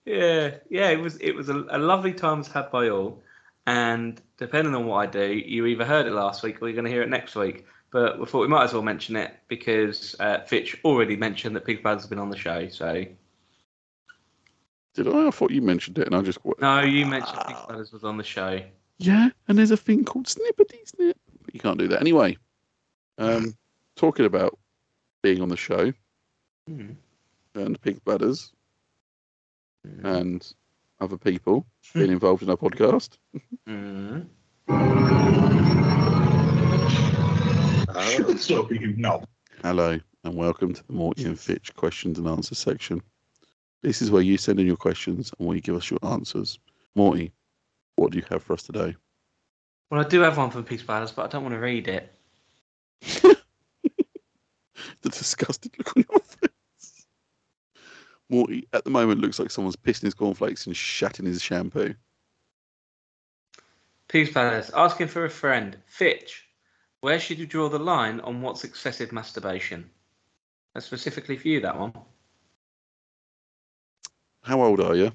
Yeah, 0.09 0.55
yeah, 0.71 0.89
it 0.89 0.99
was 0.99 1.17
it 1.17 1.35
was 1.35 1.49
a, 1.49 1.65
a 1.69 1.77
lovely 1.77 2.13
time 2.13 2.43
had 2.43 2.71
by 2.71 2.89
all, 2.89 3.21
and 3.67 4.19
depending 4.37 4.73
on 4.73 4.87
what 4.87 4.95
I 4.97 5.05
do, 5.05 5.33
you 5.33 5.67
either 5.67 5.85
heard 5.85 6.07
it 6.07 6.13
last 6.13 6.41
week 6.41 6.59
or 6.59 6.67
you're 6.67 6.73
going 6.73 6.85
to 6.85 6.91
hear 6.91 7.03
it 7.03 7.09
next 7.09 7.35
week. 7.35 7.67
But 7.91 8.19
we 8.19 8.25
thought 8.25 8.41
we 8.41 8.47
might 8.47 8.63
as 8.63 8.73
well 8.73 8.81
mention 8.81 9.15
it 9.15 9.35
because 9.47 10.15
uh, 10.19 10.39
Fitch 10.41 10.75
already 10.83 11.15
mentioned 11.15 11.55
that 11.55 11.63
Pig 11.63 11.83
Blad's 11.83 12.07
been 12.07 12.17
on 12.17 12.31
the 12.31 12.37
show. 12.37 12.67
So 12.69 13.05
Did 14.95 15.07
I? 15.07 15.27
I 15.27 15.29
thought 15.29 15.51
you 15.51 15.61
mentioned 15.61 15.99
it, 15.99 16.07
and 16.07 16.15
I 16.15 16.23
just 16.23 16.39
no, 16.59 16.81
you 16.81 17.05
mentioned 17.05 17.41
Pig 17.45 17.55
Wow. 17.69 17.77
Was 17.77 18.03
on 18.03 18.17
the 18.17 18.23
show. 18.23 18.61
Yeah. 18.99 19.29
And 19.47 19.57
there's 19.57 19.71
a 19.71 19.77
thing 19.77 20.05
called 20.05 20.27
snippety 20.27 20.85
snip, 20.87 21.17
but 21.43 21.53
you 21.53 21.59
can't 21.59 21.79
do 21.79 21.87
that 21.87 22.01
anyway. 22.01 22.37
Um, 23.17 23.55
talking 23.95 24.25
about 24.25 24.57
being 25.21 25.41
on 25.41 25.49
the 25.49 25.57
show 25.57 25.91
Mm. 26.69 26.95
and 27.55 27.81
pig 27.81 28.03
bladders 28.03 28.51
Mm. 29.87 30.05
and 30.19 30.53
other 30.99 31.17
people 31.17 31.65
being 31.95 32.11
involved 32.11 32.43
in 32.43 32.49
our 32.49 32.57
podcast. 32.57 33.17
Mm. 33.67 34.27
So 38.39 38.69
you 38.71 38.93
know. 38.97 39.23
Hello, 39.63 39.99
and 40.23 40.35
welcome 40.35 40.73
to 40.73 40.85
the 40.87 40.93
Morty 40.93 41.23
and 41.25 41.39
Fitch 41.39 41.73
questions 41.75 42.17
and 42.19 42.27
answers 42.27 42.57
section. 42.59 43.01
This 43.81 44.01
is 44.01 44.11
where 44.11 44.21
you 44.21 44.37
send 44.37 44.59
in 44.59 44.67
your 44.67 44.77
questions 44.77 45.31
and 45.39 45.47
we 45.47 45.59
give 45.61 45.75
us 45.75 45.89
your 45.89 45.99
answers. 46.03 46.59
Morty, 46.95 47.31
what 47.99 48.11
do 48.11 48.17
you 48.17 48.25
have 48.29 48.43
for 48.43 48.53
us 48.53 48.63
today? 48.63 48.95
Well, 49.89 49.99
I 49.99 50.07
do 50.07 50.21
have 50.21 50.37
one 50.37 50.51
from 50.51 50.63
Pigs 50.63 50.83
Bladders, 50.83 51.11
but 51.11 51.25
I 51.25 51.27
don't 51.27 51.43
want 51.43 51.55
to 51.55 51.59
read 51.59 51.87
it. 51.87 52.13
the 55.01 55.09
disgusted 55.09 55.73
look 55.77 55.97
on 55.97 56.05
your 56.09 56.19
face. 56.19 57.05
Morty, 58.29 58.67
at 58.73 58.83
the 58.83 58.91
moment, 58.91 59.21
looks 59.21 59.39
like 59.39 59.49
someone's 59.49 59.75
pissed 59.75 60.03
in 60.03 60.07
his 60.07 60.13
cornflakes 60.13 60.67
and 60.67 60.75
shat 60.75 61.19
in 61.19 61.25
his 61.25 61.41
shampoo. 61.41 61.95
Pigs 64.07 64.31
Bladders 64.31 64.71
asking 64.75 65.07
for 65.07 65.25
a 65.25 65.29
friend. 65.29 65.77
Fitch, 65.85 66.45
where 67.01 67.19
should 67.19 67.39
you 67.39 67.47
draw 67.47 67.69
the 67.69 67.79
line 67.79 68.19
on 68.21 68.41
what's 68.41 68.63
excessive 68.63 69.11
masturbation? 69.11 69.89
That's 70.73 70.85
specifically 70.85 71.37
for 71.37 71.47
you, 71.47 71.61
that 71.61 71.77
one. 71.77 71.93
How 74.43 74.61
old 74.61 74.79
are 74.79 74.95
you? 74.95 75.11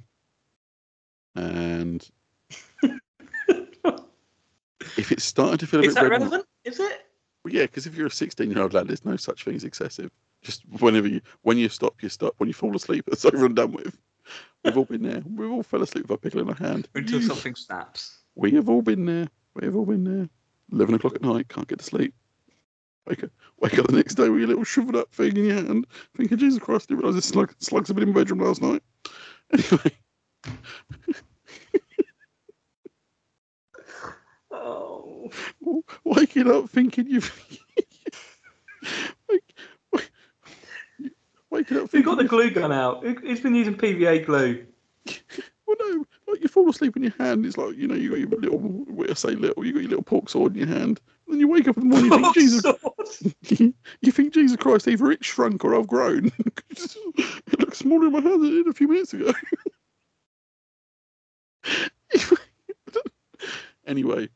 And 1.36 2.08
if 4.96 5.12
it's 5.12 5.24
starting 5.24 5.58
to 5.58 5.66
feel 5.66 5.80
a 5.80 5.84
Is 5.84 5.94
bit 5.94 6.02
that 6.02 6.10
red, 6.10 6.20
relevant? 6.20 6.46
Is 6.64 6.80
it? 6.80 7.06
Well, 7.44 7.52
yeah, 7.52 7.62
because 7.62 7.86
if 7.86 7.94
you're 7.94 8.06
a 8.06 8.10
16 8.10 8.50
year 8.50 8.62
old 8.62 8.74
lad, 8.74 8.88
there's 8.88 9.04
no 9.04 9.16
such 9.16 9.44
thing 9.44 9.54
as 9.56 9.64
excessive. 9.64 10.10
Just 10.42 10.62
whenever 10.80 11.08
you, 11.08 11.20
when 11.42 11.58
you 11.58 11.68
stop, 11.68 12.02
you 12.02 12.08
stop. 12.08 12.34
When 12.38 12.48
you 12.48 12.54
fall 12.54 12.74
asleep, 12.76 13.04
it's 13.08 13.24
over 13.24 13.46
and 13.46 13.56
done 13.56 13.72
with. 13.72 13.96
We've 14.64 14.76
all 14.76 14.84
been 14.84 15.02
there. 15.02 15.22
We've 15.26 15.50
all 15.50 15.62
fell 15.62 15.82
asleep 15.82 16.08
with 16.08 16.18
a 16.18 16.20
pickle 16.20 16.40
in 16.40 16.48
our 16.48 16.54
hand. 16.54 16.88
Until 16.94 17.20
something 17.20 17.54
snaps. 17.54 18.20
We 18.34 18.50
have 18.52 18.68
all 18.68 18.82
been 18.82 19.04
there. 19.04 19.28
We 19.54 19.66
have 19.66 19.76
all 19.76 19.84
been 19.86 20.04
there. 20.04 20.28
11 20.72 20.94
o'clock 20.94 21.14
at 21.14 21.22
night, 21.22 21.48
can't 21.48 21.68
get 21.68 21.78
to 21.78 21.84
sleep. 21.84 22.14
Wake 23.06 23.22
up, 23.22 23.30
wake 23.60 23.78
up 23.78 23.86
the 23.86 23.92
next 23.96 24.14
day 24.14 24.30
with 24.30 24.38
your 24.40 24.48
little 24.48 24.64
shriveled 24.64 24.96
up 24.96 25.12
thing 25.12 25.36
in 25.36 25.44
your 25.44 25.56
hand, 25.56 25.86
thinking, 26.16 26.38
Jesus 26.38 26.58
Christ, 26.58 26.86
I 26.86 26.94
didn't 26.94 27.00
realise 27.04 27.16
this 27.16 27.26
slug, 27.26 27.54
slugs 27.58 27.88
have 27.88 27.96
been 27.96 28.08
in 28.08 28.14
my 28.14 28.20
bedroom 28.20 28.40
last 28.40 28.62
night. 28.62 28.82
Anyway, 29.52 29.90
Oh. 34.50 35.23
waking 36.04 36.50
up 36.50 36.68
thinking 36.70 37.08
you've. 37.08 37.32
waking 41.50 41.76
up 41.76 41.82
Who 41.82 41.86
thinking. 41.88 42.02
got 42.02 42.18
the 42.18 42.24
glue 42.24 42.50
gun 42.50 42.72
out? 42.72 43.04
Who's 43.04 43.40
been 43.40 43.54
using 43.54 43.76
PVA 43.76 44.24
glue? 44.24 44.66
Well, 45.66 45.76
no, 45.80 46.04
like 46.28 46.42
you 46.42 46.48
fall 46.48 46.68
asleep 46.68 46.94
in 46.94 47.02
your 47.04 47.14
hand. 47.18 47.46
It's 47.46 47.56
like 47.56 47.74
you 47.76 47.88
know 47.88 47.94
you 47.94 48.10
got 48.10 48.18
your 48.18 48.28
little. 48.28 48.58
Well, 48.58 49.10
I 49.10 49.14
say 49.14 49.30
little. 49.30 49.64
You 49.64 49.72
got 49.72 49.80
your 49.80 49.88
little 49.88 50.04
pork 50.04 50.28
sword 50.28 50.52
in 50.52 50.58
your 50.58 50.66
hand. 50.68 51.00
And 51.26 51.32
then 51.32 51.40
you 51.40 51.48
wake 51.48 51.66
up 51.68 51.78
in 51.78 51.88
the 51.88 51.88
morning. 51.88 52.12
You 52.12 52.18
think 52.18 52.34
Jesus. 52.34 52.64
You 54.02 54.12
think 54.12 54.34
Jesus 54.34 54.58
Christ, 54.58 54.86
either 54.88 55.10
it's 55.10 55.26
shrunk 55.26 55.64
or 55.64 55.74
I've 55.74 55.86
grown. 55.86 56.30
it 56.36 57.58
looks 57.60 57.78
smaller 57.78 58.08
in 58.08 58.12
my 58.12 58.20
hand 58.20 58.42
than 58.42 58.50
it 58.50 58.56
did 58.64 58.68
a 58.68 58.74
few 58.74 58.88
minutes 58.88 59.14
ago. 59.14 59.32
anyway, 63.86 64.28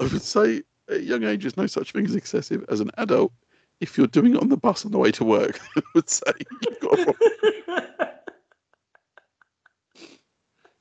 I 0.00 0.04
would 0.04 0.22
say 0.22 0.62
at 0.90 1.02
young 1.04 1.24
age, 1.24 1.42
there's 1.42 1.56
no 1.56 1.66
such 1.66 1.92
thing 1.92 2.04
as 2.06 2.14
excessive. 2.14 2.64
As 2.68 2.80
an 2.80 2.90
adult, 2.98 3.32
if 3.80 3.96
you're 3.98 4.06
doing 4.06 4.34
it 4.34 4.42
on 4.42 4.48
the 4.48 4.56
bus 4.56 4.84
on 4.84 4.92
the 4.92 4.98
way 4.98 5.10
to 5.12 5.24
work, 5.24 5.58
I 5.76 5.82
would 5.94 6.08
say 6.08 6.32
you've 6.62 6.80
got 6.80 6.98
a 6.98 7.04
problem. 7.04 7.30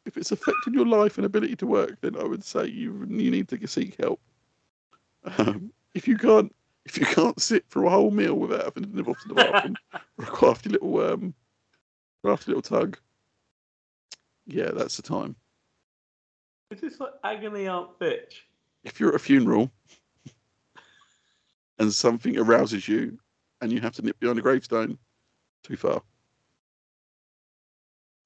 if 0.05 0.18
it's 0.18 0.32
affecting 0.32 0.74
your 0.74 0.86
life 0.86 1.18
and 1.18 1.26
ability 1.26 1.55
to 1.57 1.68
work, 1.68 1.99
then 2.01 2.16
I 2.16 2.24
would 2.24 2.43
say 2.43 2.68
you 2.68 3.05
you 3.09 3.32
need 3.32 3.47
to 3.49 3.68
seek 3.68 3.99
help. 3.99 4.20
Um, 5.38 5.72
if 5.93 6.07
you 6.07 6.18
can't 6.18 6.53
if 6.86 6.97
you 6.97 7.05
can't 7.05 7.41
sit 7.41 7.66
for 7.68 7.84
a 7.84 7.89
whole 7.89 8.11
meal 8.11 8.36
without 8.36 8.63
having 8.63 8.84
to 8.84 8.95
nip 8.95 9.07
off 9.07 9.20
to 9.22 9.28
the 9.30 9.34
bathroom 9.34 9.76
for 9.91 10.24
a 10.24 10.28
crafty 10.28 10.70
little 10.70 11.01
um 11.01 11.34
crafty 12.24 12.51
little 12.51 12.61
tug, 12.61 12.97
yeah, 14.45 14.72
that's 14.72 14.97
the 14.97 15.03
time. 15.03 15.36
Is 16.72 16.82
this 16.82 16.99
like 16.99 17.13
agony 17.24 17.68
aunt 17.68 17.99
bitch? 17.99 18.41
If 18.86 18.99
you're 18.99 19.09
at 19.09 19.15
a 19.15 19.19
funeral 19.19 19.71
and 21.79 21.91
something 21.91 22.38
arouses 22.38 22.88
you 22.88 23.19
and 23.59 23.71
you 23.71 23.81
have 23.81 23.95
to 23.95 24.01
nip 24.01 24.19
behind 24.19 24.39
a 24.39 24.41
gravestone, 24.41 24.97
too 25.63 25.75
far. 25.75 26.01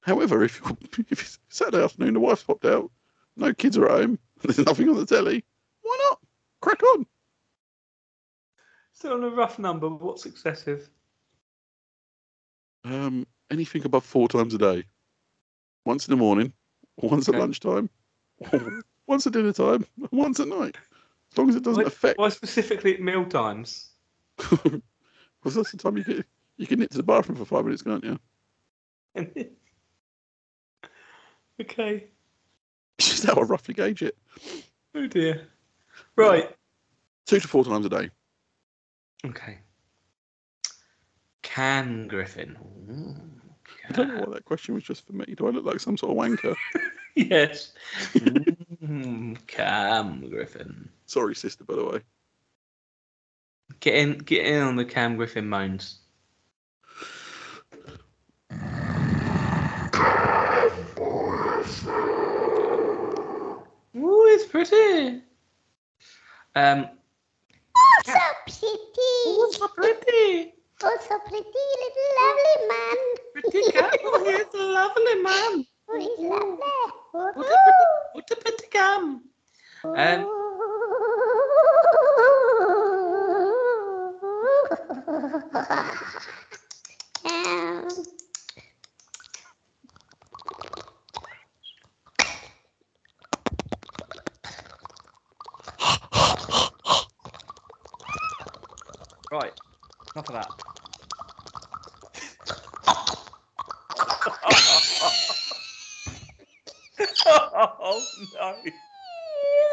However, 0.01 0.43
if 0.43 0.61
if 1.09 1.21
it's 1.21 1.39
Saturday 1.47 1.83
afternoon, 1.83 2.13
the 2.13 2.19
wife's 2.19 2.43
popped 2.43 2.65
out, 2.65 2.91
no 3.37 3.53
kids 3.53 3.77
are 3.77 3.85
at 3.87 4.01
home, 4.01 4.19
there's 4.43 4.59
nothing 4.59 4.89
on 4.89 4.97
the 4.97 5.05
telly, 5.05 5.43
why 5.81 5.97
not? 6.09 6.19
Crack 6.61 6.83
on. 6.83 7.05
So 8.91 9.13
on 9.13 9.23
a 9.23 9.29
rough 9.29 9.59
number, 9.59 9.87
what's 9.87 10.25
excessive? 10.25 10.89
Um, 12.83 13.25
anything 13.49 13.85
above 13.85 14.03
four 14.03 14.27
times 14.27 14.53
a 14.53 14.57
day. 14.57 14.83
Once 15.85 16.07
in 16.07 16.11
the 16.11 16.17
morning, 16.17 16.51
once 16.97 17.29
at 17.29 17.35
lunchtime, 17.35 17.89
once 19.09 19.27
at 19.27 19.33
dinner 19.33 19.51
time, 19.51 19.85
once 20.11 20.39
at 20.39 20.47
night. 20.47 20.77
As 21.31 21.37
long 21.37 21.49
as 21.49 21.55
it 21.55 21.63
doesn't 21.63 21.83
Why- 21.83 21.87
affect. 21.87 22.17
Why 22.19 22.29
specifically 22.29 22.93
at 22.93 23.01
meal 23.01 23.25
times? 23.25 23.89
Because 25.41 25.55
that's 25.55 25.71
the 25.71 25.77
time 25.77 25.95
you 25.95 26.03
get 26.03 26.25
you 26.57 26.67
can 26.67 26.79
nip 26.81 26.89
to 26.91 26.97
the 26.97 27.03
bathroom 27.03 27.37
for 27.37 27.45
five 27.45 27.63
minutes, 27.63 27.81
can't 27.81 28.03
you? 28.03 28.19
okay. 31.61 32.07
It's 32.97 33.09
just 33.09 33.23
how 33.23 33.35
I 33.35 33.43
roughly 33.43 33.73
gauge 33.73 34.01
it. 34.01 34.17
Oh 34.93 35.07
dear. 35.07 35.47
Right. 36.17 36.53
Two 37.25 37.39
to 37.39 37.47
four 37.47 37.63
times 37.63 37.85
a 37.85 37.89
day. 37.89 38.09
Okay. 39.25 39.59
Cam 41.41 42.09
Griffin? 42.09 42.57
I 43.87 43.93
don't 43.93 44.09
know 44.09 44.25
why 44.25 44.33
that 44.33 44.43
question 44.43 44.75
was 44.75 44.83
just 44.83 45.07
for 45.07 45.13
me. 45.13 45.23
Do 45.37 45.47
I 45.47 45.51
look 45.51 45.63
like 45.63 45.79
some 45.79 45.95
sort 45.95 46.11
of 46.11 46.17
wanker? 46.17 46.53
yes. 47.15 47.73
Mm, 48.15 49.37
Cam 49.47 50.29
Griffin. 50.29 50.89
Sorry, 51.05 51.35
sister, 51.35 51.63
by 51.63 51.75
the 51.75 51.85
way. 51.85 52.01
Get 53.79 53.95
in, 53.95 54.17
get 54.19 54.45
in 54.45 54.61
on 54.61 54.75
the 54.75 54.85
Cam 54.85 55.15
Griffin 55.15 55.47
moans. 55.47 55.99
Ooh, 63.95 64.25
it's 64.29 64.45
pretty. 64.45 65.21
Um, 66.55 66.89
Oh, 67.75 68.01
so 68.05 68.13
pretty. 68.45 69.37
what's 69.37 69.61
up, 69.61 69.75
pretty? 69.75 70.53
Oh, 70.81 70.97
so 71.07 71.19
pretty, 71.27 71.45
little 71.79 72.09
lovely 72.21 72.67
man. 72.69 72.97
Pretty 73.33 73.71
Cam. 73.71 73.89
Oh, 74.03 74.23
here's 74.25 74.53
a 74.53 74.63
lovely 74.63 75.15
man. 75.21 75.65
Oh, 75.91 75.99
he's 75.99 76.19
lovely. 76.19 76.59
Um, 79.95 80.27
Um, 87.25 88.05
Right. 99.31 99.53
Enough 100.15 100.29
of 100.29 100.33
that. 100.33 100.68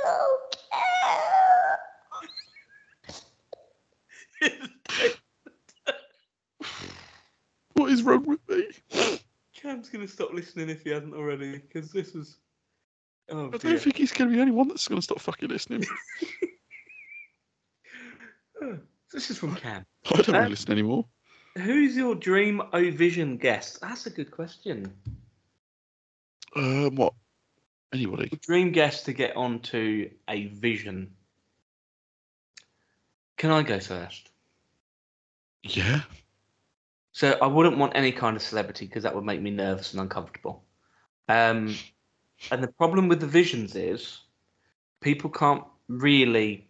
No. 0.05 0.37
What 7.75 7.91
is 7.93 8.03
wrong 8.03 8.25
with 8.25 8.41
me? 8.49 9.19
Cam's 9.55 9.89
gonna 9.91 10.09
stop 10.09 10.33
listening 10.33 10.71
if 10.71 10.83
he 10.83 10.91
hasn't 10.91 11.15
already, 11.15 11.59
because 11.59 11.91
this 11.93 12.15
is. 12.15 12.39
Oh 13.29 13.49
I 13.49 13.59
dear. 13.59 13.73
don't 13.73 13.81
think 13.83 13.97
he's 13.97 14.13
going 14.13 14.29
to 14.29 14.33
be 14.33 14.37
the 14.37 14.41
only 14.43 14.55
one 14.55 14.69
that's 14.69 14.87
going 14.87 14.99
to 15.01 15.03
stop 15.05 15.19
fucking 15.21 15.49
listening. 15.49 15.85
Oh, 18.63 18.79
This 19.13 19.31
is 19.31 19.39
from 19.39 19.57
Cam. 19.57 19.85
I 20.07 20.17
don't 20.17 20.29
Um, 20.29 20.35
really 20.37 20.51
listen 20.51 20.71
anymore. 20.71 21.07
Who's 21.59 21.97
your 21.97 22.15
dream 22.15 22.63
O 22.73 22.91
Vision 22.93 23.37
guest? 23.37 23.81
That's 23.81 24.07
a 24.07 24.11
good 24.11 24.31
question. 24.31 24.93
Um, 26.55 26.95
what? 26.95 27.15
Anybody? 27.97 28.29
Dream 28.43 28.73
guest 28.73 29.07
to 29.07 29.15
get 29.15 29.37
onto 29.37 30.11
a 30.29 30.49
Vision. 30.49 31.13
Can 33.39 33.51
I 33.51 33.63
go 33.63 33.81
first? 33.81 34.31
Yeah. 35.63 36.03
So 37.13 37.39
I 37.41 37.47
wouldn't 37.47 37.79
want 37.79 37.93
any 37.97 38.13
kind 38.13 38.37
of 38.37 38.43
celebrity 38.43 38.85
because 38.87 39.03
that 39.05 39.15
would 39.15 39.25
make 39.25 39.41
me 39.41 39.51
nervous 39.51 39.93
and 39.93 40.01
uncomfortable. 40.03 40.63
Um, 41.29 41.75
and 42.51 42.63
the 42.63 42.69
problem 42.69 43.09
with 43.09 43.21
the 43.21 43.27
visions 43.27 43.75
is 43.75 44.21
people 45.01 45.31
can't 45.31 45.65
really. 45.89 46.69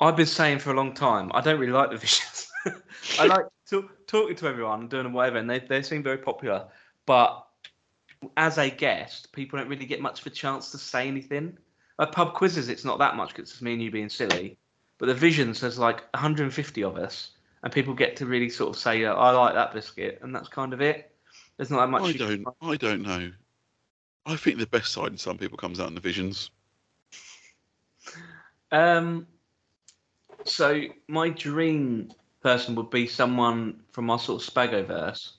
I've 0.00 0.16
been 0.16 0.24
saying 0.24 0.60
for 0.60 0.70
a 0.70 0.74
long 0.74 0.94
time 0.94 1.30
I 1.34 1.42
don't 1.42 1.60
really 1.60 1.72
like 1.72 1.90
the 1.90 1.96
visions. 2.06 2.48
I 3.18 3.26
like 3.26 3.44
to, 3.68 3.90
talking 4.06 4.36
to 4.36 4.48
everyone 4.48 4.80
and 4.80 4.90
doing 4.90 5.12
whatever, 5.12 5.36
and 5.36 5.50
they 5.50 5.58
they 5.58 5.82
seem 5.82 6.02
very 6.02 6.18
popular. 6.18 6.68
But 7.04 7.46
as 8.36 8.58
a 8.58 8.70
guest, 8.70 9.32
people 9.32 9.58
don't 9.58 9.68
really 9.68 9.86
get 9.86 10.00
much 10.00 10.20
of 10.20 10.26
a 10.26 10.30
chance 10.30 10.70
to 10.70 10.78
say 10.78 11.08
anything. 11.08 11.56
At 11.98 12.12
pub 12.12 12.34
quizzes, 12.34 12.68
it's 12.68 12.84
not 12.84 12.98
that 12.98 13.16
much 13.16 13.28
because 13.30 13.50
it's 13.50 13.62
me 13.62 13.74
and 13.74 13.82
you 13.82 13.90
being 13.90 14.08
silly. 14.08 14.58
But 14.98 15.06
the 15.06 15.14
visions, 15.14 15.60
there's 15.60 15.78
like 15.78 16.02
150 16.14 16.84
of 16.84 16.96
us, 16.96 17.30
and 17.62 17.72
people 17.72 17.94
get 17.94 18.16
to 18.16 18.26
really 18.26 18.48
sort 18.48 18.70
of 18.70 18.80
say, 18.80 19.04
"I 19.04 19.30
like 19.30 19.54
that 19.54 19.72
biscuit," 19.72 20.20
and 20.22 20.34
that's 20.34 20.48
kind 20.48 20.72
of 20.72 20.80
it. 20.80 21.14
There's 21.56 21.70
not 21.70 21.80
that 21.80 21.90
much. 21.90 22.02
I 22.02 22.12
don't. 22.12 22.44
can- 22.44 22.54
I 22.60 22.76
don't 22.76 23.02
know. 23.02 23.32
I 24.26 24.36
think 24.36 24.58
the 24.58 24.66
best 24.66 24.92
side 24.92 25.10
in 25.12 25.18
some 25.18 25.38
people 25.38 25.58
comes 25.58 25.80
out 25.80 25.88
in 25.88 25.94
the 25.94 26.00
visions. 26.00 26.50
Um. 28.70 29.26
So 30.44 30.82
my 31.08 31.28
dream 31.28 32.10
person 32.42 32.74
would 32.74 32.90
be 32.90 33.06
someone 33.06 33.80
from 33.92 34.10
our 34.10 34.18
sort 34.18 34.42
of 34.42 34.54
Spagoverse, 34.54 35.32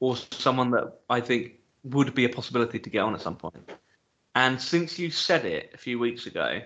or 0.00 0.16
someone 0.16 0.70
that 0.72 1.00
I 1.08 1.20
think 1.20 1.59
would 1.84 2.14
be 2.14 2.24
a 2.24 2.28
possibility 2.28 2.78
to 2.78 2.90
get 2.90 3.00
on 3.00 3.14
at 3.14 3.20
some 3.20 3.36
point. 3.36 3.70
And 4.34 4.60
since 4.60 4.98
you 4.98 5.10
said 5.10 5.44
it 5.44 5.70
a 5.74 5.78
few 5.78 5.98
weeks 5.98 6.26
ago, 6.26 6.60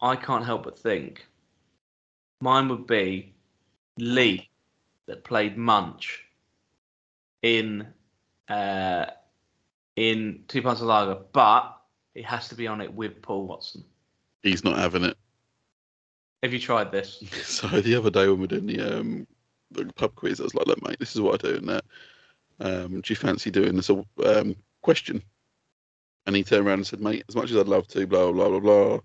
I 0.00 0.16
can't 0.16 0.44
help 0.44 0.64
but 0.64 0.78
think 0.78 1.26
Mine 2.40 2.68
would 2.68 2.86
be 2.86 3.34
Lee, 3.98 4.48
that 5.06 5.24
played 5.24 5.56
Munch 5.56 6.24
in 7.42 7.86
uh, 8.48 9.06
in 9.96 10.44
Two 10.48 10.62
Pints 10.62 10.80
of 10.80 10.88
Lager, 10.88 11.20
but 11.32 11.80
it 12.14 12.24
has 12.24 12.48
to 12.48 12.54
be 12.54 12.66
on 12.66 12.80
it 12.80 12.92
with 12.92 13.22
Paul 13.22 13.46
Watson. 13.46 13.84
He's 14.42 14.64
not 14.64 14.78
having 14.78 15.04
it. 15.04 15.16
Have 16.42 16.52
you 16.52 16.60
tried 16.60 16.92
this? 16.92 17.22
So 17.44 17.68
the 17.68 17.94
other 17.96 18.10
day 18.10 18.28
when 18.28 18.36
we 18.36 18.40
were 18.42 18.46
doing 18.46 18.66
the 18.66 18.98
um 18.98 19.26
the 19.70 19.86
pub 19.94 20.14
quiz, 20.14 20.40
I 20.40 20.44
was 20.44 20.54
like, 20.54 20.66
look, 20.66 20.82
mate, 20.82 20.98
this 20.98 21.14
is 21.14 21.20
what 21.20 21.44
I 21.44 21.48
do 21.48 21.56
and 21.56 21.68
that. 21.68 21.84
Um, 22.60 23.00
do 23.00 23.12
you 23.12 23.16
fancy 23.16 23.50
doing 23.50 23.76
this 23.76 23.90
um 23.90 24.56
question? 24.82 25.22
And 26.26 26.34
he 26.34 26.42
turned 26.42 26.66
around 26.66 26.78
and 26.78 26.86
said, 26.86 27.00
mate, 27.00 27.24
as 27.28 27.36
much 27.36 27.50
as 27.50 27.56
I'd 27.56 27.68
love 27.68 27.86
to, 27.88 28.06
blah 28.06 28.32
blah 28.32 28.48
blah 28.48 28.60
blah. 28.60 28.98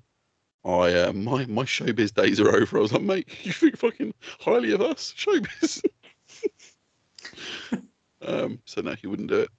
I 0.64 0.94
uh, 0.94 1.14
my 1.14 1.46
my 1.46 1.64
showbiz 1.64 2.14
days 2.14 2.40
are 2.40 2.56
over. 2.56 2.78
I 2.78 2.82
was 2.82 2.94
like, 2.94 3.02
mate, 3.02 3.30
you 3.44 3.52
think 3.52 3.78
fucking 3.78 4.14
highly 4.40 4.72
of 4.72 4.82
us, 4.82 5.14
showbiz. 5.18 5.84
um, 8.22 8.60
so 8.66 8.82
no, 8.82 8.94
he 8.94 9.08
wouldn't 9.08 9.30
do 9.30 9.42
it. 9.42 9.50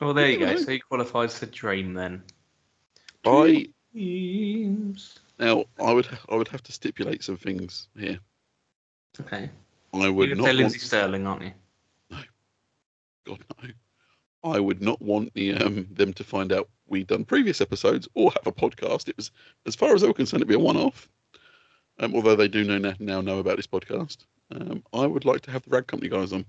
Well, 0.00 0.14
there 0.14 0.30
you 0.30 0.38
go. 0.38 0.46
no. 0.46 0.56
So 0.56 0.70
he 0.70 0.78
qualifies 0.78 1.38
for 1.38 1.46
Dream 1.46 1.94
then. 1.94 2.22
I 3.24 3.66
Dreams. 3.92 5.18
now 5.38 5.64
I 5.82 5.92
would 5.92 6.06
I 6.28 6.36
would 6.36 6.48
have 6.48 6.62
to 6.64 6.72
stipulate 6.72 7.24
some 7.24 7.36
things 7.36 7.88
here. 7.98 8.18
Okay. 9.20 9.50
I 9.94 10.08
would 10.08 10.28
You're 10.28 10.36
not 10.36 10.44
say 10.44 10.48
want 10.50 10.58
Lindsay 10.58 10.78
Sterling, 10.78 11.26
aren't 11.26 11.42
you? 11.42 11.52
God 13.26 13.44
no. 13.62 13.68
I 14.44 14.60
would 14.60 14.80
not 14.80 15.02
want 15.02 15.34
the 15.34 15.54
um 15.54 15.86
them 15.90 16.12
to 16.14 16.24
find 16.24 16.52
out 16.52 16.68
we'd 16.86 17.08
done 17.08 17.24
previous 17.24 17.60
episodes 17.60 18.08
or 18.14 18.30
have 18.32 18.46
a 18.46 18.52
podcast. 18.52 19.08
It 19.08 19.16
was 19.16 19.30
as 19.66 19.74
far 19.74 19.94
as 19.94 20.00
they 20.02 20.06
were 20.08 20.14
concerned, 20.14 20.40
it'd 20.42 20.48
be 20.48 20.54
a 20.54 20.58
one-off. 20.58 21.08
Um, 21.98 22.14
although 22.14 22.36
they 22.36 22.48
do 22.48 22.62
know 22.64 22.78
now, 22.78 22.94
now 22.98 23.20
know 23.20 23.38
about 23.38 23.56
this 23.56 23.66
podcast. 23.66 24.18
Um, 24.50 24.84
I 24.92 25.06
would 25.06 25.24
like 25.24 25.40
to 25.42 25.50
have 25.50 25.62
the 25.62 25.70
Rag 25.70 25.86
Company 25.86 26.10
guys 26.10 26.32
on 26.32 26.44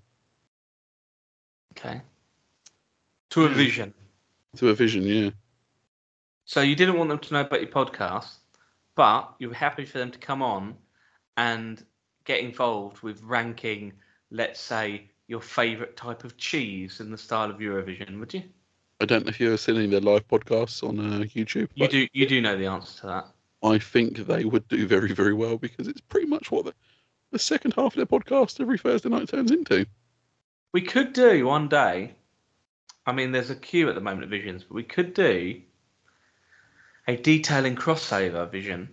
Okay. 1.77 2.01
To 3.31 3.45
a 3.45 3.49
vision. 3.49 3.93
to 4.55 4.69
a 4.69 4.73
vision. 4.73 5.03
Yeah, 5.03 5.29
So 6.45 6.61
you 6.61 6.75
didn't 6.75 6.97
want 6.97 7.09
them 7.09 7.19
to 7.19 7.33
know 7.33 7.41
about 7.41 7.61
your 7.61 7.69
podcast, 7.69 8.37
but 8.95 9.33
you 9.39 9.49
were 9.49 9.55
happy 9.55 9.85
for 9.85 9.99
them 9.99 10.11
to 10.11 10.17
come 10.19 10.41
on 10.41 10.75
and 11.35 11.83
get 12.25 12.39
involved 12.39 13.01
with 13.03 13.21
ranking, 13.21 13.93
let's 14.31 14.59
say, 14.59 15.11
your 15.27 15.41
favourite 15.41 15.95
type 15.97 16.23
of 16.23 16.37
cheese 16.37 16.99
in 16.99 17.11
the 17.11 17.17
style 17.17 17.49
of 17.49 17.57
Eurovision, 17.57 18.19
would 18.19 18.33
you? 18.33 18.43
I 18.99 19.05
don't 19.05 19.25
know 19.25 19.29
if 19.29 19.39
you've 19.39 19.49
ever 19.49 19.57
seen 19.57 19.75
any 19.75 19.85
of 19.85 19.91
their 19.91 19.99
live 20.01 20.27
podcasts 20.27 20.87
on 20.87 20.99
uh, 20.99 21.19
YouTube. 21.25 21.69
You 21.75 21.87
do 21.87 22.07
you 22.13 22.27
do 22.27 22.41
know 22.41 22.57
the 22.57 22.65
answer 22.65 23.01
to 23.01 23.07
that. 23.07 23.25
I 23.63 23.77
think 23.79 24.17
they 24.25 24.45
would 24.45 24.67
do 24.67 24.87
very 24.87 25.13
very 25.13 25.33
well 25.33 25.57
because 25.57 25.87
it's 25.87 26.01
pretty 26.01 26.27
much 26.27 26.49
what 26.51 26.65
the, 26.65 26.73
the 27.31 27.39
second 27.39 27.73
half 27.75 27.95
of 27.95 27.95
their 27.95 28.05
podcast 28.05 28.59
every 28.59 28.77
Thursday 28.77 29.09
night 29.09 29.29
turns 29.29 29.51
into. 29.51 29.85
We 30.73 30.81
could 30.81 31.13
do 31.13 31.45
one 31.45 31.67
day. 31.67 32.13
I 33.05 33.11
mean, 33.13 33.31
there's 33.31 33.49
a 33.49 33.55
queue 33.55 33.87
at 33.89 33.95
the 33.95 34.01
moment 34.01 34.23
of 34.25 34.29
visions, 34.29 34.63
but 34.63 34.75
we 34.75 34.83
could 34.83 35.13
do 35.13 35.61
a 37.07 37.15
detailing 37.15 37.75
crossover 37.75 38.49
vision. 38.51 38.89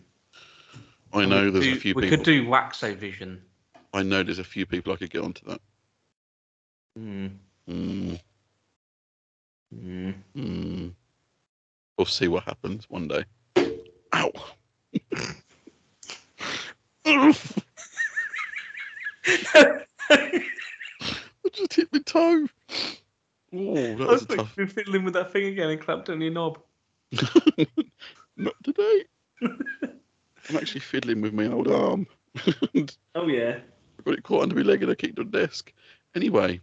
I 1.12 1.24
know 1.24 1.50
there's 1.50 1.64
do- 1.64 1.72
a 1.72 1.76
few 1.76 1.94
people 1.94 2.02
We 2.02 2.10
people. 2.10 2.18
could 2.18 2.24
do 2.24 2.46
Waxo 2.48 2.94
vision. 2.94 3.42
I 3.92 4.02
know 4.02 4.22
there's 4.22 4.38
a 4.38 4.44
few 4.44 4.66
people 4.66 4.92
I 4.92 4.96
could 4.96 5.10
get 5.10 5.22
onto 5.22 5.44
that. 5.46 5.60
Hmm. 6.96 7.26
Mm, 7.68 8.20
Hmm. 9.72 10.10
mm. 10.36 10.92
We'll 11.98 12.06
see 12.06 12.28
what 12.28 12.44
happens 12.44 12.88
one 12.88 13.08
day. 13.08 13.24
Ow. 14.14 14.30
I 17.06 17.34
just 21.52 21.74
hit 21.74 21.88
my 21.92 21.98
toe. 22.00 22.46
Oh, 23.56 23.74
that 23.74 24.00
I 24.00 24.04
was 24.12 24.22
a 24.22 24.26
tough. 24.26 24.38
you've 24.38 24.56
been 24.56 24.68
fiddling 24.68 25.04
with 25.04 25.14
that 25.14 25.32
thing 25.32 25.46
again 25.46 25.70
and 25.70 25.80
clapped 25.80 26.10
on 26.10 26.20
your 26.20 26.32
knob. 26.32 26.58
Not 28.36 28.54
today. 28.64 29.04
I'm 29.42 30.56
actually 30.56 30.80
fiddling 30.80 31.20
with 31.20 31.32
my 31.32 31.46
old 31.46 31.68
arm. 31.68 32.06
Oh 33.16 33.28
yeah. 33.28 33.58
I 33.98 34.02
got 34.02 34.14
it 34.14 34.24
caught 34.24 34.42
under 34.42 34.56
my 34.56 34.62
leg 34.62 34.82
and 34.82 34.90
I 34.90 34.96
kicked 34.96 35.20
on 35.20 35.30
the 35.30 35.38
desk. 35.46 35.72
Anyway, 36.16 36.60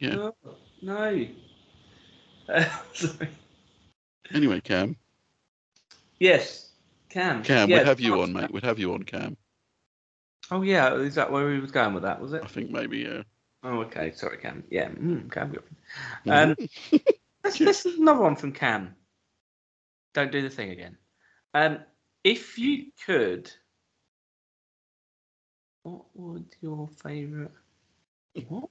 Yeah. 0.00 0.14
No. 0.14 0.34
no. 0.82 1.26
Uh, 2.48 2.64
sorry. 2.94 3.28
anyway, 4.34 4.60
Cam, 4.60 4.96
Yes. 6.18 6.70
Cam. 7.10 7.42
Cam, 7.42 7.68
Yeah, 7.68 7.78
we'd 7.78 7.86
have 7.86 8.00
you 8.00 8.20
on, 8.22 8.32
mate. 8.32 8.50
We'd 8.50 8.64
have 8.64 8.78
you 8.78 8.94
on, 8.94 9.02
Cam. 9.02 9.36
Oh 10.50 10.62
yeah. 10.62 10.94
Is 10.94 11.14
that 11.14 11.30
where 11.30 11.46
we 11.46 11.60
was 11.60 11.70
going 11.70 11.94
with 11.94 12.02
that? 12.02 12.20
Was 12.20 12.32
it? 12.32 12.42
I 12.42 12.48
think 12.48 12.70
maybe, 12.70 12.98
yeah. 12.98 13.22
Oh 13.62 13.80
okay. 13.82 14.12
Sorry, 14.12 14.38
Cam. 14.38 14.64
Yeah. 14.70 14.88
Mm, 14.88 15.30
Cam. 15.30 15.54
Mhm. 16.26 16.32
Um, 16.32 16.56
Let's, 17.44 17.58
this 17.58 17.86
is 17.86 17.98
another 17.98 18.20
one 18.20 18.36
from 18.36 18.52
Cam. 18.52 18.94
Don't 20.14 20.32
do 20.32 20.42
the 20.42 20.50
thing 20.50 20.70
again. 20.70 20.96
Um, 21.54 21.78
if 22.24 22.58
you 22.58 22.86
could, 23.06 23.50
what 25.82 26.04
would 26.14 26.46
your 26.60 26.88
favourite? 27.02 27.50
What? 28.48 28.70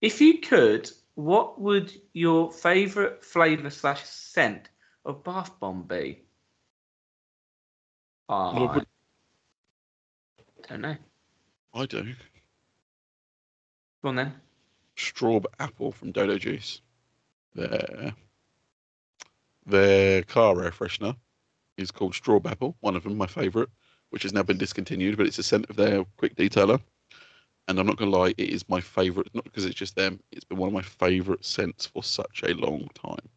If 0.00 0.20
you 0.20 0.38
could, 0.38 0.90
what 1.14 1.60
would 1.60 1.92
your 2.12 2.50
favourite 2.50 3.24
flavour 3.24 3.70
slash 3.70 4.04
scent 4.04 4.70
of 5.04 5.22
bath 5.24 5.58
bomb 5.60 5.86
be? 5.86 6.22
I 8.28 8.74
would- 8.74 8.86
don't 10.68 10.80
know. 10.80 10.96
I 11.74 11.86
do. 11.86 12.14
Go 14.02 14.08
on 14.08 14.16
then. 14.16 14.40
Straw 14.96 15.40
apple 15.58 15.92
from 15.92 16.12
Dodo 16.12 16.38
Juice. 16.38 16.80
Their 17.54 18.14
their 19.66 20.22
car 20.22 20.62
air 20.62 20.70
freshener 20.70 21.16
is 21.76 21.90
called 21.90 22.14
Straw 22.14 22.40
Apple, 22.44 22.76
one 22.80 22.96
of 22.96 23.04
them, 23.04 23.16
my 23.16 23.26
favourite, 23.26 23.68
which 24.10 24.22
has 24.22 24.32
now 24.32 24.42
been 24.42 24.58
discontinued, 24.58 25.16
but 25.16 25.26
it's 25.26 25.38
a 25.38 25.42
scent 25.42 25.68
of 25.70 25.76
their 25.76 26.04
quick 26.16 26.34
detailer. 26.34 26.80
And 27.70 27.78
I'm 27.78 27.86
not 27.86 27.98
gonna 27.98 28.10
lie, 28.10 28.34
it 28.36 28.50
is 28.50 28.68
my 28.68 28.80
favourite, 28.80 29.32
not 29.32 29.44
because 29.44 29.64
it's 29.64 29.76
just 29.76 29.94
them, 29.94 30.18
it's 30.32 30.44
been 30.44 30.58
one 30.58 30.66
of 30.66 30.74
my 30.74 30.82
favourite 30.82 31.44
scents 31.44 31.86
for 31.86 32.02
such 32.02 32.42
a 32.42 32.52
long 32.54 32.88
time. 32.94 33.28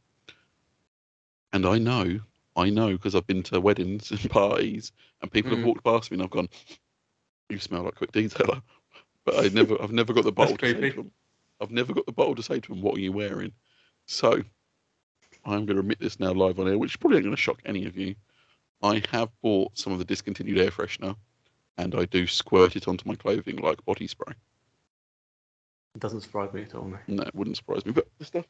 And 1.53 1.67
I 1.67 1.77
know, 1.77 2.19
I 2.55 2.71
know 2.71 2.93
because 2.93 3.13
I've 3.13 3.27
been 3.27 3.43
to 3.43 3.61
weddings 3.61 4.09
and 4.09 4.27
parties 4.31 4.91
and 5.21 5.31
people 5.31 5.51
Mm. 5.51 5.57
have 5.57 5.65
walked 5.67 5.84
past 5.84 6.09
me 6.09 6.15
and 6.15 6.23
I've 6.23 6.31
gone, 6.31 6.49
You 7.49 7.59
smell 7.59 7.84
like 7.84 7.93
quick 7.93 8.11
detailer. 8.11 8.63
But 9.23 9.45
I 9.45 9.49
never 9.49 9.79
I've 9.79 9.91
never 9.91 10.13
got 10.13 10.23
the 10.25 10.31
bottle 10.31 10.57
to 10.57 10.65
say 10.65 10.89
to 10.89 10.95
them. 10.95 11.11
I've 11.61 11.71
never 11.71 11.93
got 11.93 12.07
the 12.07 12.11
bottle 12.11 12.34
to 12.36 12.43
say 12.43 12.59
to 12.59 12.69
them, 12.69 12.81
What 12.81 12.97
are 12.97 13.01
you 13.01 13.11
wearing? 13.11 13.53
So 14.07 14.41
I'm 15.45 15.67
going 15.67 15.75
to 15.75 15.81
admit 15.81 15.99
this 15.99 16.19
now 16.19 16.34
live 16.34 16.59
on 16.59 16.67
air, 16.67 16.79
which 16.79 16.99
probably 16.99 17.17
ain't 17.17 17.25
going 17.25 17.36
to 17.36 17.41
shock 17.41 17.61
any 17.65 17.86
of 17.86 17.95
you. 17.97 18.15
I 18.81 19.03
have 19.11 19.29
bought 19.43 19.77
some 19.77 19.93
of 19.93 19.99
the 19.99 20.05
discontinued 20.05 20.57
air 20.57 20.71
freshener, 20.71 21.15
and 21.78 21.95
I 21.95 22.05
do 22.05 22.28
squirt 22.28 22.76
it 22.76 22.88
onto 22.88 23.07
my 23.07 23.15
clothing 23.15 23.57
like 23.57 23.84
body 23.86 24.07
spray. 24.07 24.34
It 25.95 25.99
doesn't 26.01 26.21
surprise 26.21 26.51
me 26.53 26.63
at 26.63 26.74
all. 26.76 26.86
No. 26.86 26.97
No, 27.07 27.24
it 27.24 27.36
wouldn't 27.36 27.57
surprise 27.57 27.86
me. 27.86 27.91
But 27.91 28.07
the 28.17 28.26
stuff, 28.26 28.45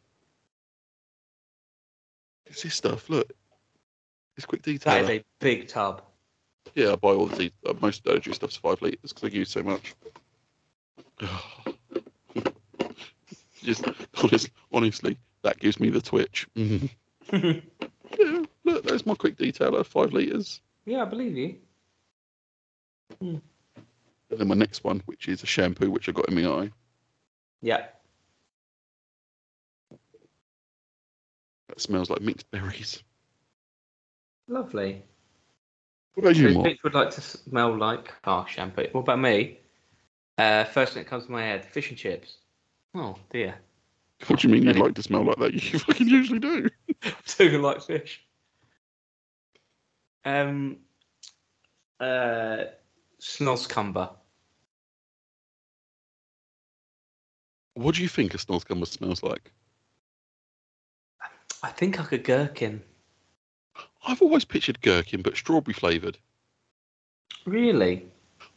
it's 2.46 2.64
this 2.64 2.74
stuff. 2.76 3.10
Look, 3.10 3.32
it's 4.38 4.46
quick 4.46 4.62
That 4.64 4.72
is 4.72 4.80
detail. 4.80 5.10
a 5.10 5.24
big 5.40 5.68
tub. 5.68 6.02
Yeah, 6.76 6.94
I 6.94 6.96
buy 6.96 7.10
all 7.10 7.28
the 7.28 7.52
uh, 7.68 7.74
most 7.82 8.04
Dodo 8.04 8.32
stuff's 8.32 8.56
five 8.56 8.82
liters 8.82 9.12
because 9.14 9.24
I 9.26 9.28
use 9.36 9.50
so 9.50 9.62
much. 9.64 9.94
Just 13.62 13.86
honest, 14.22 14.50
honestly, 14.72 15.18
that 15.44 15.60
gives 15.60 15.80
me 15.80 15.90
the 15.90 16.02
twitch. 16.02 16.48
Yeah, 18.20 18.44
look, 18.64 18.84
there's 18.84 19.08
my 19.08 19.16
quick 19.16 19.38
detailer, 19.38 19.84
five 19.84 20.14
liters. 20.14 20.62
yeah, 20.86 21.02
I 21.02 21.06
believe 21.06 21.36
you. 21.36 21.56
And 23.20 23.42
then 24.30 24.48
my 24.48 24.56
next 24.56 24.84
one, 24.84 25.02
which 25.06 25.28
is 25.28 25.44
a 25.44 25.46
shampoo, 25.46 25.92
which 25.92 26.10
I 26.10 26.12
got 26.12 26.28
in 26.30 26.36
my 26.36 26.50
eye. 26.50 26.72
Yeah. 27.62 27.86
That 31.70 31.82
smells 31.82 32.10
like 32.10 32.22
mixed 32.22 32.50
berries. 32.52 33.02
Lovely. 34.48 35.04
What 36.16 36.24
about 36.26 36.36
you, 36.36 36.50
Who 36.50 36.54
Mark? 36.56 36.78
would 36.84 36.94
like 36.94 37.10
to 37.12 37.22
smell 37.22 37.76
like 37.78 38.22
car 38.22 38.48
shampoo? 38.48 38.88
What 38.92 39.02
about 39.02 39.20
me? 39.20 39.60
Uh, 40.38 40.64
first 40.66 40.94
thing 40.94 41.04
that 41.04 41.10
comes 41.10 41.26
to 41.26 41.32
my 41.32 41.42
head, 41.42 41.66
fish 41.66 41.90
and 41.90 41.98
chips. 41.98 42.38
Oh 42.96 43.16
dear, 43.32 43.56
What 44.28 44.40
do 44.40 44.48
you 44.48 44.54
mean 44.54 44.64
you'd 44.64 44.78
like 44.78 44.94
to 44.96 45.04
smell 45.04 45.24
like 45.24 45.38
that? 45.38 45.54
You 45.74 45.80
fucking 45.80 46.08
usually 46.08 46.40
do. 46.40 46.70
do 47.38 47.62
like 47.62 47.82
fish. 47.82 48.22
Um, 50.26 50.78
uh, 52.00 52.66
snozzcumber. 53.24 54.10
What 57.76 57.96
do 57.96 58.02
you 58.04 58.08
think 58.10 58.34
a 58.34 58.38
snozzcumber 58.38 58.86
smells 58.86 59.24
like? 59.24 59.52
I 61.64 61.70
think 61.70 61.98
like 61.98 62.12
a 62.12 62.18
gherkin. 62.18 62.84
I've 64.06 64.22
always 64.22 64.46
pictured 64.46 64.82
gherkin, 64.82 65.22
but 65.22 65.38
strawberry 65.38 65.74
flavoured. 65.74 66.18
Really? 67.46 68.06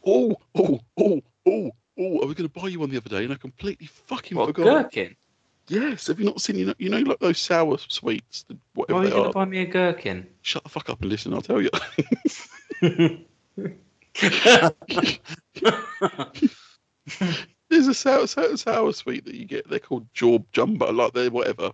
Oh, 0.05 0.37
oh, 0.55 0.81
oh, 0.99 1.23
oh, 1.47 1.71
oh! 1.99 2.21
I 2.21 2.25
was 2.27 2.35
going 2.35 2.49
to 2.49 2.61
buy 2.61 2.69
you 2.69 2.81
one 2.81 2.91
the 2.91 2.97
other 2.97 3.09
day, 3.09 3.25
and 3.25 3.33
I 3.33 3.37
completely 3.37 3.87
fucking 3.87 4.37
What 4.37 4.47
forgot. 4.49 4.93
gherkin? 4.93 5.17
Yes. 5.69 6.09
Have 6.09 6.19
you 6.21 6.27
not 6.27 6.41
seen? 6.41 6.57
You 6.57 6.67
know, 6.67 6.75
you 6.79 6.91
know, 6.91 6.99
like 6.99 7.21
those 7.21 7.39
sour 7.39 7.79
sweets, 7.79 8.45
the- 8.49 8.59
Why 8.75 8.85
are 8.89 9.05
you 9.05 9.11
going 9.11 9.25
to 9.25 9.31
buy 9.33 9.45
me 9.45 9.59
a 9.61 9.67
gherkin? 9.67 10.27
Shut 10.43 10.65
the 10.65 10.69
fuck 10.69 10.91
up 10.91 11.01
and 11.01 11.11
listen. 11.11 11.33
I'll 11.33 11.41
tell 11.43 11.63
you. 11.63 11.71
There's 17.69 17.89
a 17.89 17.95
sour, 17.95 18.27
sour, 18.27 18.57
sour 18.57 18.93
sweet 18.93 19.25
that 19.25 19.35
you 19.35 19.45
get. 19.45 19.69
They're 19.69 19.79
called 19.79 20.07
Jaw 20.15 20.39
Jumbo, 20.53 20.93
like 20.93 21.13
they're 21.13 21.31
whatever. 21.31 21.73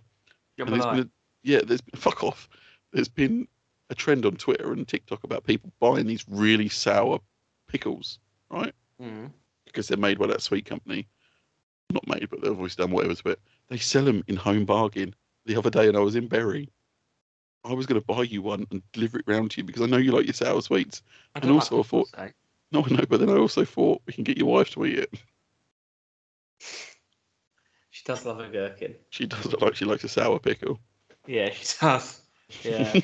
And 0.57 0.69
there's 0.69 0.85
been 0.85 0.99
a, 0.99 1.09
yeah, 1.43 1.61
there's 1.65 1.81
been 1.81 1.99
fuck 1.99 2.23
off. 2.23 2.49
There's 2.91 3.09
been 3.09 3.47
a 3.89 3.95
trend 3.95 4.25
on 4.25 4.35
Twitter 4.35 4.73
and 4.73 4.87
TikTok 4.87 5.23
about 5.23 5.45
people 5.45 5.71
buying 5.79 6.07
these 6.07 6.25
really 6.27 6.69
sour 6.69 7.19
pickles, 7.67 8.19
right? 8.49 8.73
Mm. 9.01 9.31
Because 9.65 9.87
they're 9.87 9.97
made 9.97 10.19
by 10.19 10.27
that 10.27 10.41
sweet 10.41 10.65
company. 10.65 11.07
Not 11.91 12.07
made, 12.07 12.29
but 12.29 12.41
they've 12.41 12.57
always 12.57 12.75
done 12.75 12.91
whatever 12.91 13.15
to 13.15 13.29
it. 13.29 13.39
They 13.69 13.77
sell 13.77 14.05
them 14.05 14.23
in 14.27 14.35
home 14.35 14.65
bargain. 14.65 15.15
The 15.45 15.57
other 15.57 15.69
day, 15.69 15.87
and 15.87 15.97
I 15.97 15.99
was 15.99 16.15
in 16.15 16.27
Bury. 16.27 16.69
I 17.65 17.73
was 17.73 17.85
going 17.85 17.99
to 17.99 18.05
buy 18.05 18.23
you 18.23 18.41
one 18.41 18.67
and 18.71 18.81
deliver 18.91 19.19
it 19.19 19.25
round 19.27 19.51
to 19.51 19.57
you 19.57 19.63
because 19.63 19.81
I 19.81 19.85
know 19.85 19.97
you 19.97 20.11
like 20.11 20.25
your 20.25 20.33
sour 20.33 20.61
sweets. 20.61 21.01
I 21.35 21.39
And 21.39 21.51
also 21.51 21.79
I 21.79 21.83
thought- 21.83 22.09
No, 22.71 22.81
know, 22.81 23.05
but 23.07 23.19
then 23.19 23.29
I 23.29 23.37
also 23.37 23.63
thought 23.65 24.01
we 24.05 24.13
can 24.13 24.23
get 24.23 24.37
your 24.37 24.47
wife 24.47 24.71
to 24.71 24.85
eat 24.85 24.99
it. 24.99 25.13
She 27.91 28.03
does 28.05 28.25
love 28.25 28.39
a 28.39 28.49
gherkin. 28.49 28.95
She 29.11 29.25
does 29.27 29.45
look 29.45 29.61
like 29.61 29.75
she 29.75 29.85
likes 29.85 30.03
a 30.03 30.09
sour 30.09 30.39
pickle. 30.39 30.79
Yeah, 31.27 31.51
she 31.51 31.77
does. 31.79 32.21
Yeah. 32.63 32.99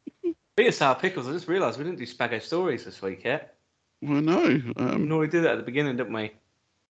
Being 0.56 0.72
sour 0.72 0.94
pickles, 0.96 1.26
I 1.28 1.32
just 1.32 1.48
realised 1.48 1.78
we 1.78 1.84
didn't 1.84 1.98
do 1.98 2.06
Spago 2.06 2.42
stories 2.42 2.84
this 2.84 3.00
week 3.00 3.24
yet. 3.24 3.54
Well, 4.02 4.20
no, 4.20 4.42
We 4.42 4.72
um, 4.76 5.08
normally 5.08 5.28
do 5.28 5.40
that 5.42 5.52
at 5.52 5.56
the 5.58 5.62
beginning, 5.62 5.96
didn't 5.96 6.12
we? 6.12 6.32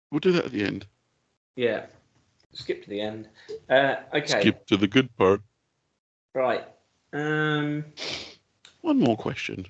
we'll 0.09 0.19
do 0.19 0.31
that 0.31 0.45
at 0.45 0.51
the 0.51 0.63
end. 0.63 0.87
Yeah. 1.55 1.85
Skip 2.53 2.83
to 2.83 2.89
the 2.89 3.01
end. 3.01 3.29
Uh, 3.69 3.95
okay. 4.13 4.39
Skip 4.41 4.65
to 4.67 4.77
the 4.77 4.87
good 4.87 5.15
part. 5.17 5.41
Right. 6.33 6.65
Um. 7.13 7.85
One 8.81 8.99
more 8.99 9.15
question. 9.17 9.67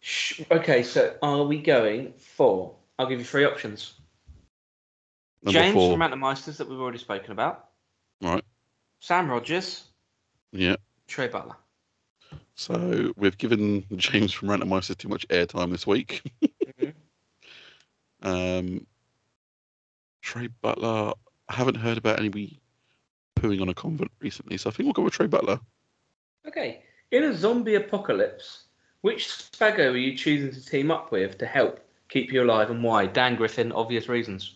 sh- 0.00 0.40
Okay, 0.50 0.82
so 0.82 1.16
are 1.22 1.42
we 1.44 1.60
going 1.60 2.12
for? 2.14 2.74
I'll 2.98 3.06
give 3.06 3.18
you 3.18 3.24
three 3.24 3.44
options. 3.44 3.94
Number 5.42 5.58
James 5.60 5.74
four. 5.74 5.92
from 5.96 6.00
Rantermeisters 6.00 6.56
that 6.56 6.68
we've 6.68 6.80
already 6.80 6.98
spoken 6.98 7.32
about. 7.32 7.68
Right. 8.22 8.42
Sam 9.00 9.30
Rogers, 9.30 9.84
Yeah. 10.52 10.76
Trey 11.06 11.28
Butler. 11.28 11.54
So 12.56 13.12
we've 13.16 13.38
given 13.38 13.84
James 13.96 14.32
from 14.32 14.48
Rantermeisters 14.48 14.98
too 14.98 15.08
much 15.08 15.26
airtime 15.28 15.70
this 15.70 15.86
week. 15.86 16.22
Mhm. 16.80 16.94
Um, 18.22 18.86
Trey 20.22 20.48
Butler. 20.60 21.12
I 21.48 21.54
haven't 21.54 21.76
heard 21.76 21.98
about 21.98 22.18
anybody 22.18 22.60
pooing 23.36 23.60
on 23.62 23.68
a 23.68 23.74
convent 23.74 24.10
recently, 24.20 24.56
so 24.58 24.70
I 24.70 24.72
think 24.72 24.86
we'll 24.86 24.92
go 24.92 25.02
with 25.02 25.14
Trey 25.14 25.26
Butler. 25.26 25.60
Okay. 26.48 26.82
In 27.10 27.24
a 27.24 27.34
zombie 27.34 27.74
apocalypse, 27.74 28.64
which 29.02 29.28
Spago 29.28 29.92
are 29.92 29.96
you 29.96 30.16
choosing 30.16 30.50
to 30.50 30.64
team 30.66 30.90
up 30.90 31.12
with 31.12 31.38
to 31.38 31.46
help 31.46 31.80
keep 32.08 32.32
you 32.32 32.42
alive 32.42 32.70
and 32.70 32.82
why? 32.82 33.06
Dan 33.06 33.36
Griffin, 33.36 33.70
obvious 33.72 34.08
reasons. 34.08 34.54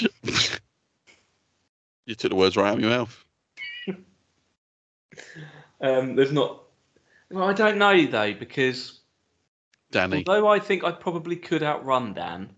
you 0.00 0.08
took 2.14 2.30
the 2.30 2.36
words 2.36 2.56
right 2.56 2.70
out 2.70 2.74
of 2.74 2.80
your 2.80 2.90
mouth. 2.90 3.24
Um, 5.80 6.16
there's 6.16 6.32
not. 6.32 6.64
Well, 7.30 7.48
I 7.48 7.52
don't 7.52 7.78
know 7.78 8.04
though 8.06 8.34
because 8.34 9.00
Danny. 9.92 10.24
although 10.26 10.48
I 10.48 10.58
think 10.58 10.82
I 10.82 10.90
probably 10.90 11.36
could 11.36 11.62
outrun 11.62 12.14
Dan, 12.14 12.50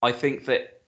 I 0.00 0.12
think 0.12 0.44
that 0.44 0.82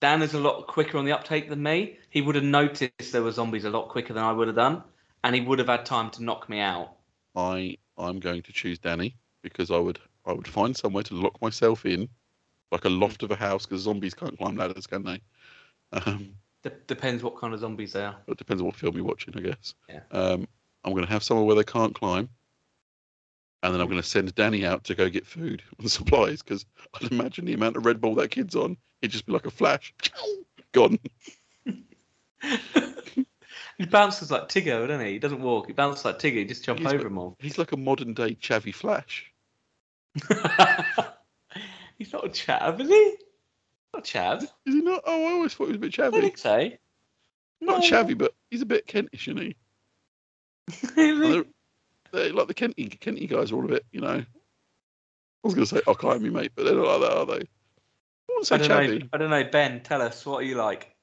Dan 0.00 0.22
is 0.22 0.34
a 0.34 0.38
lot 0.38 0.66
quicker 0.66 0.96
on 0.96 1.04
the 1.04 1.12
uptake 1.12 1.48
than 1.48 1.62
me. 1.62 1.98
He 2.10 2.22
would 2.22 2.36
have 2.36 2.44
noticed 2.44 3.12
there 3.12 3.22
were 3.22 3.32
zombies 3.32 3.64
a 3.64 3.70
lot 3.70 3.88
quicker 3.88 4.12
than 4.12 4.22
I 4.22 4.32
would 4.32 4.46
have 4.46 4.56
done, 4.56 4.82
and 5.24 5.34
he 5.34 5.40
would 5.40 5.58
have 5.58 5.68
had 5.68 5.84
time 5.86 6.10
to 6.10 6.22
knock 6.22 6.48
me 6.48 6.60
out. 6.60 6.92
I 7.34 7.76
I'm 7.96 8.20
going 8.20 8.42
to 8.42 8.52
choose 8.52 8.78
Danny 8.78 9.16
because 9.42 9.70
I 9.70 9.78
would 9.78 9.98
I 10.26 10.32
would 10.32 10.48
find 10.48 10.76
somewhere 10.76 11.04
to 11.04 11.14
lock 11.14 11.40
myself 11.40 11.86
in, 11.86 12.08
like 12.70 12.84
a 12.84 12.90
loft 12.90 13.22
of 13.22 13.30
a 13.30 13.36
house, 13.36 13.66
because 13.66 13.82
zombies 13.82 14.14
can't 14.14 14.36
climb 14.36 14.56
ladders, 14.56 14.86
can 14.86 15.02
they? 15.04 15.20
Um, 15.92 16.34
D- 16.62 16.70
depends 16.86 17.22
what 17.22 17.38
kind 17.38 17.54
of 17.54 17.60
zombies 17.60 17.92
they 17.94 18.04
are. 18.04 18.16
it 18.26 18.36
depends 18.36 18.60
on 18.60 18.66
what 18.66 18.76
film 18.76 18.94
you're 18.96 19.04
watching, 19.04 19.34
I 19.36 19.40
guess. 19.40 19.74
Yeah. 19.88 20.00
Um, 20.10 20.46
I'm 20.84 20.92
going 20.92 21.06
to 21.06 21.12
have 21.12 21.22
somewhere 21.22 21.46
where 21.46 21.56
they 21.56 21.64
can't 21.64 21.94
climb, 21.94 22.28
and 23.62 23.72
then 23.74 23.80
I'm 23.80 23.88
going 23.88 24.02
to 24.02 24.06
send 24.06 24.34
Danny 24.34 24.66
out 24.66 24.84
to 24.84 24.94
go 24.94 25.08
get 25.08 25.26
food 25.26 25.62
and 25.78 25.90
supplies 25.90 26.42
because 26.42 26.66
I'd 26.94 27.10
imagine 27.10 27.44
the 27.46 27.54
amount 27.54 27.76
of 27.76 27.86
Red 27.86 28.00
Bull 28.00 28.14
that 28.16 28.30
kid's 28.30 28.54
on, 28.56 28.76
it'd 29.00 29.12
just 29.12 29.26
be 29.26 29.32
like 29.32 29.46
a 29.46 29.50
flash, 29.50 29.94
gone. 30.72 30.98
he 33.78 33.86
bounces 33.86 34.30
like 34.30 34.48
Tigger, 34.48 34.86
doesn't 34.86 35.06
he? 35.06 35.12
He 35.12 35.18
doesn't 35.18 35.40
walk. 35.40 35.68
He 35.68 35.72
bounces 35.72 36.04
like 36.04 36.18
Tigger. 36.18 36.34
He 36.38 36.44
just 36.44 36.64
jump 36.64 36.80
He's 36.80 36.92
over 36.92 37.04
them 37.04 37.18
all. 37.18 37.36
He's 37.38 37.58
like 37.58 37.72
a 37.72 37.76
modern 37.76 38.12
day 38.14 38.34
Chavy 38.34 38.74
Flash. 38.74 39.32
He's 41.98 42.12
not 42.12 42.24
a 42.24 42.28
chav, 42.28 42.80
is 42.80 42.88
he? 42.88 43.14
Not 43.94 44.04
chav. 44.04 44.42
Is 44.42 44.50
he 44.66 44.82
not? 44.82 45.02
Oh, 45.06 45.26
I 45.26 45.32
always 45.32 45.54
thought 45.54 45.64
he 45.66 45.72
was 45.72 45.76
a 45.76 45.80
bit 45.80 45.98
I 45.98 46.02
don't 46.02 46.12
chavvy. 46.14 46.20
think 46.20 46.38
so. 46.38 46.70
Not 47.60 47.80
No. 47.80 47.88
chavvy, 47.88 48.16
but 48.16 48.34
he's 48.50 48.62
a 48.62 48.66
bit 48.66 48.86
Kentish, 48.86 49.26
isn't 49.28 49.38
he? 49.42 49.56
They're, 50.94 51.44
they're 52.12 52.32
like 52.32 52.46
the 52.46 52.54
Kenty, 52.54 52.86
Kenty 52.88 53.26
guys 53.26 53.50
are 53.50 53.56
all 53.56 53.64
a 53.64 53.68
bit, 53.68 53.86
you 53.90 54.00
know. 54.00 54.08
I 54.18 54.24
was 55.42 55.54
going 55.54 55.66
to 55.66 55.74
say, 55.76 55.82
I'll 55.88 55.94
climb 55.94 56.22
me, 56.22 56.30
mate, 56.30 56.52
but 56.54 56.64
they're 56.64 56.74
not 56.74 57.00
like 57.00 57.10
that, 57.10 57.16
are 57.16 57.26
they? 57.26 57.48
I 58.38 58.42
say 58.42 58.54
I 58.54 58.58
don't 58.58 58.68
know. 58.68 59.08
I 59.12 59.16
don't 59.18 59.30
know. 59.30 59.44
Ben, 59.44 59.80
tell 59.82 60.02
us 60.02 60.24
what 60.24 60.38
are 60.38 60.46
you 60.46 60.54
like? 60.56 60.94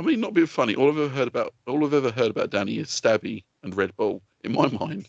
I 0.00 0.02
mean, 0.02 0.18
not 0.18 0.32
being 0.32 0.46
funny. 0.46 0.74
All 0.74 0.88
I've 0.88 0.96
ever 0.96 1.08
heard 1.14 1.28
about, 1.28 1.52
all 1.66 1.84
I've 1.84 1.92
ever 1.92 2.10
heard 2.10 2.30
about 2.30 2.48
Danny 2.48 2.78
is 2.78 2.88
Stabby 2.88 3.44
and 3.62 3.76
Red 3.76 3.94
Bull. 3.96 4.22
In 4.42 4.52
my 4.52 4.66
mind, 4.68 5.06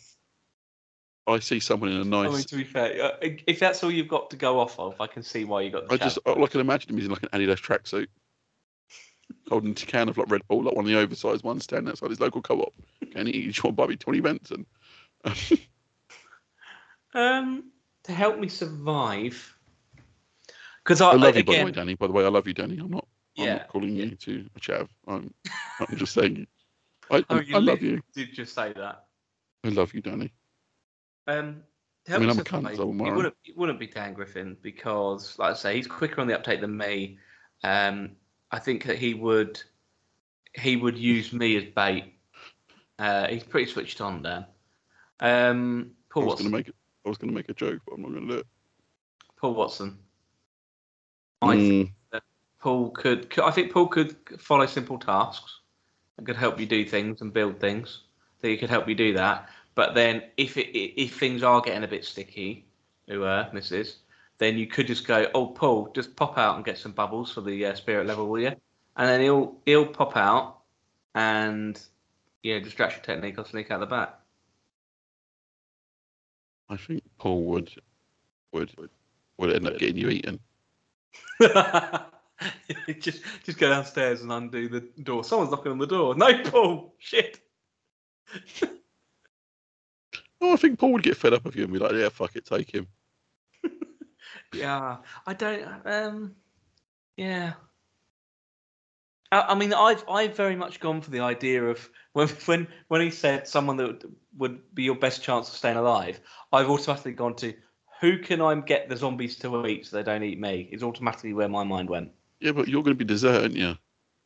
I 1.26 1.38
see 1.38 1.60
someone 1.60 1.88
in 1.88 1.96
a 1.96 2.00
I 2.00 2.24
mean, 2.24 2.32
nice. 2.32 2.44
to 2.44 2.56
be 2.56 2.64
fair, 2.64 3.02
uh, 3.02 3.10
if 3.22 3.58
that's 3.58 3.82
all 3.82 3.90
you've 3.90 4.08
got 4.08 4.28
to 4.30 4.36
go 4.36 4.60
off 4.60 4.78
of, 4.78 5.00
I 5.00 5.06
can 5.06 5.22
see 5.22 5.44
why 5.44 5.62
you 5.62 5.70
got 5.70 5.88
the 5.88 5.94
I 5.94 5.96
just, 5.96 6.18
all 6.26 6.44
I 6.44 6.46
can 6.46 6.60
imagine 6.60 6.90
him 6.90 6.98
is 6.98 7.06
in 7.06 7.10
like 7.10 7.22
an 7.22 7.30
Adidas 7.30 7.56
tracksuit, 7.56 8.08
holding 9.48 9.70
a 9.70 9.74
can 9.74 10.10
of 10.10 10.18
like 10.18 10.30
Red 10.30 10.46
Bull, 10.46 10.62
like 10.62 10.74
one 10.74 10.84
of 10.84 10.90
the 10.90 10.98
oversized 10.98 11.42
ones, 11.42 11.64
standing 11.64 11.90
outside 11.90 12.10
his 12.10 12.20
local 12.20 12.42
co-op. 12.42 12.74
Can 13.12 13.26
he 13.26 13.32
each 13.32 13.64
one 13.64 13.74
me 13.88 13.96
twenty 13.96 14.20
Benson? 14.20 14.66
Um, 17.14 17.64
to 18.04 18.12
help 18.12 18.38
me 18.38 18.48
survive, 18.48 19.54
because 20.82 21.02
I, 21.02 21.10
I 21.10 21.16
love 21.16 21.36
you, 21.36 21.44
by 21.44 21.58
the 21.58 21.64
way, 21.66 21.70
Danny. 21.70 21.94
By 21.94 22.06
the 22.06 22.14
way, 22.14 22.24
I 22.24 22.28
love 22.28 22.46
you, 22.46 22.54
Danny. 22.54 22.78
I'm 22.78 22.90
not. 22.90 23.06
I'm 23.38 23.44
yeah, 23.46 23.52
not 23.54 23.68
calling 23.68 23.96
you 23.96 24.10
to 24.14 24.46
a 24.56 24.60
chav. 24.60 24.88
I'm. 25.06 25.32
I'm 25.80 25.96
just 25.96 26.14
saying. 26.14 26.46
I, 27.10 27.24
Oh, 27.30 27.36
I, 27.36 27.40
you 27.40 27.56
I 27.56 27.58
love 27.58 27.82
you. 27.82 28.02
did 28.14 28.32
just 28.34 28.54
say 28.54 28.72
that. 28.74 29.06
I 29.64 29.68
love 29.68 29.94
you, 29.94 30.00
Danny. 30.00 30.32
Um, 31.26 31.62
to 32.06 32.16
I 32.16 32.18
mean, 32.18 32.30
I'm 32.30 32.38
a 32.38 32.42
cunt, 32.42 32.76
so 32.76 32.90
it 32.90 33.14
wouldn't, 33.14 33.34
it 33.44 33.56
wouldn't 33.56 33.78
be 33.78 33.86
Dan 33.86 34.12
Griffin 34.14 34.56
because, 34.60 35.38
like 35.38 35.52
I 35.52 35.54
say, 35.54 35.76
he's 35.76 35.86
quicker 35.86 36.20
on 36.20 36.26
the 36.26 36.34
uptake 36.34 36.60
than 36.60 36.76
me. 36.76 37.18
Um, 37.62 38.16
I 38.50 38.58
think 38.58 38.84
that 38.86 38.98
he 38.98 39.14
would 39.14 39.62
he 40.54 40.76
would 40.76 40.98
use 40.98 41.32
me 41.32 41.56
as 41.56 41.64
bait. 41.64 42.14
Uh, 42.98 43.28
he's 43.28 43.44
pretty 43.44 43.70
switched 43.70 44.00
on, 44.00 44.22
Dan. 44.22 44.46
Um, 45.20 45.92
Paul 46.10 46.22
I 46.22 46.26
was 46.26 46.34
Watson. 46.34 46.46
gonna 46.46 46.56
make 46.56 46.68
it. 46.68 46.74
I 47.04 47.08
was 47.08 47.18
gonna 47.18 47.32
make 47.32 47.48
a 47.48 47.54
joke, 47.54 47.80
but 47.86 47.94
I'm 47.94 48.02
not 48.02 48.12
gonna 48.14 48.26
do 48.26 48.38
it. 48.38 48.46
Paul 49.36 49.54
Watson. 49.54 49.98
I 51.40 51.56
think 51.56 51.88
Mm, 51.88 51.92
Paul 52.62 52.90
could, 52.90 53.28
could. 53.28 53.42
I 53.42 53.50
think 53.50 53.72
Paul 53.72 53.88
could 53.88 54.16
follow 54.38 54.66
simple 54.66 54.96
tasks 54.96 55.58
and 56.16 56.26
could 56.26 56.36
help 56.36 56.60
you 56.60 56.66
do 56.66 56.84
things 56.84 57.20
and 57.20 57.32
build 57.32 57.58
things. 57.58 58.02
That 58.40 58.48
he 58.48 58.56
could 58.56 58.70
help 58.70 58.88
you 58.88 58.94
do 58.94 59.12
that. 59.14 59.48
But 59.74 59.94
then, 59.94 60.22
if 60.36 60.56
it, 60.56 60.70
if 60.76 61.18
things 61.18 61.42
are 61.42 61.60
getting 61.60 61.82
a 61.82 61.88
bit 61.88 62.04
sticky, 62.04 62.66
who 63.08 63.24
uh, 63.24 63.50
Mrs. 63.50 63.96
Then 64.38 64.58
you 64.58 64.66
could 64.66 64.86
just 64.86 65.06
go, 65.06 65.28
oh 65.34 65.46
Paul, 65.46 65.92
just 65.94 66.16
pop 66.16 66.38
out 66.38 66.56
and 66.56 66.64
get 66.64 66.78
some 66.78 66.92
bubbles 66.92 67.32
for 67.32 67.40
the 67.40 67.66
uh, 67.66 67.74
spirit 67.74 68.06
level, 68.06 68.28
will 68.28 68.40
you? 68.40 68.54
And 68.96 69.08
then 69.08 69.20
he'll 69.20 69.56
he'll 69.66 69.86
pop 69.86 70.16
out 70.16 70.58
and 71.14 71.80
yeah, 72.42 72.58
distraction 72.60 73.02
technique. 73.02 73.38
I'll 73.38 73.44
sneak 73.44 73.70
out 73.70 73.80
the 73.80 73.86
back. 73.86 74.14
I 76.68 76.76
think 76.76 77.02
Paul 77.18 77.42
would 77.44 77.72
would 78.52 78.70
would 79.38 79.52
end 79.52 79.66
up 79.66 79.78
getting 79.78 79.96
you 79.96 80.10
eaten. 80.10 80.40
just 83.00 83.22
just 83.44 83.58
go 83.58 83.68
downstairs 83.70 84.22
and 84.22 84.32
undo 84.32 84.68
the 84.68 84.80
door. 85.02 85.24
Someone's 85.24 85.50
knocking 85.50 85.72
on 85.72 85.78
the 85.78 85.86
door. 85.86 86.14
No, 86.14 86.42
Paul. 86.44 86.94
Shit. 86.98 87.40
Oh, 90.40 90.52
I 90.52 90.56
think 90.56 90.78
Paul 90.78 90.92
would 90.92 91.02
get 91.02 91.16
fed 91.16 91.34
up 91.34 91.46
of 91.46 91.54
you 91.54 91.64
and 91.64 91.72
be 91.72 91.78
like, 91.78 91.92
"Yeah, 91.92 92.08
fuck 92.08 92.36
it, 92.36 92.44
take 92.44 92.74
him." 92.74 92.86
Yeah, 94.54 94.98
I 95.26 95.32
don't. 95.32 95.64
Um, 95.86 96.34
yeah. 97.16 97.54
I, 99.30 99.40
I 99.40 99.54
mean, 99.54 99.72
I've 99.72 100.04
I've 100.08 100.36
very 100.36 100.56
much 100.56 100.78
gone 100.78 101.00
for 101.00 101.10
the 101.10 101.20
idea 101.20 101.64
of 101.64 101.88
when 102.12 102.28
when 102.46 102.68
when 102.88 103.00
he 103.00 103.10
said 103.10 103.48
someone 103.48 103.76
that 103.78 103.86
would, 103.86 104.14
would 104.36 104.74
be 104.74 104.84
your 104.84 104.96
best 104.96 105.22
chance 105.22 105.48
of 105.48 105.54
staying 105.54 105.76
alive. 105.76 106.20
I've 106.52 106.68
automatically 106.68 107.12
gone 107.12 107.34
to 107.36 107.54
who 108.00 108.18
can 108.18 108.40
I 108.40 108.54
get 108.60 108.88
the 108.88 108.96
zombies 108.96 109.36
to 109.38 109.66
eat 109.66 109.86
so 109.86 109.96
they 109.96 110.02
don't 110.02 110.22
eat 110.22 110.38
me? 110.38 110.68
Is 110.72 110.82
automatically 110.82 111.32
where 111.34 111.48
my 111.48 111.64
mind 111.64 111.88
went. 111.88 112.10
Yeah, 112.42 112.52
but 112.52 112.68
you're 112.68 112.82
going 112.82 112.96
to 112.96 113.04
be 113.04 113.04
dessert, 113.04 113.42
aren't 113.42 113.56
you? 113.56 113.76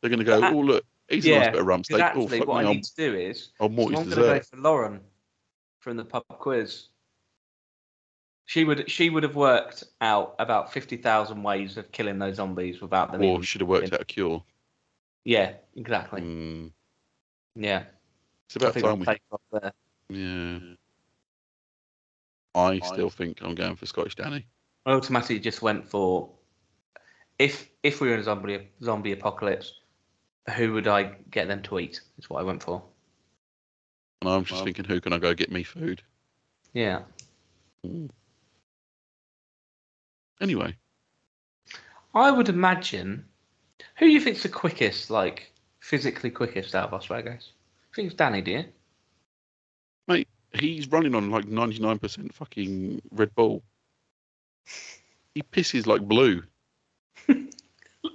They're 0.01 0.09
going 0.09 0.19
to 0.19 0.25
go, 0.25 0.41
But- 0.41 0.53
oh, 0.53 0.59
look, 0.59 0.85
he's 1.07 1.25
a 1.25 1.29
yeah, 1.29 1.39
nice 1.39 1.51
bit 1.51 1.59
of 1.61 1.65
rump 1.67 1.85
steak. 1.85 1.97
Because 1.97 2.15
Oh, 2.33 2.37
what 2.39 2.47
me, 2.47 2.53
I 2.53 2.69
I'm, 2.69 2.75
need 2.75 2.83
to 2.83 2.95
do 2.95 3.15
is 3.15 3.49
I'm 3.59 3.75
so 3.75 3.83
I'm 3.83 3.93
going 3.93 4.09
to 4.09 4.15
go 4.15 4.39
for 4.39 4.57
Lauren 4.57 4.99
from 5.79 5.97
the 5.97 6.05
pub 6.05 6.23
quiz. 6.27 6.87
She 8.45 8.63
would 8.63 8.89
she 8.89 9.09
would 9.09 9.23
have 9.23 9.35
worked 9.35 9.83
out 9.99 10.35
about 10.39 10.71
fifty 10.71 10.95
thousand 10.95 11.43
ways 11.43 11.75
of 11.75 11.91
killing 11.91 12.17
those 12.17 12.37
zombies 12.37 12.79
without 12.81 13.11
them. 13.11 13.21
Or 13.21 13.43
should 13.43 13.59
have 13.61 13.67
worked 13.67 13.91
out 13.91 14.01
a 14.01 14.05
cure. 14.05 14.41
Yeah, 15.25 15.53
exactly. 15.75 16.21
Mm, 16.21 16.71
Yeah, 17.55 17.83
it's 18.45 18.55
about 18.55 18.73
time 18.73 18.99
we. 18.99 19.05
take 19.05 19.21
off 19.31 19.41
there. 19.51 19.73
Yeah. 20.09 20.59
I 22.55 22.79
still 22.79 23.09
think 23.09 23.41
I'm 23.41 23.53
going 23.53 23.75
for 23.75 23.85
Scottish 23.85 24.15
Danny. 24.15 24.47
I 24.85 24.93
automatically 24.93 25.39
just 25.39 25.61
went 25.61 25.85
for 25.85 26.29
if 27.39 27.69
if 27.83 28.01
we 28.01 28.07
were 28.07 28.15
in 28.15 28.19
a 28.19 28.23
zombie 28.23 28.69
zombie 28.83 29.11
apocalypse, 29.11 29.73
who 30.55 30.73
would 30.73 30.87
I 30.87 31.15
get 31.31 31.47
them 31.47 31.61
to 31.63 31.79
eat? 31.79 32.01
Is 32.17 32.29
what 32.29 32.39
I 32.39 32.43
went 32.43 32.63
for. 32.63 32.83
And 34.21 34.29
I'm 34.29 34.43
just 34.43 34.57
Well- 34.59 34.65
thinking, 34.65 34.85
who 34.85 34.99
can 35.01 35.13
I 35.13 35.19
go 35.19 35.33
get 35.33 35.51
me 35.51 35.63
food? 35.63 36.01
Yeah. 36.73 37.03
Hmm. 37.83 38.07
Anyway, 40.41 40.75
I 42.13 42.31
would 42.31 42.49
imagine. 42.49 43.25
Who 43.97 44.05
do 44.05 44.11
you 44.11 44.21
think's 44.21 44.43
the 44.43 44.49
quickest, 44.49 45.09
like 45.09 45.51
physically 45.79 46.29
quickest 46.29 46.75
out 46.75 46.87
of 46.87 46.93
us, 46.93 47.09
Ragos? 47.09 47.53
I 47.91 47.95
think 47.95 48.07
it's 48.07 48.15
Danny, 48.15 48.41
do 48.41 48.51
you? 48.51 48.65
Mate, 50.07 50.27
he's 50.53 50.87
running 50.89 51.15
on 51.15 51.31
like 51.31 51.45
99% 51.45 52.33
fucking 52.33 53.01
Red 53.11 53.33
Bull. 53.33 53.63
He 55.33 55.41
pisses 55.41 55.87
like 55.87 56.01
blue. 56.01 56.43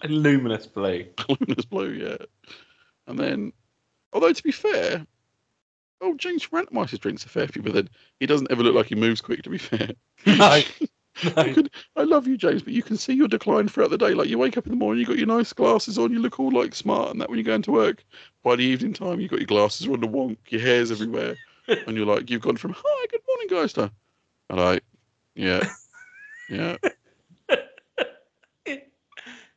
Luminous 0.09 0.67
blue. 0.67 1.07
Luminous 1.29 1.65
blue, 1.65 1.91
yeah. 1.91 2.17
And 3.07 3.19
then, 3.19 3.53
although 4.13 4.33
to 4.33 4.43
be 4.43 4.53
fair, 4.53 5.07
oh, 6.01 6.15
James 6.15 6.47
Rantermeister 6.49 6.99
drinks 6.99 7.25
a 7.25 7.29
fair 7.29 7.47
few, 7.49 7.63
but 7.63 7.75
then 7.75 7.89
he 8.21 8.27
doesn't 8.27 8.51
ever 8.51 8.63
look 8.63 8.75
like 8.75 8.87
he 8.87 8.95
moves 8.95 9.21
quick, 9.21 9.43
to 9.43 9.51
be 9.51 9.59
fair. 9.59 9.91
No. 10.27 10.61
No. 11.37 11.53
could- 11.53 11.71
I 11.95 12.05
love 12.05 12.27
you, 12.27 12.39
James, 12.39 12.63
but 12.63 12.73
you 12.73 12.83
can 12.83 12.97
see 12.97 13.13
your 13.13 13.29
decline 13.29 13.69
throughout 13.69 13.91
the 13.91 13.99
day. 13.99 14.15
Like 14.15 14.31
you 14.31 14.39
wake 14.39 14.57
up 14.57 14.65
in 14.65 14.71
the 14.73 14.77
morning, 14.79 14.99
you 14.99 15.07
got 15.07 15.19
your 15.19 15.27
nice 15.27 15.53
glasses 15.53 15.99
on, 15.99 16.11
you 16.11 16.19
look 16.21 16.41
all 16.41 16.51
like 16.51 16.75
smart, 16.75 17.11
and 17.11 17.21
that 17.21 17.29
when 17.29 17.37
you're 17.39 17.45
going 17.45 17.61
to 17.63 17.71
work. 17.71 18.03
By 18.43 18.57
the 18.57 18.65
evening 18.65 18.95
time, 18.95 19.21
you 19.21 19.29
got 19.29 19.39
your 19.39 19.47
glasses 19.47 19.87
on 19.87 20.01
the 20.01 20.09
wonk, 20.09 20.39
your 20.49 20.63
hair's 20.63 20.91
everywhere, 20.91 21.37
and 21.69 21.99
you're 21.99 22.07
like, 22.07 22.31
you've 22.31 22.41
gone 22.41 22.57
from 22.57 22.75
"Hi, 22.75 23.07
good 23.11 23.21
morning, 23.29 23.47
guys" 23.49 23.75
to, 23.75 23.93
and 24.49 24.59
I, 24.59 24.81
yeah, 25.35 25.63
yeah, 26.49 26.79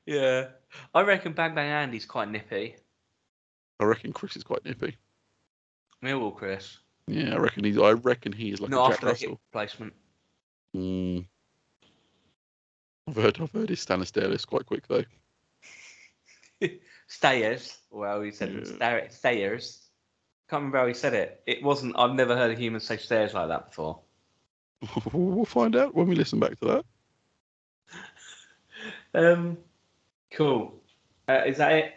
yeah. 0.06 0.48
I 0.94 1.02
reckon 1.02 1.34
Bang 1.34 1.56
Bang 1.56 1.70
Andy's 1.70 2.06
quite 2.06 2.30
nippy. 2.30 2.76
I 3.80 3.86
reckon 3.86 4.14
Chris 4.14 4.36
is 4.36 4.44
quite 4.44 4.64
nippy. 4.66 4.98
Millwall 6.04 6.36
Chris. 6.36 6.78
Yeah, 7.08 7.34
I 7.36 7.38
reckon 7.38 7.64
he's. 7.64 7.78
I 7.78 7.92
reckon 7.92 8.32
he 8.32 8.50
is 8.52 8.60
like 8.62 8.70
Not 8.72 8.86
a 8.86 8.90
Jack 8.90 8.94
after 8.96 9.06
the 9.06 9.12
hip 9.14 9.22
Russell. 9.30 9.40
replacement. 9.54 9.94
Mm. 10.76 11.26
I've 13.08 13.16
heard. 13.16 13.40
I've 13.42 13.52
heard 13.52 13.70
his 13.70 13.86
Stannis 13.86 14.12
Daelis 14.12 14.46
quite 14.46 14.66
quick 14.66 14.88
though. 14.88 15.04
Stayers. 17.08 17.78
Well, 17.92 18.22
he 18.22 18.32
said 18.32 18.52
Yeah. 18.54 18.64
sta- 18.64 19.10
stayers. 19.12 19.82
Can't 20.50 20.60
remember 20.62 20.80
how 20.80 20.88
he 20.88 20.94
said 20.94 21.14
it. 21.14 21.42
It 21.46 21.64
wasn't. 21.64 21.96
I've 21.98 22.14
never 22.16 22.36
heard 22.36 22.52
a 22.52 22.56
human 22.60 22.80
say 22.82 22.98
stairs 22.98 23.34
like 23.34 23.48
that 23.50 23.68
before. 23.70 24.00
we'll 25.14 25.46
find 25.46 25.76
out 25.76 25.96
when 25.96 26.08
we 26.08 26.16
listen 26.16 26.40
back 26.40 26.60
to 26.60 26.66
that. 26.66 26.86
Um, 29.14 29.58
cool. 30.36 30.74
Uh, 31.28 31.42
is 31.46 31.58
that 31.58 31.72
it? 31.72 31.94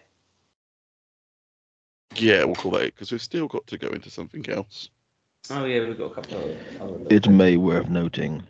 Yeah, 2.16 2.44
we'll 2.44 2.54
call 2.54 2.70
that 2.72 2.82
it 2.82 2.94
because 2.94 3.12
we've 3.12 3.22
still 3.22 3.46
got 3.48 3.66
to 3.68 3.78
go 3.78 3.88
into 3.88 4.10
something 4.10 4.48
else. 4.48 4.88
Oh 5.50 5.64
yeah, 5.64 5.80
we've 5.86 5.98
got 5.98 6.12
a 6.12 6.14
couple 6.14 6.38
of. 6.38 6.56
other- 6.80 7.14
It 7.14 7.28
may 7.28 7.56
worth 7.56 7.88
noting, 7.88 8.42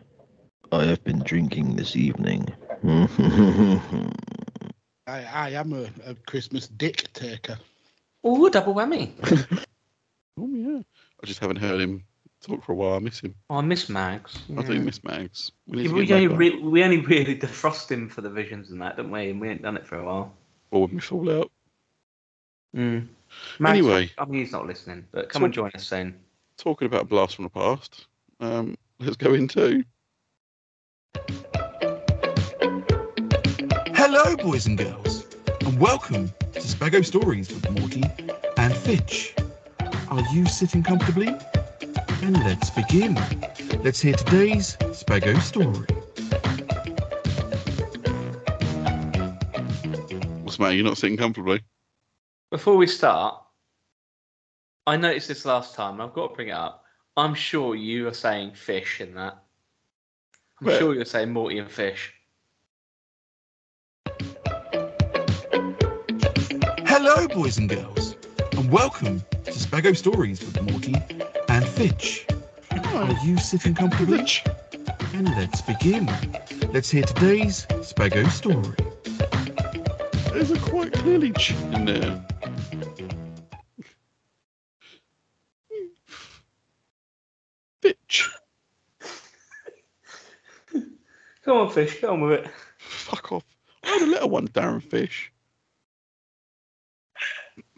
I 0.72 0.84
have 0.84 1.02
been 1.04 1.20
drinking 1.20 1.76
this 1.76 1.96
evening. 1.96 2.46
I, 5.06 5.24
I 5.24 5.50
am 5.50 5.72
a, 5.72 5.88
a 6.06 6.14
Christmas 6.26 6.68
dick 6.68 7.12
taker. 7.12 7.58
Ooh, 8.26 8.48
double 8.50 8.74
whammy. 8.74 9.12
Oh 10.40 10.46
yeah, 10.52 10.82
I 11.20 11.26
just 11.26 11.40
haven't 11.40 11.56
heard 11.56 11.80
him 11.80 12.04
talk 12.40 12.64
for 12.64 12.72
a 12.72 12.74
while. 12.74 12.94
I 12.94 12.98
miss 12.98 13.20
him. 13.20 13.34
Oh, 13.50 13.56
I 13.56 13.60
miss 13.62 13.88
Mags. 13.88 14.38
I 14.56 14.62
do 14.62 14.80
miss 14.80 15.02
Mags. 15.04 15.52
We 15.66 15.76
need 15.78 15.82
Yeah, 15.84 15.88
to 15.90 15.94
we, 15.96 16.06
get 16.06 16.14
only 16.14 16.24
him 16.24 16.30
back 16.32 16.38
re- 16.38 16.60
we 16.62 16.84
only 16.84 16.98
really 17.00 17.36
defrost 17.38 17.90
him 17.90 18.08
for 18.08 18.20
the 18.20 18.30
visions 18.30 18.70
and 18.70 18.80
that, 18.82 18.96
don't 18.96 19.10
we? 19.10 19.30
And 19.30 19.40
we 19.40 19.48
ain't 19.48 19.62
done 19.62 19.76
it 19.76 19.86
for 19.86 19.96
a 19.98 20.04
while. 20.04 20.32
or 20.70 20.82
when 20.86 20.94
we 20.94 21.00
fall 21.00 21.30
out. 21.30 21.50
Mm. 22.76 23.08
Anyway. 23.64 24.10
I 24.18 24.24
mean, 24.24 24.40
he's 24.40 24.52
not 24.52 24.66
listening, 24.66 25.06
but 25.12 25.28
come 25.28 25.44
and 25.44 25.52
join 25.52 25.70
us 25.74 25.86
soon. 25.86 26.18
Talking 26.56 26.86
about 26.86 27.08
blast 27.08 27.36
from 27.36 27.44
the 27.44 27.50
past, 27.50 28.06
um, 28.40 28.76
let's 29.00 29.16
go 29.16 29.34
into. 29.34 29.84
Hello, 33.94 34.36
boys 34.36 34.66
and 34.66 34.76
girls, 34.78 35.26
and 35.60 35.78
welcome 35.78 36.28
to 36.52 36.60
Spago 36.60 37.04
Stories 37.04 37.48
with 37.52 37.70
Morty 37.70 38.02
and 38.56 38.74
Fitch. 38.76 39.34
Are 40.10 40.22
you 40.32 40.46
sitting 40.46 40.82
comfortably? 40.82 41.36
And 42.20 42.36
let's 42.44 42.68
begin. 42.70 43.14
Let's 43.84 44.00
hear 44.00 44.14
today's 44.14 44.76
Spago 44.78 45.40
story. 45.40 45.86
What's 50.42 50.56
the 50.56 50.62
matter? 50.62 50.74
You're 50.74 50.84
not 50.84 50.98
sitting 50.98 51.16
comfortably. 51.16 51.62
Before 52.50 52.76
we 52.76 52.88
start, 52.88 53.40
I 54.86 54.96
noticed 54.96 55.28
this 55.28 55.44
last 55.44 55.76
time. 55.76 56.00
I've 56.00 56.12
got 56.12 56.30
to 56.30 56.34
bring 56.34 56.48
it 56.48 56.52
up. 56.54 56.82
I'm 57.16 57.34
sure 57.34 57.76
you 57.76 58.08
are 58.08 58.14
saying 58.14 58.54
fish 58.54 59.00
in 59.00 59.14
that. 59.14 59.38
I'm 60.60 60.66
Where? 60.66 60.78
sure 60.78 60.94
you're 60.94 61.04
saying 61.04 61.30
Morty 61.30 61.58
and 61.58 61.70
fish. 61.70 62.12
Hello, 66.84 67.28
boys 67.28 67.58
and 67.58 67.68
girls, 67.70 68.16
and 68.52 68.72
welcome 68.72 69.22
to 69.52 69.58
Spago 69.58 69.96
Stories 69.96 70.40
with 70.40 70.60
Morty 70.60 70.94
and 71.48 71.66
Fitch. 71.66 72.26
Oh. 72.70 72.98
Are 72.98 73.26
you 73.26 73.38
sitting 73.38 73.74
comfortably? 73.74 74.18
Fitch? 74.18 74.44
And 75.14 75.26
let's 75.36 75.62
begin. 75.62 76.06
Let's 76.70 76.90
hear 76.90 77.02
today's 77.02 77.64
Spago 77.80 78.28
story. 78.30 78.74
There's 80.34 80.50
a 80.50 80.58
quite 80.58 80.92
clearly 80.92 81.32
ch 81.32 81.52
in 81.52 81.86
there. 81.86 82.22
Bitch. 87.80 88.28
Come 91.44 91.56
on, 91.56 91.70
fish. 91.70 92.02
Get 92.02 92.10
on 92.10 92.20
with 92.20 92.32
it. 92.32 92.50
Fuck 92.76 93.32
off. 93.32 93.44
I 93.82 93.88
had 93.88 94.02
a 94.02 94.06
little 94.06 94.28
one, 94.28 94.48
Darren 94.48 94.82
Fish. 94.82 95.32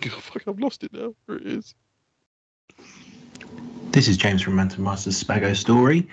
God, 0.00 0.12
fuck, 0.22 0.42
I've 0.46 0.58
lost 0.58 0.84
it 0.84 0.92
now. 0.92 1.14
There 1.26 1.36
it 1.36 1.46
is. 1.46 1.74
This 3.90 4.08
is 4.08 4.16
James 4.16 4.40
from 4.42 4.54
Rantermeisters 4.56 5.22
Spago 5.22 5.54
story. 5.54 6.08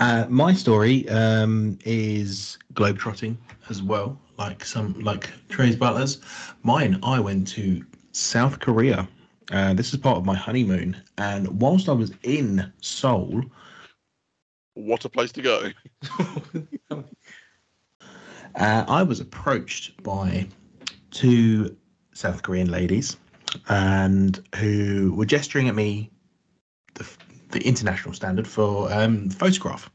Uh, 0.00 0.26
my 0.28 0.52
story 0.52 1.08
um, 1.08 1.78
is 1.84 2.58
globetrotting 2.74 3.36
as 3.68 3.82
well, 3.82 4.18
like 4.38 4.64
some 4.64 4.98
like 5.00 5.30
Trey's 5.48 5.76
Butlers. 5.76 6.20
Mine, 6.62 6.98
I 7.02 7.20
went 7.20 7.46
to 7.48 7.84
South 8.12 8.58
Korea. 8.58 9.08
Uh, 9.50 9.74
this 9.74 9.92
is 9.92 10.00
part 10.00 10.16
of 10.18 10.24
my 10.24 10.34
honeymoon, 10.34 10.96
and 11.18 11.60
whilst 11.60 11.88
I 11.88 11.92
was 11.92 12.12
in 12.22 12.72
Seoul, 12.80 13.42
What 14.74 15.04
a 15.04 15.08
place 15.08 15.32
to 15.32 15.42
go. 15.42 15.70
uh, 16.90 17.02
I 18.56 19.02
was 19.02 19.20
approached 19.20 20.02
by 20.02 20.48
two 21.10 21.76
South 22.14 22.42
Korean 22.42 22.70
ladies, 22.70 23.16
and 23.68 24.42
who 24.56 25.12
were 25.14 25.26
gesturing 25.26 25.68
at 25.68 25.74
me 25.74 26.10
the, 26.94 27.08
the 27.50 27.66
international 27.66 28.14
standard 28.14 28.46
for 28.46 28.92
um, 28.92 29.30
photograph. 29.30 29.90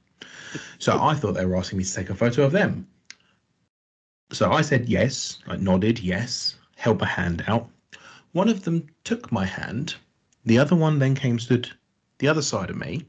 So 0.79 1.01
I 1.01 1.13
thought 1.13 1.33
they 1.33 1.45
were 1.45 1.57
asking 1.57 1.77
me 1.77 1.83
to 1.83 1.93
take 1.93 2.09
a 2.09 2.15
photo 2.15 2.43
of 2.43 2.51
them. 2.51 2.87
So 4.31 4.51
I 4.51 4.61
said 4.61 4.89
yes, 4.89 5.39
I 5.47 5.55
nodded 5.57 5.99
yes, 5.99 6.55
held 6.75 6.99
my 6.99 7.07
hand 7.07 7.43
out. 7.47 7.69
One 8.33 8.49
of 8.49 8.63
them 8.63 8.87
took 9.03 9.31
my 9.31 9.45
hand. 9.45 9.95
The 10.45 10.57
other 10.57 10.75
one 10.75 10.99
then 10.99 11.15
came 11.15 11.39
stood 11.39 11.69
the 12.19 12.27
other 12.27 12.41
side 12.41 12.69
of 12.69 12.77
me 12.77 13.05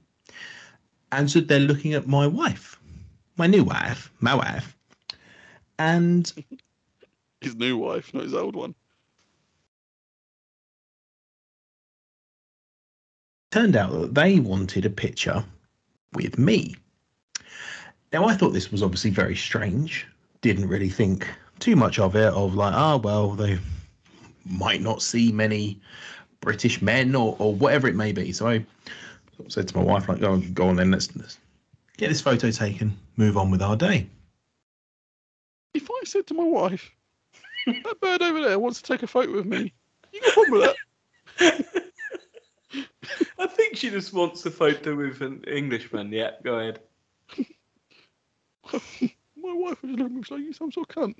and 1.12 1.28
stood 1.28 1.48
there 1.48 1.60
looking 1.60 1.94
at 1.94 2.06
my 2.06 2.26
wife, 2.26 2.78
my 3.36 3.46
new 3.46 3.64
wife, 3.64 4.10
my 4.20 4.34
wife. 4.34 4.76
And 5.78 6.32
His 7.40 7.54
new 7.54 7.78
wife, 7.78 8.12
not 8.12 8.24
his 8.24 8.34
old 8.34 8.56
one. 8.56 8.74
Turned 13.50 13.76
out 13.76 13.92
that 13.92 14.14
they 14.14 14.40
wanted 14.40 14.84
a 14.84 14.90
picture 14.90 15.44
with 16.14 16.38
me. 16.38 16.76
now 18.12 18.24
I 18.24 18.34
thought 18.34 18.50
this 18.50 18.70
was 18.70 18.82
obviously 18.82 19.10
very 19.10 19.36
strange. 19.36 20.06
Didn't 20.40 20.68
really 20.68 20.88
think 20.88 21.28
too 21.58 21.76
much 21.76 21.98
of 21.98 22.14
it. 22.16 22.32
Of 22.32 22.54
like, 22.54 22.74
ah, 22.74 22.96
well, 22.96 23.30
they 23.30 23.58
might 24.44 24.80
not 24.80 25.02
see 25.02 25.32
many 25.32 25.80
British 26.40 26.80
men 26.80 27.14
or, 27.14 27.36
or 27.38 27.54
whatever 27.54 27.88
it 27.88 27.96
may 27.96 28.12
be. 28.12 28.32
So 28.32 28.46
I 28.48 28.64
said 29.48 29.68
to 29.68 29.76
my 29.76 29.82
wife, 29.82 30.08
like, 30.08 30.22
oh, 30.22 30.38
go 30.54 30.68
on 30.68 30.76
then, 30.76 30.90
let's, 30.90 31.14
let's 31.16 31.38
get 31.96 32.08
this 32.08 32.20
photo 32.20 32.50
taken, 32.50 32.96
move 33.16 33.36
on 33.36 33.50
with 33.50 33.62
our 33.62 33.76
day. 33.76 34.08
If 35.74 35.90
I 35.90 36.00
said 36.04 36.26
to 36.28 36.34
my 36.34 36.44
wife, 36.44 36.90
that 37.66 38.00
bird 38.00 38.22
over 38.22 38.40
there 38.40 38.58
wants 38.58 38.80
to 38.82 38.92
take 38.92 39.02
a 39.02 39.06
photo 39.06 39.32
with 39.32 39.46
me, 39.46 39.72
you 40.12 40.20
got 40.20 40.30
a 40.30 40.32
problem 40.32 40.60
with 40.60 40.76
that? 41.38 41.77
I 42.74 43.46
think 43.46 43.76
she 43.76 43.90
just 43.90 44.12
wants 44.12 44.44
a 44.46 44.50
photo 44.50 44.94
with 44.94 45.20
an 45.22 45.44
Englishman. 45.44 46.12
Yeah, 46.12 46.32
go 46.42 46.58
ahead. 46.58 46.80
My 49.36 49.54
wife 49.54 49.82
was 49.82 49.92
looking 49.92 50.24
like 50.30 50.40
you 50.40 50.52
some 50.52 50.72
sort 50.72 50.90
of 50.90 50.94
cunt. 50.96 51.14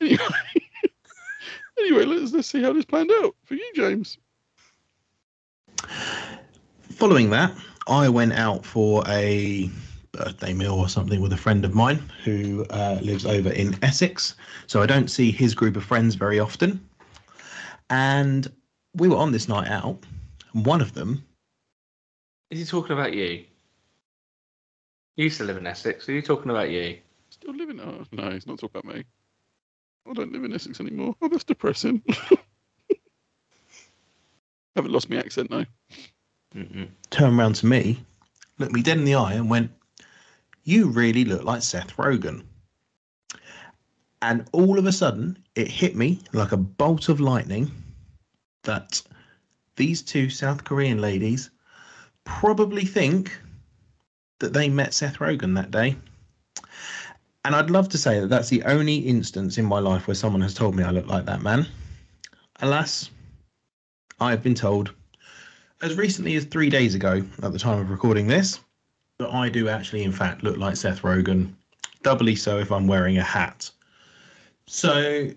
anyway, 0.00 0.18
anyway, 1.78 2.04
let's 2.04 2.32
let's 2.32 2.48
see 2.48 2.62
how 2.62 2.72
this 2.72 2.84
planned 2.84 3.10
out 3.12 3.34
for 3.44 3.54
you, 3.54 3.72
James. 3.74 4.18
Following 6.90 7.30
that, 7.30 7.56
I 7.86 8.08
went 8.08 8.32
out 8.32 8.64
for 8.64 9.02
a 9.06 9.70
birthday 10.12 10.52
meal 10.52 10.74
or 10.74 10.88
something 10.88 11.20
with 11.20 11.32
a 11.32 11.36
friend 11.36 11.64
of 11.64 11.74
mine 11.74 11.98
who 12.22 12.64
uh, 12.70 12.98
lives 13.02 13.26
over 13.26 13.50
in 13.50 13.76
Essex. 13.82 14.34
So 14.66 14.80
I 14.80 14.86
don't 14.86 15.08
see 15.08 15.30
his 15.30 15.54
group 15.54 15.76
of 15.76 15.84
friends 15.84 16.14
very 16.14 16.38
often. 16.38 16.80
And 17.94 18.50
we 18.94 19.06
were 19.06 19.18
on 19.18 19.30
this 19.30 19.48
night 19.48 19.68
out. 19.68 20.04
And 20.52 20.66
one 20.66 20.80
of 20.80 20.94
them, 20.94 21.24
Is 22.50 22.58
he 22.58 22.64
talking 22.64 22.90
about 22.90 23.12
you? 23.12 23.44
You 25.14 25.24
used 25.24 25.38
to 25.38 25.44
live 25.44 25.58
in 25.58 25.66
Essex. 25.68 26.08
Are 26.08 26.12
you 26.12 26.20
talking 26.20 26.50
about 26.50 26.70
you? 26.70 26.98
Still 27.30 27.54
living? 27.54 27.78
Oh 27.78 28.04
no, 28.10 28.32
he's 28.32 28.48
not 28.48 28.58
talking 28.58 28.80
about 28.80 28.96
me. 28.96 29.04
I 30.10 30.12
don't 30.12 30.32
live 30.32 30.42
in 30.42 30.52
Essex 30.52 30.80
anymore. 30.80 31.14
Oh, 31.22 31.28
that's 31.28 31.44
depressing. 31.44 32.02
Haven't 34.74 34.90
lost 34.90 35.08
my 35.08 35.18
accent 35.18 35.50
though. 35.50 35.66
Mm-mm. 36.56 36.88
turned 37.10 37.38
around 37.38 37.54
to 37.56 37.66
me, 37.66 38.04
looked 38.58 38.72
me 38.72 38.82
dead 38.82 38.98
in 38.98 39.04
the 39.04 39.14
eye, 39.14 39.34
and 39.34 39.48
went, 39.48 39.70
You 40.64 40.88
really 40.88 41.24
look 41.24 41.44
like 41.44 41.62
Seth 41.62 41.96
Rogen. 41.96 42.42
And 44.20 44.48
all 44.50 44.80
of 44.80 44.86
a 44.86 44.92
sudden, 44.92 45.38
it 45.54 45.68
hit 45.68 45.94
me 45.94 46.18
like 46.32 46.50
a 46.50 46.56
bolt 46.56 47.08
of 47.08 47.20
lightning 47.20 47.70
that 48.64 49.02
these 49.76 50.02
two 50.02 50.30
South 50.30 50.64
Korean 50.64 51.00
ladies 51.00 51.50
probably 52.24 52.84
think 52.84 53.36
that 54.40 54.52
they 54.52 54.68
met 54.68 54.94
Seth 54.94 55.18
Rogen 55.18 55.54
that 55.54 55.70
day. 55.70 55.96
And 57.44 57.54
I'd 57.54 57.70
love 57.70 57.88
to 57.90 57.98
say 57.98 58.20
that 58.20 58.28
that's 58.28 58.48
the 58.48 58.62
only 58.64 58.96
instance 58.96 59.58
in 59.58 59.64
my 59.64 59.78
life 59.78 60.06
where 60.06 60.14
someone 60.14 60.40
has 60.42 60.54
told 60.54 60.74
me 60.74 60.82
I 60.82 60.90
look 60.90 61.06
like 61.06 61.26
that 61.26 61.42
man. 61.42 61.66
Alas, 62.60 63.10
I 64.20 64.30
have 64.30 64.42
been 64.42 64.54
told 64.54 64.92
as 65.82 65.96
recently 65.96 66.34
as 66.36 66.44
three 66.44 66.70
days 66.70 66.94
ago, 66.94 67.22
at 67.42 67.52
the 67.52 67.58
time 67.58 67.78
of 67.78 67.90
recording 67.90 68.26
this, 68.26 68.60
that 69.18 69.28
I 69.28 69.48
do 69.48 69.68
actually, 69.68 70.02
in 70.02 70.12
fact, 70.12 70.42
look 70.42 70.56
like 70.56 70.76
Seth 70.76 71.02
Rogen. 71.02 71.52
Doubly 72.02 72.34
so 72.34 72.58
if 72.58 72.72
I'm 72.72 72.86
wearing 72.86 73.18
a 73.18 73.22
hat. 73.22 73.70
So, 74.66 75.28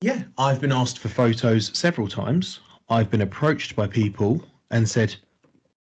yeah, 0.00 0.22
I've 0.38 0.60
been 0.60 0.72
asked 0.72 0.98
for 0.98 1.08
photos 1.08 1.76
several 1.76 2.08
times. 2.08 2.60
I've 2.88 3.10
been 3.10 3.20
approached 3.22 3.74
by 3.74 3.88
people 3.88 4.44
and 4.70 4.88
said, 4.88 5.14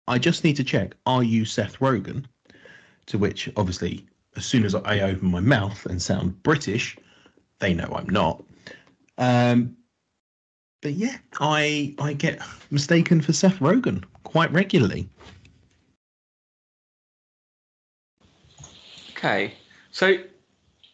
I 0.08 0.20
just 0.20 0.44
need 0.44 0.56
to 0.58 0.64
check, 0.64 0.96
are 1.06 1.24
you 1.24 1.46
Seth 1.46 1.80
Rogen? 1.80 2.26
To 3.08 3.18
which, 3.18 3.50
obviously, 3.58 4.06
as 4.36 4.46
soon 4.46 4.66
as 4.66 4.76
I 4.76 5.00
open 5.02 5.32
my 5.32 5.40
mouth 5.40 5.86
and 5.86 6.02
sound 6.02 6.42
British, 6.44 6.98
they 7.60 7.74
know 7.74 7.92
I'm 7.94 8.10
not. 8.10 8.44
Um, 9.18 9.76
but 10.82 10.94
yeah, 10.94 11.18
I 11.40 11.96
I 12.00 12.14
get 12.14 12.42
mistaken 12.72 13.22
for 13.22 13.34
Seth 13.34 13.60
Rogen 13.60 14.04
quite 14.24 14.52
regularly. 14.52 15.08
Okay. 19.12 19.54
So 19.92 20.18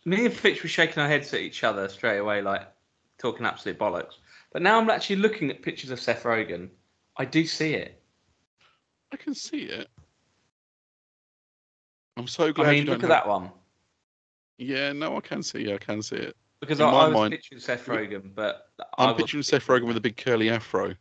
me 0.06 0.26
and 0.26 0.34
Fitch 0.34 0.62
were 0.62 0.70
shaking 0.70 1.02
our 1.02 1.08
heads 1.08 1.34
at 1.34 1.42
each 1.42 1.64
other 1.64 1.90
straight 1.90 2.20
away, 2.20 2.42
like 2.42 2.68
talking 3.20 3.46
absolute 3.46 3.78
bollocks. 3.78 4.16
But 4.52 4.62
now 4.64 4.80
I'm 4.80 4.90
actually 4.90 5.18
looking 5.18 5.50
at 5.52 5.62
pictures 5.62 5.92
of 5.92 6.00
Seth 6.00 6.24
Rogen. 6.24 6.70
I 7.18 7.26
do 7.26 7.46
see 7.46 7.74
it. 7.76 8.02
I 9.12 9.18
can 9.18 9.36
see 9.36 9.64
it. 9.64 9.88
I'm 12.18 12.28
so 12.28 12.52
glad 12.52 12.70
I 12.70 12.72
you 12.72 12.78
mean, 12.80 12.86
don't 12.88 12.96
look 12.96 13.04
at 13.04 13.16
have- 13.16 13.26
that 13.26 13.30
one. 13.30 13.52
Yeah, 14.58 14.92
no, 14.92 15.16
I 15.16 15.22
can 15.22 15.42
see. 15.42 15.74
I 15.74 15.78
can 15.78 16.02
see 16.02 16.18
it. 16.18 16.36
Because 16.60 16.80
In 16.82 16.86
I, 16.88 16.92
my 16.92 16.98
I 16.98 17.06
was 17.08 17.14
mind- 17.14 17.32
picturing 17.32 17.62
Seth 17.62 17.86
Rogen, 17.86 18.36
but 18.36 18.70
I 18.98 19.06
I'm 19.06 19.16
picturing 19.16 19.44
Seth 19.44 19.66
Rogen 19.68 19.86
with 19.88 19.96
a 19.96 20.02
big 20.02 20.18
curly 20.18 20.50
afro. 20.50 20.94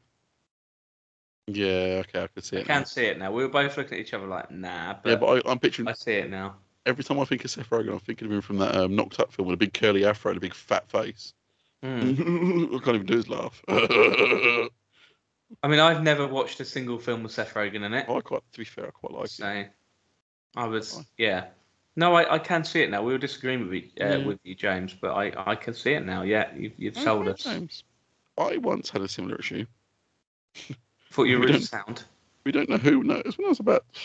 Yeah, 1.48 2.02
okay, 2.06 2.22
I 2.22 2.26
can 2.28 2.42
see 2.42 2.58
I 2.58 2.60
it. 2.60 2.68
now. 2.68 2.74
can 2.74 2.84
see 2.86 3.04
it 3.06 3.18
now. 3.18 3.32
We 3.32 3.42
were 3.42 3.48
both 3.48 3.76
looking 3.76 3.94
at 3.94 4.00
each 4.00 4.14
other 4.14 4.26
like, 4.26 4.50
nah, 4.52 4.94
but, 5.02 5.10
Yeah, 5.10 5.16
but 5.16 5.46
I, 5.46 5.50
I'm 5.50 5.58
picturing 5.58 5.88
I 5.88 5.94
see 5.94 6.12
it 6.12 6.30
now. 6.30 6.56
every 6.86 7.02
time 7.02 7.18
I 7.18 7.24
think 7.24 7.44
of 7.44 7.50
Seth 7.50 7.68
Rogen, 7.70 7.90
I'm 7.92 7.98
thinking 7.98 8.26
of 8.28 8.32
him 8.34 8.40
from 8.42 8.58
that 8.58 8.76
um, 8.76 8.94
Knocked 8.94 9.18
Up 9.18 9.32
film 9.32 9.48
with 9.48 9.54
a 9.54 9.56
big 9.58 9.72
curly 9.74 10.04
afro 10.04 10.30
and 10.30 10.36
a 10.38 10.40
big 10.40 10.54
fat 10.54 10.88
face. 10.88 11.32
Hmm. 11.82 12.66
I 12.74 12.78
can't 12.78 12.96
even 12.96 13.06
do 13.06 13.16
his 13.16 13.28
laugh. 13.28 13.62
I 13.68 14.68
mean, 15.68 15.80
I've 15.80 16.02
never 16.02 16.26
watched 16.26 16.60
a 16.60 16.64
single 16.64 16.98
film 16.98 17.22
with 17.22 17.32
Seth 17.32 17.54
Rogen 17.54 17.84
in 17.84 17.94
it. 17.94 18.08
I 18.08 18.20
quite, 18.20 18.42
to 18.52 18.58
be 18.58 18.64
fair, 18.64 18.88
I 18.88 18.90
quite 18.90 19.12
like 19.12 19.24
it. 19.26 19.30
So 19.30 19.64
I 20.56 20.66
was, 20.66 20.94
Fine. 20.94 21.06
yeah. 21.16 21.46
No, 21.96 22.14
I, 22.14 22.34
I 22.34 22.38
can 22.38 22.64
see 22.64 22.82
it 22.82 22.90
now. 22.90 23.02
We 23.02 23.12
were 23.12 23.18
disagreeing 23.18 23.68
with 23.68 23.72
you, 23.72 23.90
uh, 24.00 24.18
Yeah. 24.18 24.26
with 24.26 24.38
you, 24.44 24.54
James, 24.54 24.94
but 24.94 25.14
I, 25.14 25.32
I 25.50 25.54
can 25.56 25.74
see 25.74 25.94
it 25.94 26.04
now. 26.04 26.22
Yeah, 26.22 26.54
you've, 26.54 26.74
you've 26.76 26.96
sold 26.96 27.22
Okay, 27.22 27.30
us. 27.32 27.42
James. 27.42 27.84
I 28.36 28.56
once 28.58 28.90
had 28.90 29.02
a 29.02 29.08
similar 29.08 29.36
issue. 29.36 29.66
Thought 31.10 31.24
you 31.24 31.36
were 31.36 31.46
We 31.46 31.52
really 31.52 31.62
sound. 31.62 32.04
We 32.44 32.52
don't 32.52 32.68
know 32.68 32.76
who. 32.76 33.02
No, 33.02 33.16
it 33.16 33.26
was 33.26 33.38
when 33.38 33.46
I 33.46 33.48
was 33.48 33.60
about. 33.60 33.84
It 33.94 34.00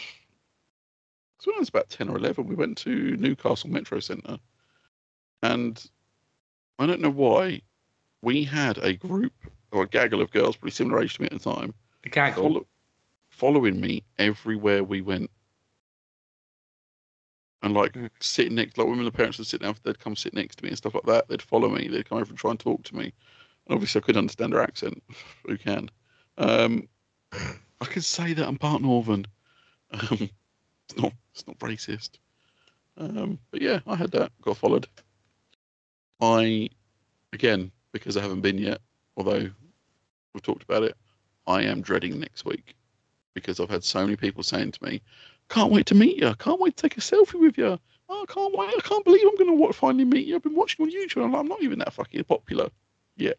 was 1.40 1.48
when 1.48 1.56
I 1.58 1.60
was 1.60 1.70
about 1.70 1.90
ten 1.90 2.10
or 2.10 2.18
eleven. 2.18 2.48
We 2.48 2.56
went 2.56 2.78
to 2.80 3.16
Newcastle 3.18 3.70
Metro 3.70 4.00
Centre, 4.00 4.40
and 5.44 5.86
I 6.80 6.86
don't 6.86 7.02
know 7.02 7.10
why, 7.10 7.62
we 8.22 8.44
had 8.44 8.78
a 8.80 8.94
group 8.94 9.34
or 9.72 9.84
a 9.84 9.88
gaggle 9.88 10.22
of 10.22 10.32
girls, 10.32 10.56
pretty 10.56 10.74
similar 10.76 11.02
age 11.02 11.16
to 11.16 11.22
me 11.22 11.28
at 11.32 11.34
the 11.34 11.40
time, 11.40 11.74
The 12.04 12.10
gaggle. 12.10 12.44
follow, 12.44 12.68
following 13.30 13.80
me 13.80 14.04
everywhere 14.18 14.84
we 14.84 15.02
went. 15.02 15.30
And 17.62 17.74
like 17.74 17.94
Mm. 17.94 18.10
sitting 18.20 18.56
next, 18.56 18.78
like 18.78 18.88
women, 18.88 19.06
the 19.06 19.12
parents 19.12 19.38
would 19.38 19.48
sit 19.48 19.62
down, 19.62 19.76
they'd 19.84 20.00
come 20.00 20.16
sit 20.16 20.34
next 20.34 20.58
to 20.58 20.64
me 20.64 20.70
and 20.70 20.78
stuff 20.78 20.96
like 20.96 21.06
that. 21.06 21.28
They'd 21.28 21.42
follow 21.42 21.70
me. 21.70 21.88
They'd 21.88 22.08
come 22.08 22.18
over 22.18 22.30
and 22.30 22.38
try 22.38 22.52
and 22.52 22.60
talk 22.60 22.84
to 22.84 22.96
me. 22.96 23.06
And 23.66 23.74
obviously, 23.76 24.02
I 24.02 24.04
couldn't 24.06 24.20
understand 24.20 24.52
their 24.54 24.62
accent. 24.62 25.02
Who 25.48 25.58
can? 25.58 25.90
Um, 26.38 26.90
I 27.32 27.86
could 27.86 28.04
say 28.04 28.34
that 28.34 28.48
I'm 28.48 28.58
part 28.58 28.82
Northern. 28.82 29.26
Um, 29.92 30.30
it's 30.90 30.98
not. 30.98 31.14
It's 31.34 31.46
not 31.48 31.60
racist. 31.60 32.18
Um, 32.98 33.38
but 33.52 33.62
yeah, 33.62 33.80
I 33.86 33.96
had 33.96 34.12
that. 34.12 34.32
Got 34.42 34.58
followed. 34.58 34.88
I, 36.24 36.70
again, 37.34 37.70
because 37.92 38.16
I 38.16 38.22
haven't 38.22 38.42
been 38.42 38.58
yet, 38.58 38.80
although 39.18 39.50
we've 40.34 40.42
talked 40.42 40.64
about 40.64 40.84
it, 40.84 40.96
I 41.46 41.64
am 41.64 41.82
dreading 41.82 42.18
next 42.18 42.46
week 42.46 42.76
because 43.34 43.60
I've 43.60 43.70
had 43.70 43.84
so 43.84 44.02
many 44.06 44.16
people 44.16 44.42
saying 44.42 44.72
to 44.72 44.84
me, 44.84 45.02
"Can't 45.50 45.72
wait 45.72 45.86
to 45.88 45.96
meet 45.96 46.18
you. 46.18 46.34
Can't 46.36 46.62
wait 46.62 46.78
to 46.78 46.82
take 46.82 46.98
a 46.98 47.02
selfie 47.02 47.40
with 47.40 47.58
you. 47.58 47.78
Oh, 48.08 48.26
I 48.30 48.34
can't 48.34 48.56
wait. 48.56 48.74
I 48.78 48.80
can't 48.80 49.04
believe 49.04 49.26
I'm 49.28 49.36
going 49.36 49.68
to 49.68 49.74
finally 49.74 50.06
meet 50.06 50.26
you. 50.26 50.36
I've 50.36 50.44
been 50.44 50.56
watching 50.56 50.86
on 50.86 50.92
YouTube. 50.92 51.24
I'm, 51.24 51.32
like, 51.34 51.42
I'm 51.42 51.48
not 51.48 51.62
even 51.62 51.80
that 51.80 51.94
fucking 51.94 52.24
popular 52.24 52.70
yet. 53.18 53.38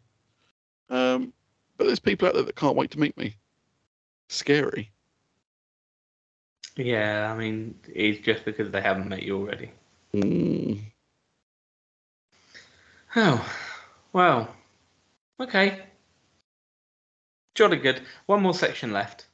Um, 0.90 1.32
but 1.78 1.86
there's 1.86 2.00
people 2.00 2.28
out 2.28 2.34
there 2.34 2.42
that 2.42 2.56
can't 2.56 2.76
wait 2.76 2.90
to 2.90 3.00
meet 3.00 3.16
me. 3.16 3.36
Scary. 4.28 4.90
Yeah, 6.76 7.32
I 7.32 7.38
mean, 7.38 7.78
it's 7.92 8.24
just 8.24 8.44
because 8.44 8.70
they 8.70 8.80
haven't 8.80 9.08
met 9.08 9.22
you 9.22 9.38
already. 9.38 9.70
Mm. 10.12 10.80
Oh, 13.16 13.48
well, 14.12 14.54
okay. 15.38 15.82
Jolly 17.54 17.76
good. 17.76 18.02
One 18.26 18.42
more 18.42 18.54
section 18.54 18.92
left, 18.92 19.26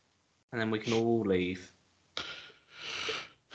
and 0.52 0.60
then 0.60 0.70
we 0.70 0.78
can 0.78 0.92
all 0.92 1.22
leave. 1.22 1.72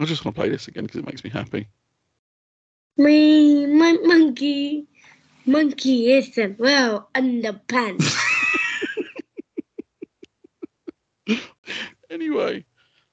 I 0.00 0.04
just 0.04 0.24
want 0.24 0.34
to 0.34 0.40
play 0.40 0.48
this 0.48 0.66
again 0.66 0.84
because 0.84 0.98
it 0.98 1.06
makes 1.06 1.22
me 1.22 1.30
happy. 1.30 1.68
Me, 2.96 3.66
my 3.66 3.92
monkey. 4.02 4.86
Monkey 5.46 6.12
isn't 6.12 6.58
well 6.58 7.08
underpants. 7.14 8.16
Anyway, 12.10 12.64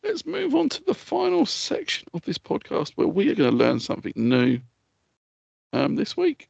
let's 0.04 0.26
move 0.26 0.56
on 0.56 0.70
to 0.70 0.82
the 0.86 0.94
final 0.94 1.46
section 1.46 2.08
of 2.14 2.22
this 2.22 2.38
podcast 2.38 2.94
where 2.96 3.08
we 3.08 3.30
are 3.30 3.36
going 3.36 3.52
to 3.52 3.56
learn 3.56 3.78
something 3.78 4.14
new 4.16 4.58
um, 5.74 5.96
this 5.96 6.16
week. 6.18 6.50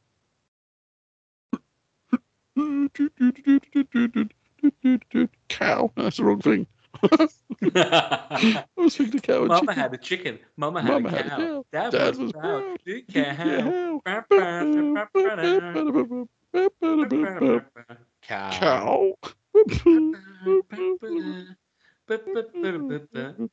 Cow. 5.48 5.92
That's 5.96 6.16
the 6.16 6.24
wrong 6.24 6.40
thing. 6.40 6.66
I 7.02 8.64
was 8.76 8.96
thinking 8.96 9.20
cow 9.20 9.40
and 9.40 9.48
Mama 9.48 9.60
chicken. 9.60 9.74
had 9.74 9.92
a 9.94 9.98
chicken. 9.98 10.38
Mama 10.56 10.80
had 10.82 10.90
Mama 10.92 11.08
a 11.08 11.12
had 11.12 11.26
a 11.26 11.28
cow. 11.30 11.36
cow. 11.36 11.64
Dad, 11.72 11.90
Dad 11.92 12.16
was 12.16 12.18
was 12.18 12.32
proud. 12.32 12.78
proud. 12.82 13.26
Cow. 18.22 18.50
Cow. 18.50 19.14
Chicken. 19.70 21.56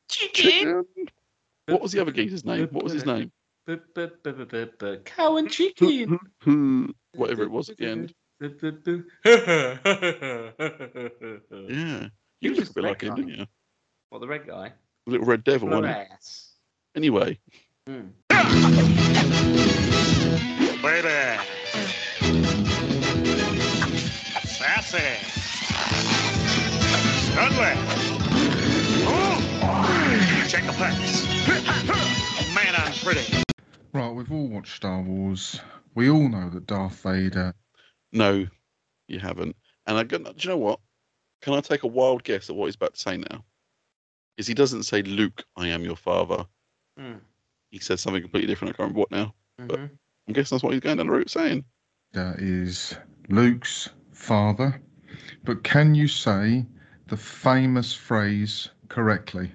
Chicken. 0.08 0.84
What 1.66 1.82
was 1.82 1.92
the 1.92 2.00
other 2.00 2.12
geeze's 2.12 2.44
name? 2.44 2.68
What 2.70 2.84
was 2.84 2.92
his 2.92 3.06
name? 3.06 3.32
Cow 3.66 5.36
and 5.36 5.50
chicken. 5.50 6.18
Whatever 7.14 7.42
it 7.44 7.50
was 7.50 7.70
at 7.70 7.78
the 7.78 7.86
end. 7.86 8.12
Yeah. 11.68 12.08
You 12.40 12.50
was 12.50 12.58
look 12.58 12.70
a 12.70 12.72
bit 12.74 12.84
red 12.84 12.90
like 12.90 13.02
him, 13.02 13.08
guy. 13.10 13.14
didn't 13.16 13.30
you? 13.38 13.46
What 14.10 14.20
the 14.20 14.26
red 14.28 14.46
guy? 14.46 14.72
The 15.06 15.12
Little 15.12 15.26
red 15.26 15.44
devil, 15.44 15.68
wasn't 15.68 15.86
he? 15.86 15.92
Grass. 15.92 16.50
Anyway, 16.94 17.38
Mm. 17.88 18.10
Baby. 20.82 21.38
Sassy. 24.46 25.18
Studley. 27.30 27.74
Oh. 29.06 29.38
Check 30.48 30.64
the 30.64 30.72
facts. 30.72 31.26
Man, 32.54 32.74
I'm 32.74 32.92
pretty. 32.94 33.43
Right, 33.94 34.10
we've 34.10 34.32
all 34.32 34.48
watched 34.48 34.74
Star 34.74 35.00
Wars. 35.00 35.60
We 35.94 36.10
all 36.10 36.28
know 36.28 36.50
that 36.50 36.66
Darth 36.66 37.00
Vader. 37.00 37.54
no, 38.12 38.44
you 39.06 39.20
haven't. 39.20 39.54
And 39.86 39.96
I 39.96 40.02
got, 40.02 40.24
do 40.24 40.32
you 40.36 40.48
know 40.48 40.58
what? 40.58 40.80
Can 41.42 41.54
I 41.54 41.60
take 41.60 41.84
a 41.84 41.86
wild 41.86 42.24
guess 42.24 42.50
at 42.50 42.56
what 42.56 42.66
he's 42.66 42.74
about 42.74 42.94
to 42.94 43.00
say 43.00 43.18
now? 43.18 43.44
Is 44.36 44.48
he 44.48 44.54
doesn't 44.54 44.82
say, 44.82 45.02
Luke, 45.02 45.44
I 45.56 45.68
am 45.68 45.84
your 45.84 45.94
father. 45.94 46.44
Mm. 46.98 47.20
He 47.70 47.78
says 47.78 48.00
something 48.00 48.22
completely 48.22 48.48
different. 48.48 48.74
I 48.74 48.76
can't 48.76 48.94
remember 48.94 49.00
what 49.00 49.10
now. 49.12 49.34
Mhm. 49.60 49.90
I'm 50.26 50.32
guessing 50.32 50.56
that's 50.56 50.64
what 50.64 50.72
he's 50.72 50.80
going 50.80 50.96
down 50.96 51.06
the 51.06 51.12
route 51.12 51.30
saying. 51.30 51.64
That 52.14 52.40
is 52.40 52.96
Luke's 53.28 53.90
father. 54.12 54.80
But 55.44 55.62
can 55.62 55.94
you 55.94 56.08
say 56.08 56.66
the 57.06 57.16
famous 57.16 57.94
phrase 57.94 58.70
correctly? 58.88 59.52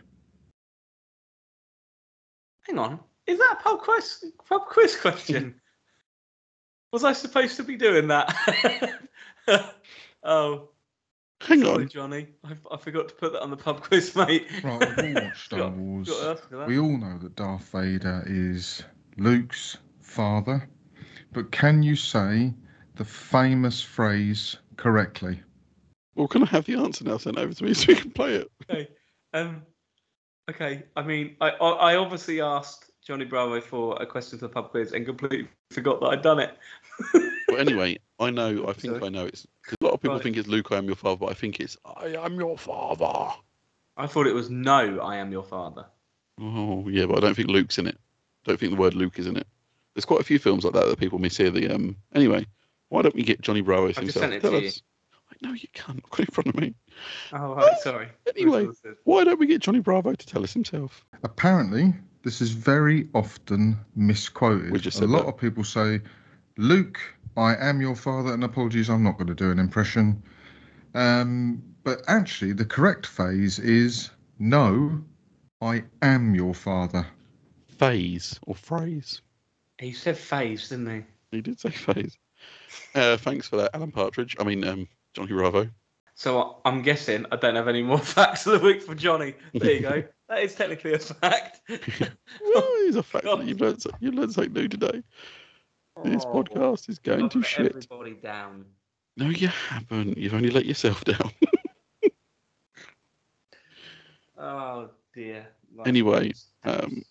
Hang 2.61 2.77
on. 2.77 2.99
Is 3.29 3.37
that 3.37 3.57
a 3.59 3.63
pub 3.63 3.79
quiz, 3.81 4.25
pub 4.47 4.65
quiz 4.65 4.95
question? 4.95 5.53
Was 6.91 7.03
I 7.03 7.13
supposed 7.13 7.57
to 7.57 7.63
be 7.63 7.75
doing 7.75 8.07
that? 8.07 8.35
oh, 10.23 10.69
Hang 11.41 11.61
sorry, 11.61 11.83
on. 11.83 11.89
Johnny. 11.89 12.27
I, 12.43 12.53
I 12.71 12.77
forgot 12.77 13.07
to 13.09 13.13
put 13.13 13.33
that 13.33 13.43
on 13.43 13.51
the 13.51 13.57
pub 13.57 13.81
quiz, 13.81 14.15
mate. 14.15 14.47
Right, 14.63 14.79
we've 14.97 15.15
all 15.15 15.23
watched 15.25 15.45
Star 15.45 15.69
Wars. 15.69 16.09
got 16.09 16.21
to 16.23 16.29
ask 16.31 16.49
for 16.49 16.57
that. 16.57 16.67
We 16.67 16.79
all 16.79 16.97
know 16.97 17.19
that 17.19 17.35
Darth 17.35 17.69
Vader 17.71 18.23
is 18.25 18.81
Luke's 19.17 19.77
father. 20.01 20.67
But 21.31 21.51
can 21.51 21.83
you 21.83 21.95
say 21.95 22.51
the 22.95 23.05
famous 23.05 23.79
phrase 23.79 24.57
correctly? 24.75 25.39
Well, 26.15 26.27
can 26.27 26.41
I 26.41 26.47
have 26.47 26.65
the 26.65 26.77
answer 26.77 27.03
now 27.03 27.19
sent 27.19 27.37
over 27.37 27.53
to 27.53 27.63
me 27.63 27.75
so 27.75 27.85
we 27.89 27.95
can 27.95 28.09
play 28.09 28.33
it? 28.37 28.51
Okay. 28.63 28.87
Um, 29.35 29.61
okay. 30.49 30.81
I 30.95 31.03
mean, 31.03 31.35
I, 31.39 31.51
I 31.51 31.69
I 31.69 31.95
obviously 31.97 32.41
asked 32.41 32.88
Johnny 33.09 33.25
Bravo 33.25 33.59
for 33.59 33.97
a 33.99 34.05
question 34.05 34.37
for 34.37 34.45
the 34.45 34.53
pub 34.53 34.69
quiz 34.69 34.91
and 34.93 35.03
completely 35.03 35.47
forgot 35.71 35.99
that 35.99 36.05
I'd 36.09 36.21
done 36.21 36.37
it. 36.37 36.55
But 37.47 37.59
anyway, 37.59 37.97
I 38.19 38.29
know, 38.29 38.67
I 38.67 38.73
think 38.73 38.93
Sorry. 38.93 39.05
I 39.07 39.09
know 39.09 39.25
it's. 39.25 39.47
'cause 39.65 39.75
A 39.81 39.83
lot 39.83 39.95
of 39.95 39.99
people 40.01 40.13
Right. 40.17 40.23
think 40.23 40.37
it's 40.37 40.47
Luke, 40.47 40.67
I 40.71 40.77
am 40.77 40.85
your 40.85 40.95
father, 40.95 41.17
but 41.17 41.31
I 41.31 41.33
think 41.33 41.59
it's 41.59 41.75
I 41.83 42.09
am 42.23 42.39
your 42.39 42.55
father. 42.55 43.33
I 43.97 44.05
thought 44.05 44.27
it 44.27 44.35
was 44.35 44.51
no, 44.51 44.99
I 44.99 45.15
am 45.15 45.31
your 45.31 45.43
father. 45.43 45.87
Oh, 46.39 46.87
yeah, 46.87 47.07
but 47.07 47.17
I 47.17 47.21
don't 47.21 47.33
think 47.33 47.49
Luke's 47.49 47.79
in 47.79 47.87
it. 47.87 47.97
don't 48.45 48.59
think 48.59 48.73
the 48.73 48.79
word 48.79 48.93
Luke 48.93 49.17
is 49.17 49.25
in 49.25 49.37
it. 49.37 49.47
There's 49.95 50.05
quite 50.05 50.21
a 50.21 50.23
few 50.23 50.37
films 50.37 50.63
like 50.63 50.73
that 50.73 50.85
that 50.85 50.99
people 50.99 51.17
miss 51.17 51.35
here. 51.37 51.49
The 51.49 51.67
um. 51.73 51.97
Anyway, 52.13 52.45
why 52.89 53.01
don't 53.01 53.15
we 53.15 53.23
get 53.23 53.41
Johnny 53.41 53.61
Bravo 53.61 53.87
just 53.87 53.99
himself? 54.01 54.21
sent 54.21 54.33
it 54.35 54.41
Tell 54.41 54.51
to 54.51 54.61
you. 54.61 54.71
No, 55.41 55.53
you 55.53 55.67
can't. 55.73 55.97
I've 56.03 56.09
got 56.11 56.19
it 56.19 56.29
in 56.29 56.33
front 56.33 56.47
of 56.49 56.55
me. 56.57 56.75
Oh, 57.33 57.55
right, 57.55 57.77
sorry. 57.79 58.09
Anyway, 58.37 58.67
why 59.03 59.23
don't 59.23 59.39
we 59.39 59.47
get 59.47 59.61
Johnny 59.61 59.79
Bravo 59.79 60.13
to 60.13 60.27
tell 60.27 60.43
us 60.43 60.53
himself? 60.53 61.03
Apparently, 61.23 61.93
this 62.23 62.41
is 62.41 62.51
very 62.51 63.07
often 63.13 63.77
misquoted. 63.95 64.71
We 64.71 64.79
just 64.79 65.01
a 65.01 65.07
lot 65.07 65.23
that. 65.23 65.29
of 65.29 65.37
people 65.37 65.63
say, 65.63 66.01
Luke, 66.57 66.99
I 67.37 67.55
am 67.55 67.81
your 67.81 67.95
father, 67.95 68.33
and 68.33 68.43
apologies, 68.43 68.89
I'm 68.89 69.03
not 69.03 69.17
going 69.17 69.27
to 69.27 69.35
do 69.35 69.51
an 69.51 69.59
impression. 69.59 70.21
Um, 70.93 71.63
but 71.83 72.01
actually, 72.07 72.53
the 72.53 72.65
correct 72.65 73.05
phrase 73.05 73.59
is, 73.59 74.09
No, 74.39 75.01
I 75.61 75.83
am 76.01 76.35
your 76.35 76.53
father. 76.53 77.07
Phase 77.67 78.39
or 78.45 78.55
phrase? 78.55 79.21
He 79.77 79.93
said 79.93 80.17
phase, 80.17 80.69
didn't 80.69 80.89
he? 80.89 81.37
He 81.37 81.41
did 81.41 81.59
say 81.59 81.69
phase. 81.69 82.17
Uh, 82.93 83.15
thanks 83.17 83.47
for 83.47 83.57
that, 83.57 83.71
Alan 83.73 83.91
Partridge. 83.91 84.35
I 84.39 84.43
mean, 84.43 84.63
um, 84.65 84.87
Johnny 85.13 85.31
Bravo. 85.31 85.69
So 86.15 86.41
I- 86.41 86.69
I'm 86.69 86.81
guessing 86.81 87.25
I 87.31 87.37
don't 87.37 87.55
have 87.55 87.69
any 87.69 87.83
more 87.83 87.97
facts 88.15 88.45
of 88.45 88.59
the 88.59 88.65
week 88.65 88.81
for 88.81 88.95
Johnny. 88.95 89.35
There 89.53 89.71
you 89.71 89.81
go. 89.81 90.03
that 90.29 90.43
is 90.43 90.55
technically 90.55 90.93
a 90.93 90.99
fact. 90.99 91.61
Well, 92.41 92.63
it's 92.87 92.95
a 92.95 93.03
fact 93.03 93.25
that 93.25 93.45
you've 93.45 93.59
learned, 93.59 93.83
you've 93.99 94.13
learned 94.13 94.33
something 94.33 94.53
new 94.53 94.67
today. 94.67 95.03
This 96.03 96.23
Oh, 96.25 96.43
podcast 96.43 96.87
is 96.87 96.97
going 96.97 97.27
to 97.29 97.43
shit. 97.43 97.67
Everybody 97.75 98.13
down. 98.13 98.65
No, 99.17 99.27
you 99.27 99.49
haven't. 99.49 100.17
You've 100.17 100.33
only 100.33 100.49
let 100.49 100.65
yourself 100.65 101.03
down. 101.03 101.31
Oh 104.41 104.89
dear. 105.13 105.45
Right. 105.75 105.85
Anyway, 105.85 106.31
um, 106.63 107.03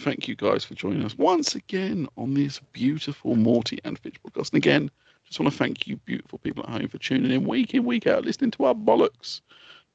Thank 0.00 0.28
you 0.28 0.34
guys 0.34 0.64
for 0.64 0.74
joining 0.74 1.04
us 1.04 1.18
once 1.18 1.54
again 1.54 2.08
on 2.16 2.32
this 2.32 2.58
beautiful 2.72 3.36
Morty 3.36 3.78
and 3.84 3.98
Fitch 3.98 4.16
podcast. 4.22 4.54
And 4.54 4.56
again, 4.56 4.90
just 5.26 5.38
want 5.38 5.52
to 5.52 5.58
thank 5.58 5.86
you, 5.86 5.96
beautiful 5.98 6.38
people 6.38 6.64
at 6.64 6.70
home, 6.70 6.88
for 6.88 6.96
tuning 6.96 7.30
in 7.30 7.44
week 7.46 7.74
in, 7.74 7.84
week 7.84 8.06
out, 8.06 8.24
listening 8.24 8.50
to 8.52 8.64
our 8.64 8.74
bollocks. 8.74 9.42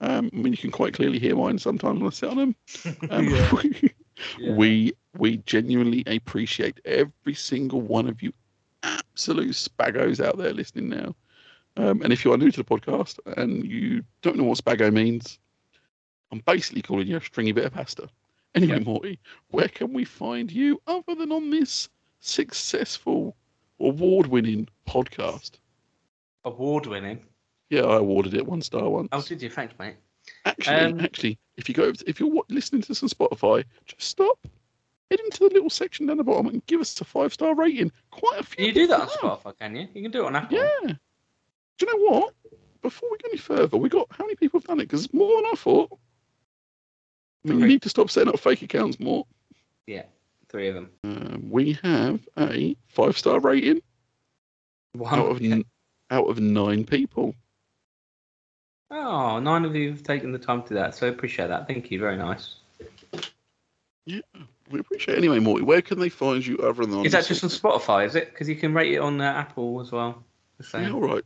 Um, 0.02 0.30
I 0.34 0.36
mean, 0.36 0.54
you 0.54 0.58
can 0.58 0.72
quite 0.72 0.94
clearly 0.94 1.20
hear 1.20 1.36
mine 1.36 1.58
sometimes 1.58 2.00
when 2.00 2.08
I 2.08 2.12
sit 2.12 2.30
on 2.30 2.38
them. 2.38 2.56
Um, 3.10 3.28
Yeah. 4.40 4.54
We 4.54 4.94
we 5.18 5.38
genuinely 5.38 6.04
appreciate 6.08 6.80
every 6.86 7.34
single 7.34 7.82
one 7.82 8.08
of 8.08 8.22
you, 8.22 8.34
absolute 8.84 9.52
Spagos 9.52 10.24
out 10.24 10.38
there 10.38 10.54
listening 10.54 10.90
now. 10.90 11.16
Um, 11.78 12.02
and 12.02 12.14
if 12.14 12.24
you 12.24 12.32
are 12.32 12.38
new 12.38 12.52
to 12.52 12.64
the 12.64 12.64
podcast 12.64 13.20
and 13.38 13.66
you 13.66 14.04
don't 14.22 14.38
know 14.38 14.46
what 14.46 14.58
Spago 14.58 14.92
means, 14.92 15.40
I'm 16.32 16.40
basically 16.46 16.82
calling 16.82 17.08
you 17.08 17.18
a 17.18 17.22
stringy 17.22 17.52
bit 17.52 17.66
of 17.66 17.74
pasta. 17.74 18.08
Anyway, 18.56 18.80
Morty, 18.80 19.20
where 19.50 19.68
can 19.68 19.92
we 19.92 20.06
find 20.06 20.50
you 20.50 20.82
other 20.88 21.14
than 21.16 21.34
on 21.34 21.50
this 21.50 21.90
successful, 22.22 23.36
award-winning 23.82 24.70
podcast? 24.88 25.60
Award 26.46 26.86
winning. 26.86 27.26
Yeah, 27.70 27.82
I 27.82 27.98
awarded 27.98 28.34
it 28.34 28.46
one 28.46 28.62
star 28.62 28.90
once. 28.90 29.10
Oh, 29.12 29.22
did 29.22 29.42
you? 29.42 29.50
Thanks, 29.50 29.74
mate. 29.80 29.96
Actually, 30.46 30.76
Um, 30.76 31.00
actually, 31.02 31.40
if 31.58 31.68
you 31.70 31.76
go, 31.76 31.92
if 32.08 32.20
you're 32.20 32.44
listening 32.50 32.82
to 32.82 32.88
this 32.88 33.04
on 33.04 33.10
Spotify, 33.10 33.64
just 33.86 34.02
stop, 34.02 34.40
head 35.12 35.20
into 35.20 35.40
the 35.48 35.54
little 35.54 35.70
section 35.70 36.06
down 36.08 36.18
the 36.18 36.24
bottom 36.24 36.48
and 36.48 36.66
give 36.66 36.82
us 36.82 37.00
a 37.02 37.06
five 37.06 37.34
star 37.34 37.56
rating. 37.56 37.92
Quite 38.12 38.40
a 38.40 38.44
few. 38.44 38.56
Can 38.58 38.66
you 38.66 38.74
do 38.74 38.88
that 38.88 39.02
on. 39.02 39.08
Spotify? 39.08 39.58
Can 39.60 39.76
you? 39.76 39.88
You 39.94 40.02
can 40.04 40.12
do 40.12 40.24
it 40.24 40.28
on 40.28 40.36
Apple. 40.36 40.58
Yeah. 40.58 40.94
Do 41.78 41.86
you 41.86 41.88
know 42.08 42.12
what? 42.12 42.34
Before 42.82 43.10
we 43.12 43.18
go 43.18 43.30
any 43.30 43.38
further, 43.38 43.78
we 43.78 43.90
got 43.90 44.08
how 44.12 44.26
many 44.26 44.36
people 44.36 44.60
have 44.60 44.68
done 44.68 44.80
it? 44.80 44.84
Because 44.84 45.12
more 45.14 45.42
than 45.42 45.52
I 45.52 45.56
thought. 45.56 45.92
I 47.46 47.50
mean, 47.50 47.60
you 47.60 47.68
need 47.68 47.82
to 47.84 47.90
stop 47.90 48.10
setting 48.10 48.30
up 48.30 48.40
fake 48.40 48.62
accounts 48.64 49.00
more. 49.00 49.26
Yeah, 49.86 50.04
three 50.50 50.68
of 50.70 50.76
them. 50.76 50.90
Um, 51.04 51.48
we 51.50 51.78
have 51.84 52.28
a 52.40 52.76
five 52.88 53.18
star 53.18 53.40
rating 53.40 53.82
One. 54.94 55.20
out 55.20 55.30
of 55.30 55.42
out 56.12 56.28
of 56.30 56.40
nine 56.40 56.86
people. 56.86 57.36
Oh, 58.92 59.40
nine 59.40 59.66
of 59.66 59.76
you 59.76 59.90
have 59.90 60.04
taken 60.04 60.32
the 60.32 60.40
time 60.40 60.62
to 60.64 60.70
do 60.70 60.76
that, 60.76 60.96
so 60.96 61.08
I 61.08 61.10
appreciate 61.10 61.48
that. 61.48 61.68
Thank 61.68 61.90
you. 61.92 62.00
Very 62.00 62.18
nice. 62.18 62.56
Yeah, 64.06 64.20
we 64.70 64.80
appreciate 64.80 65.16
it. 65.16 65.18
Anyway, 65.18 65.40
Morty, 65.40 65.64
where 65.64 65.82
can 65.82 66.00
they 66.00 66.10
find 66.10 66.46
you 66.46 66.58
other 66.60 66.86
than 66.86 67.00
on 67.00 67.06
Is 67.06 67.12
that 67.14 67.26
just 67.26 67.44
on 67.44 67.50
Spotify? 67.50 68.06
Is 68.06 68.16
it? 68.16 68.32
Because 68.32 68.48
you 68.48 68.56
can 68.56 68.74
rate 68.74 68.94
it 68.94 69.00
on 69.00 69.20
uh, 69.20 69.24
Apple 69.24 69.82
as 69.82 69.92
well. 69.92 70.24
The 70.58 70.64
same. 70.64 70.84
Yeah, 70.84 70.92
all 70.92 71.02
right. 71.02 71.24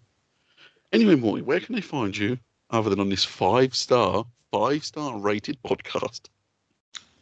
Anyway, 0.93 1.16
Morty, 1.16 1.41
where 1.41 1.60
can 1.60 1.76
they 1.76 1.82
find 1.82 2.18
you 2.18 2.39
other 2.70 2.89
than 2.89 2.99
on 2.99 3.10
this 3.10 3.26
five 3.26 3.76
star, 3.76 4.26
five 4.51 4.84
star 4.84 5.20
rated 5.20 5.62
podcast? 5.64 6.22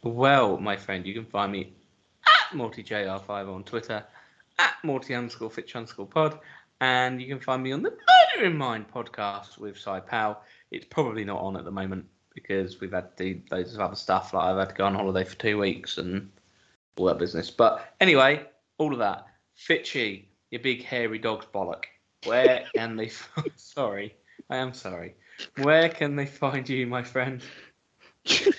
Well, 0.02 0.58
my 0.58 0.76
friend, 0.76 1.04
you 1.04 1.14
can 1.14 1.24
find 1.24 1.50
me 1.50 1.72
at 2.24 2.56
MortyJR5 2.56 3.52
on 3.52 3.64
Twitter, 3.64 4.04
at 4.58 4.74
Morty 4.84 5.14
underscore 5.14 5.50
Fitch 5.50 5.74
underscore 5.74 6.06
pod, 6.06 6.38
and 6.80 7.20
you 7.20 7.26
can 7.26 7.40
find 7.40 7.62
me 7.62 7.72
on 7.72 7.82
the 7.82 7.90
Murder 8.38 8.50
in 8.50 8.56
Mind 8.56 8.86
podcast 8.94 9.58
with 9.58 9.76
Cy 9.76 9.98
Powell. 9.98 10.40
It's 10.70 10.84
probably 10.84 11.24
not 11.24 11.40
on 11.40 11.56
at 11.56 11.64
the 11.64 11.72
moment 11.72 12.06
because 12.32 12.80
we've 12.80 12.92
had 12.92 13.16
do 13.16 13.40
loads 13.50 13.74
of 13.74 13.80
other 13.80 13.96
stuff. 13.96 14.32
Like 14.32 14.44
I've 14.44 14.58
had 14.58 14.68
to 14.68 14.74
go 14.76 14.84
on 14.84 14.94
holiday 14.94 15.28
for 15.28 15.34
two 15.34 15.58
weeks 15.58 15.98
and 15.98 16.30
all 16.96 17.06
that 17.06 17.18
business. 17.18 17.50
But 17.50 17.92
anyway, 18.00 18.46
all 18.78 18.92
of 18.92 19.00
that. 19.00 19.26
Fitchy, 19.56 20.26
your 20.52 20.60
big 20.60 20.84
hairy 20.84 21.18
dog's 21.18 21.46
bollock. 21.46 21.86
Where 22.26 22.64
can 22.76 22.94
they? 22.94 23.10
Sorry, 23.56 24.14
I 24.48 24.58
am 24.58 24.72
sorry. 24.72 25.16
Where 25.62 25.88
can 25.88 26.14
they 26.14 26.26
find 26.26 26.68
you, 26.68 26.86
my 26.86 27.02
friend? 27.02 27.42
you, 28.24 28.52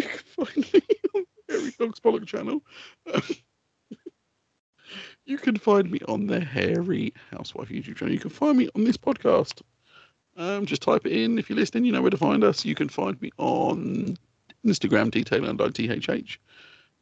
can 0.00 0.18
find 0.34 0.72
me 0.72 0.82
on 1.14 1.26
Hairy 1.50 1.74
Dog's 1.78 2.00
Bollock 2.00 2.26
channel. 2.26 2.62
you 5.26 5.38
can 5.38 5.56
find 5.56 5.90
me 5.90 5.98
on 6.08 6.26
the 6.26 6.40
Hairy 6.40 7.12
Housewife 7.32 7.68
YouTube 7.68 7.96
channel. 7.96 8.14
You 8.14 8.20
can 8.20 8.30
find 8.30 8.56
me 8.56 8.68
on 8.74 8.84
this 8.84 8.96
podcast. 8.96 9.60
Um, 10.36 10.66
just 10.66 10.82
type 10.82 11.06
it 11.06 11.12
in. 11.12 11.38
If 11.38 11.48
you're 11.48 11.58
listening, 11.58 11.84
you 11.84 11.92
know 11.92 12.02
where 12.02 12.10
to 12.10 12.16
find 12.16 12.44
us. 12.44 12.64
You 12.64 12.74
can 12.74 12.88
find 12.88 13.20
me 13.20 13.30
on 13.38 14.16
Instagram, 14.64 15.10
detail 15.10 15.46
underline 15.46 15.72
THH. 15.72 16.38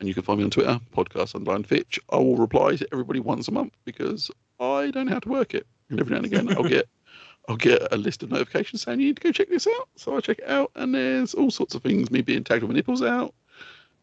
And 0.00 0.08
you 0.08 0.14
can 0.14 0.22
find 0.22 0.38
me 0.38 0.44
on 0.44 0.50
Twitter, 0.50 0.80
podcast 0.94 1.34
underline 1.34 1.64
Fitch. 1.64 2.00
I 2.10 2.16
will 2.16 2.36
reply 2.36 2.76
to 2.76 2.88
everybody 2.92 3.20
once 3.20 3.48
a 3.48 3.52
month 3.52 3.74
because 3.84 4.30
I 4.58 4.90
don't 4.90 5.06
know 5.06 5.12
how 5.12 5.20
to 5.20 5.28
work 5.28 5.54
it. 5.54 5.66
And 5.90 6.00
every 6.00 6.12
now 6.12 6.18
and 6.18 6.26
again, 6.26 6.56
I'll 6.56 6.64
get 6.68 6.88
I'll 7.48 7.56
get 7.56 7.92
a 7.92 7.98
list 7.98 8.22
of 8.22 8.30
notifications 8.30 8.82
saying 8.82 9.00
you 9.00 9.08
need 9.08 9.16
to 9.16 9.22
go 9.22 9.30
check 9.30 9.50
this 9.50 9.66
out. 9.66 9.88
So 9.96 10.16
I 10.16 10.20
check 10.20 10.38
it 10.38 10.48
out, 10.48 10.70
and 10.76 10.94
there's 10.94 11.34
all 11.34 11.50
sorts 11.50 11.74
of 11.74 11.82
things. 11.82 12.10
Me 12.10 12.22
being 12.22 12.42
tagged 12.42 12.62
with 12.62 12.70
my 12.70 12.74
nipples 12.76 13.02
out, 13.02 13.34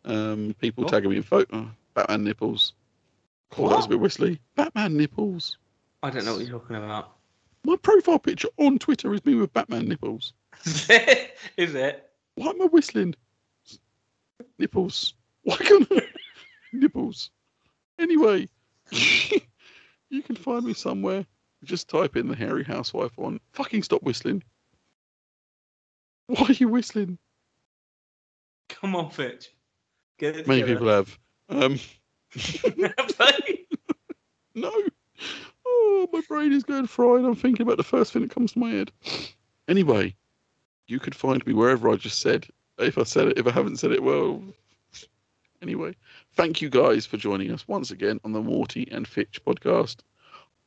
um, 0.06 0.56
people 0.62 0.84
What? 0.84 0.94
tagging 0.94 1.10
me 1.10 1.18
in 1.18 1.24
photo, 1.24 1.68
Batman 1.96 2.24
nipples. 2.24 2.74
Oh, 3.58 3.68
that 3.70 3.76
was 3.78 3.86
a 3.86 3.90
bit 3.90 4.00
whistly. 4.00 4.40
Batman 4.56 4.96
nipples. 4.96 5.58
I 6.04 6.10
don't 6.10 6.26
know 6.26 6.34
what 6.36 6.46
you're 6.48 6.60
talking 6.60 6.78
about. 6.78 7.16
My 7.64 7.76
profile 7.76 8.18
picture 8.20 8.48
on 8.58 8.80
Twitter 8.80 9.14
is 9.14 9.24
me 9.26 9.36
with 9.36 9.54
Batman 9.54 9.88
nipples. 9.88 10.34
Is 10.66 11.76
it? 11.76 12.10
Why 12.36 12.48
am 12.48 12.62
I 12.62 12.66
whistling? 12.66 13.14
Nipples. 14.58 15.14
Why 15.44 15.58
can't 15.58 15.88
I? 15.92 16.02
Nipples. 16.74 17.30
Anyway, 18.00 18.48
you 18.92 20.22
can 20.24 20.36
find 20.36 20.66
me 20.66 20.74
somewhere. 20.74 21.26
Just 21.64 21.90
type 21.90 22.16
in 22.16 22.28
the 22.28 22.36
hairy 22.36 22.64
housewife 22.64 23.12
on. 23.18 23.40
Fucking 23.54 23.84
stop 23.84 24.02
whistling. 24.04 24.44
Why 26.28 26.46
are 26.50 26.54
you 26.54 26.68
whistling? 26.70 27.18
Come 28.70 28.96
on, 28.96 29.10
Fitch. 29.12 29.50
Get 30.18 30.38
it 30.38 30.48
Many 30.48 30.62
together. 30.62 30.80
people 30.80 30.88
have. 30.94 31.20
Um, 31.50 31.80
Have 32.34 33.18
they? 33.18 33.32
No. 34.56 34.72
Oh, 35.66 36.08
my 36.12 36.22
brain 36.28 36.52
is 36.52 36.64
going 36.64 36.88
fried. 36.88 37.24
I'm 37.24 37.36
thinking 37.36 37.66
about 37.66 37.78
the 37.78 37.84
first 37.84 38.12
thing 38.12 38.24
that 38.24 38.32
comes 38.32 38.54
to 38.54 38.60
my 38.60 38.72
head. 38.72 38.92
Anyway, 39.68 40.16
you 40.88 41.00
could 41.00 41.16
find 41.16 41.46
me 41.46 41.54
wherever 41.54 41.90
I 41.90 41.96
just 41.96 42.20
said. 42.20 42.48
If 42.78 42.98
I 42.98 43.04
said 43.04 43.30
it, 43.30 43.38
if 43.38 43.48
I 43.48 43.52
haven't 43.52 43.78
said 43.78 43.92
it, 43.92 44.04
well. 44.04 44.42
Anyway, 45.62 45.96
thank 46.34 46.60
you 46.60 46.70
guys 46.70 47.06
for 47.06 47.18
joining 47.18 47.52
us 47.52 47.68
once 47.68 47.92
again 47.92 48.20
on 48.24 48.32
the 48.32 48.42
Morty 48.42 48.88
and 48.92 49.08
Fitch 49.08 49.40
podcast. 49.46 49.98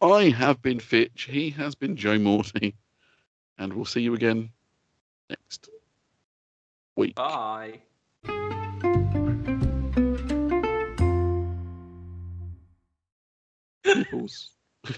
I 0.01 0.28
have 0.30 0.62
been 0.62 0.78
Fitch. 0.78 1.28
He 1.30 1.51
has 1.51 1.74
been 1.74 1.97
Joe 1.97 2.18
Morty. 2.18 2.76
And 3.59 3.72
we'll 3.72 3.85
see 3.85 4.03
you 4.03 4.14
again 4.14 4.51
next 5.28 5.68
week. 6.97 7.16
Bye. 7.16 7.80
Nipples. 13.85 14.51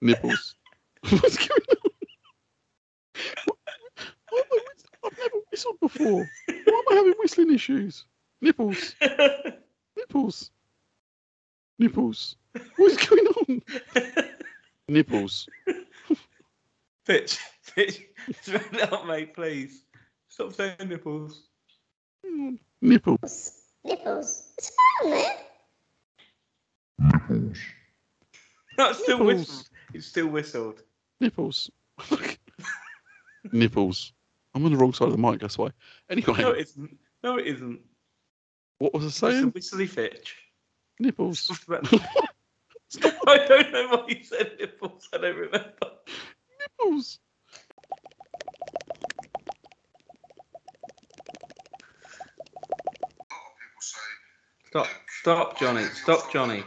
Nipples. 0.00 0.54
What's 1.10 1.36
going 1.36 1.60
on? 1.70 1.90
What- 3.44 3.58
why 4.30 4.38
am 4.40 4.46
I 4.52 4.58
whist- 4.68 4.88
I've 5.04 5.18
never 5.18 5.36
whistled 5.50 5.80
before. 5.80 6.28
Why 6.46 6.54
am 6.66 6.84
I 6.90 6.94
having 6.94 7.14
whistling 7.18 7.52
issues? 7.54 8.04
Nipples. 8.40 8.94
Nipples. 9.96 10.50
Nipples. 11.78 12.36
What's 12.76 13.06
going 13.06 13.26
on? 13.26 13.62
Nipples. 14.88 15.48
Fitch, 17.06 17.38
Fitch, 17.62 18.00
throw 18.42 18.56
it 18.72 18.92
up, 18.92 19.06
mate, 19.06 19.34
please. 19.34 19.84
Stop 20.28 20.52
saying 20.54 20.74
nipples. 20.88 21.48
Hang. 22.24 22.58
Nipples. 22.80 23.60
Nipples. 23.84 24.52
What's 24.56 24.72
wrong, 25.02 25.10
man? 27.28 27.54
No, 28.78 28.90
it's 28.90 29.02
still 29.02 29.18
Nipples. 29.18 29.38
whistled. 29.48 29.68
It's 29.94 30.06
still 30.06 30.26
whistled. 30.28 30.82
Nipples. 31.20 31.70
Nipples. 33.52 34.12
I'm 34.54 34.64
on 34.64 34.72
the 34.72 34.78
wrong 34.78 34.92
side 34.92 35.06
of 35.08 35.12
the 35.12 35.18
mic, 35.18 35.40
that's 35.40 35.58
why. 35.58 35.70
Anyway, 36.10 36.40
No, 36.40 36.50
it 36.50 36.60
isn't. 36.62 36.98
No, 37.22 37.38
it 37.38 37.46
isn't. 37.46 37.80
what 38.78 38.94
was 38.94 39.04
I 39.04 39.08
saying? 39.08 39.12
It's 39.12 39.12
a 39.12 39.40
saying? 39.40 39.52
whistly 39.52 39.86
Fitch. 39.86 40.36
Nipples. 41.00 41.50
I 41.70 43.46
don't 43.48 43.72
know 43.72 43.88
why 43.88 44.04
you 44.08 44.22
said 44.22 44.52
nipples. 44.60 45.08
I 45.12 45.18
don't 45.18 45.36
remember. 45.36 45.72
Nipples. 46.60 47.18
Stop. 54.68 54.86
Stop, 55.20 55.58
Johnny. 55.58 55.84
Stop, 55.84 56.32
Johnny. 56.32 56.64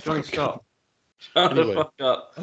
Johnny, 0.00 0.22
stop. 0.22 0.64
Shut 1.32 1.52
Anyway. 1.52 1.74
the 1.74 1.74
fuck 1.74 1.94
up. 2.00 2.38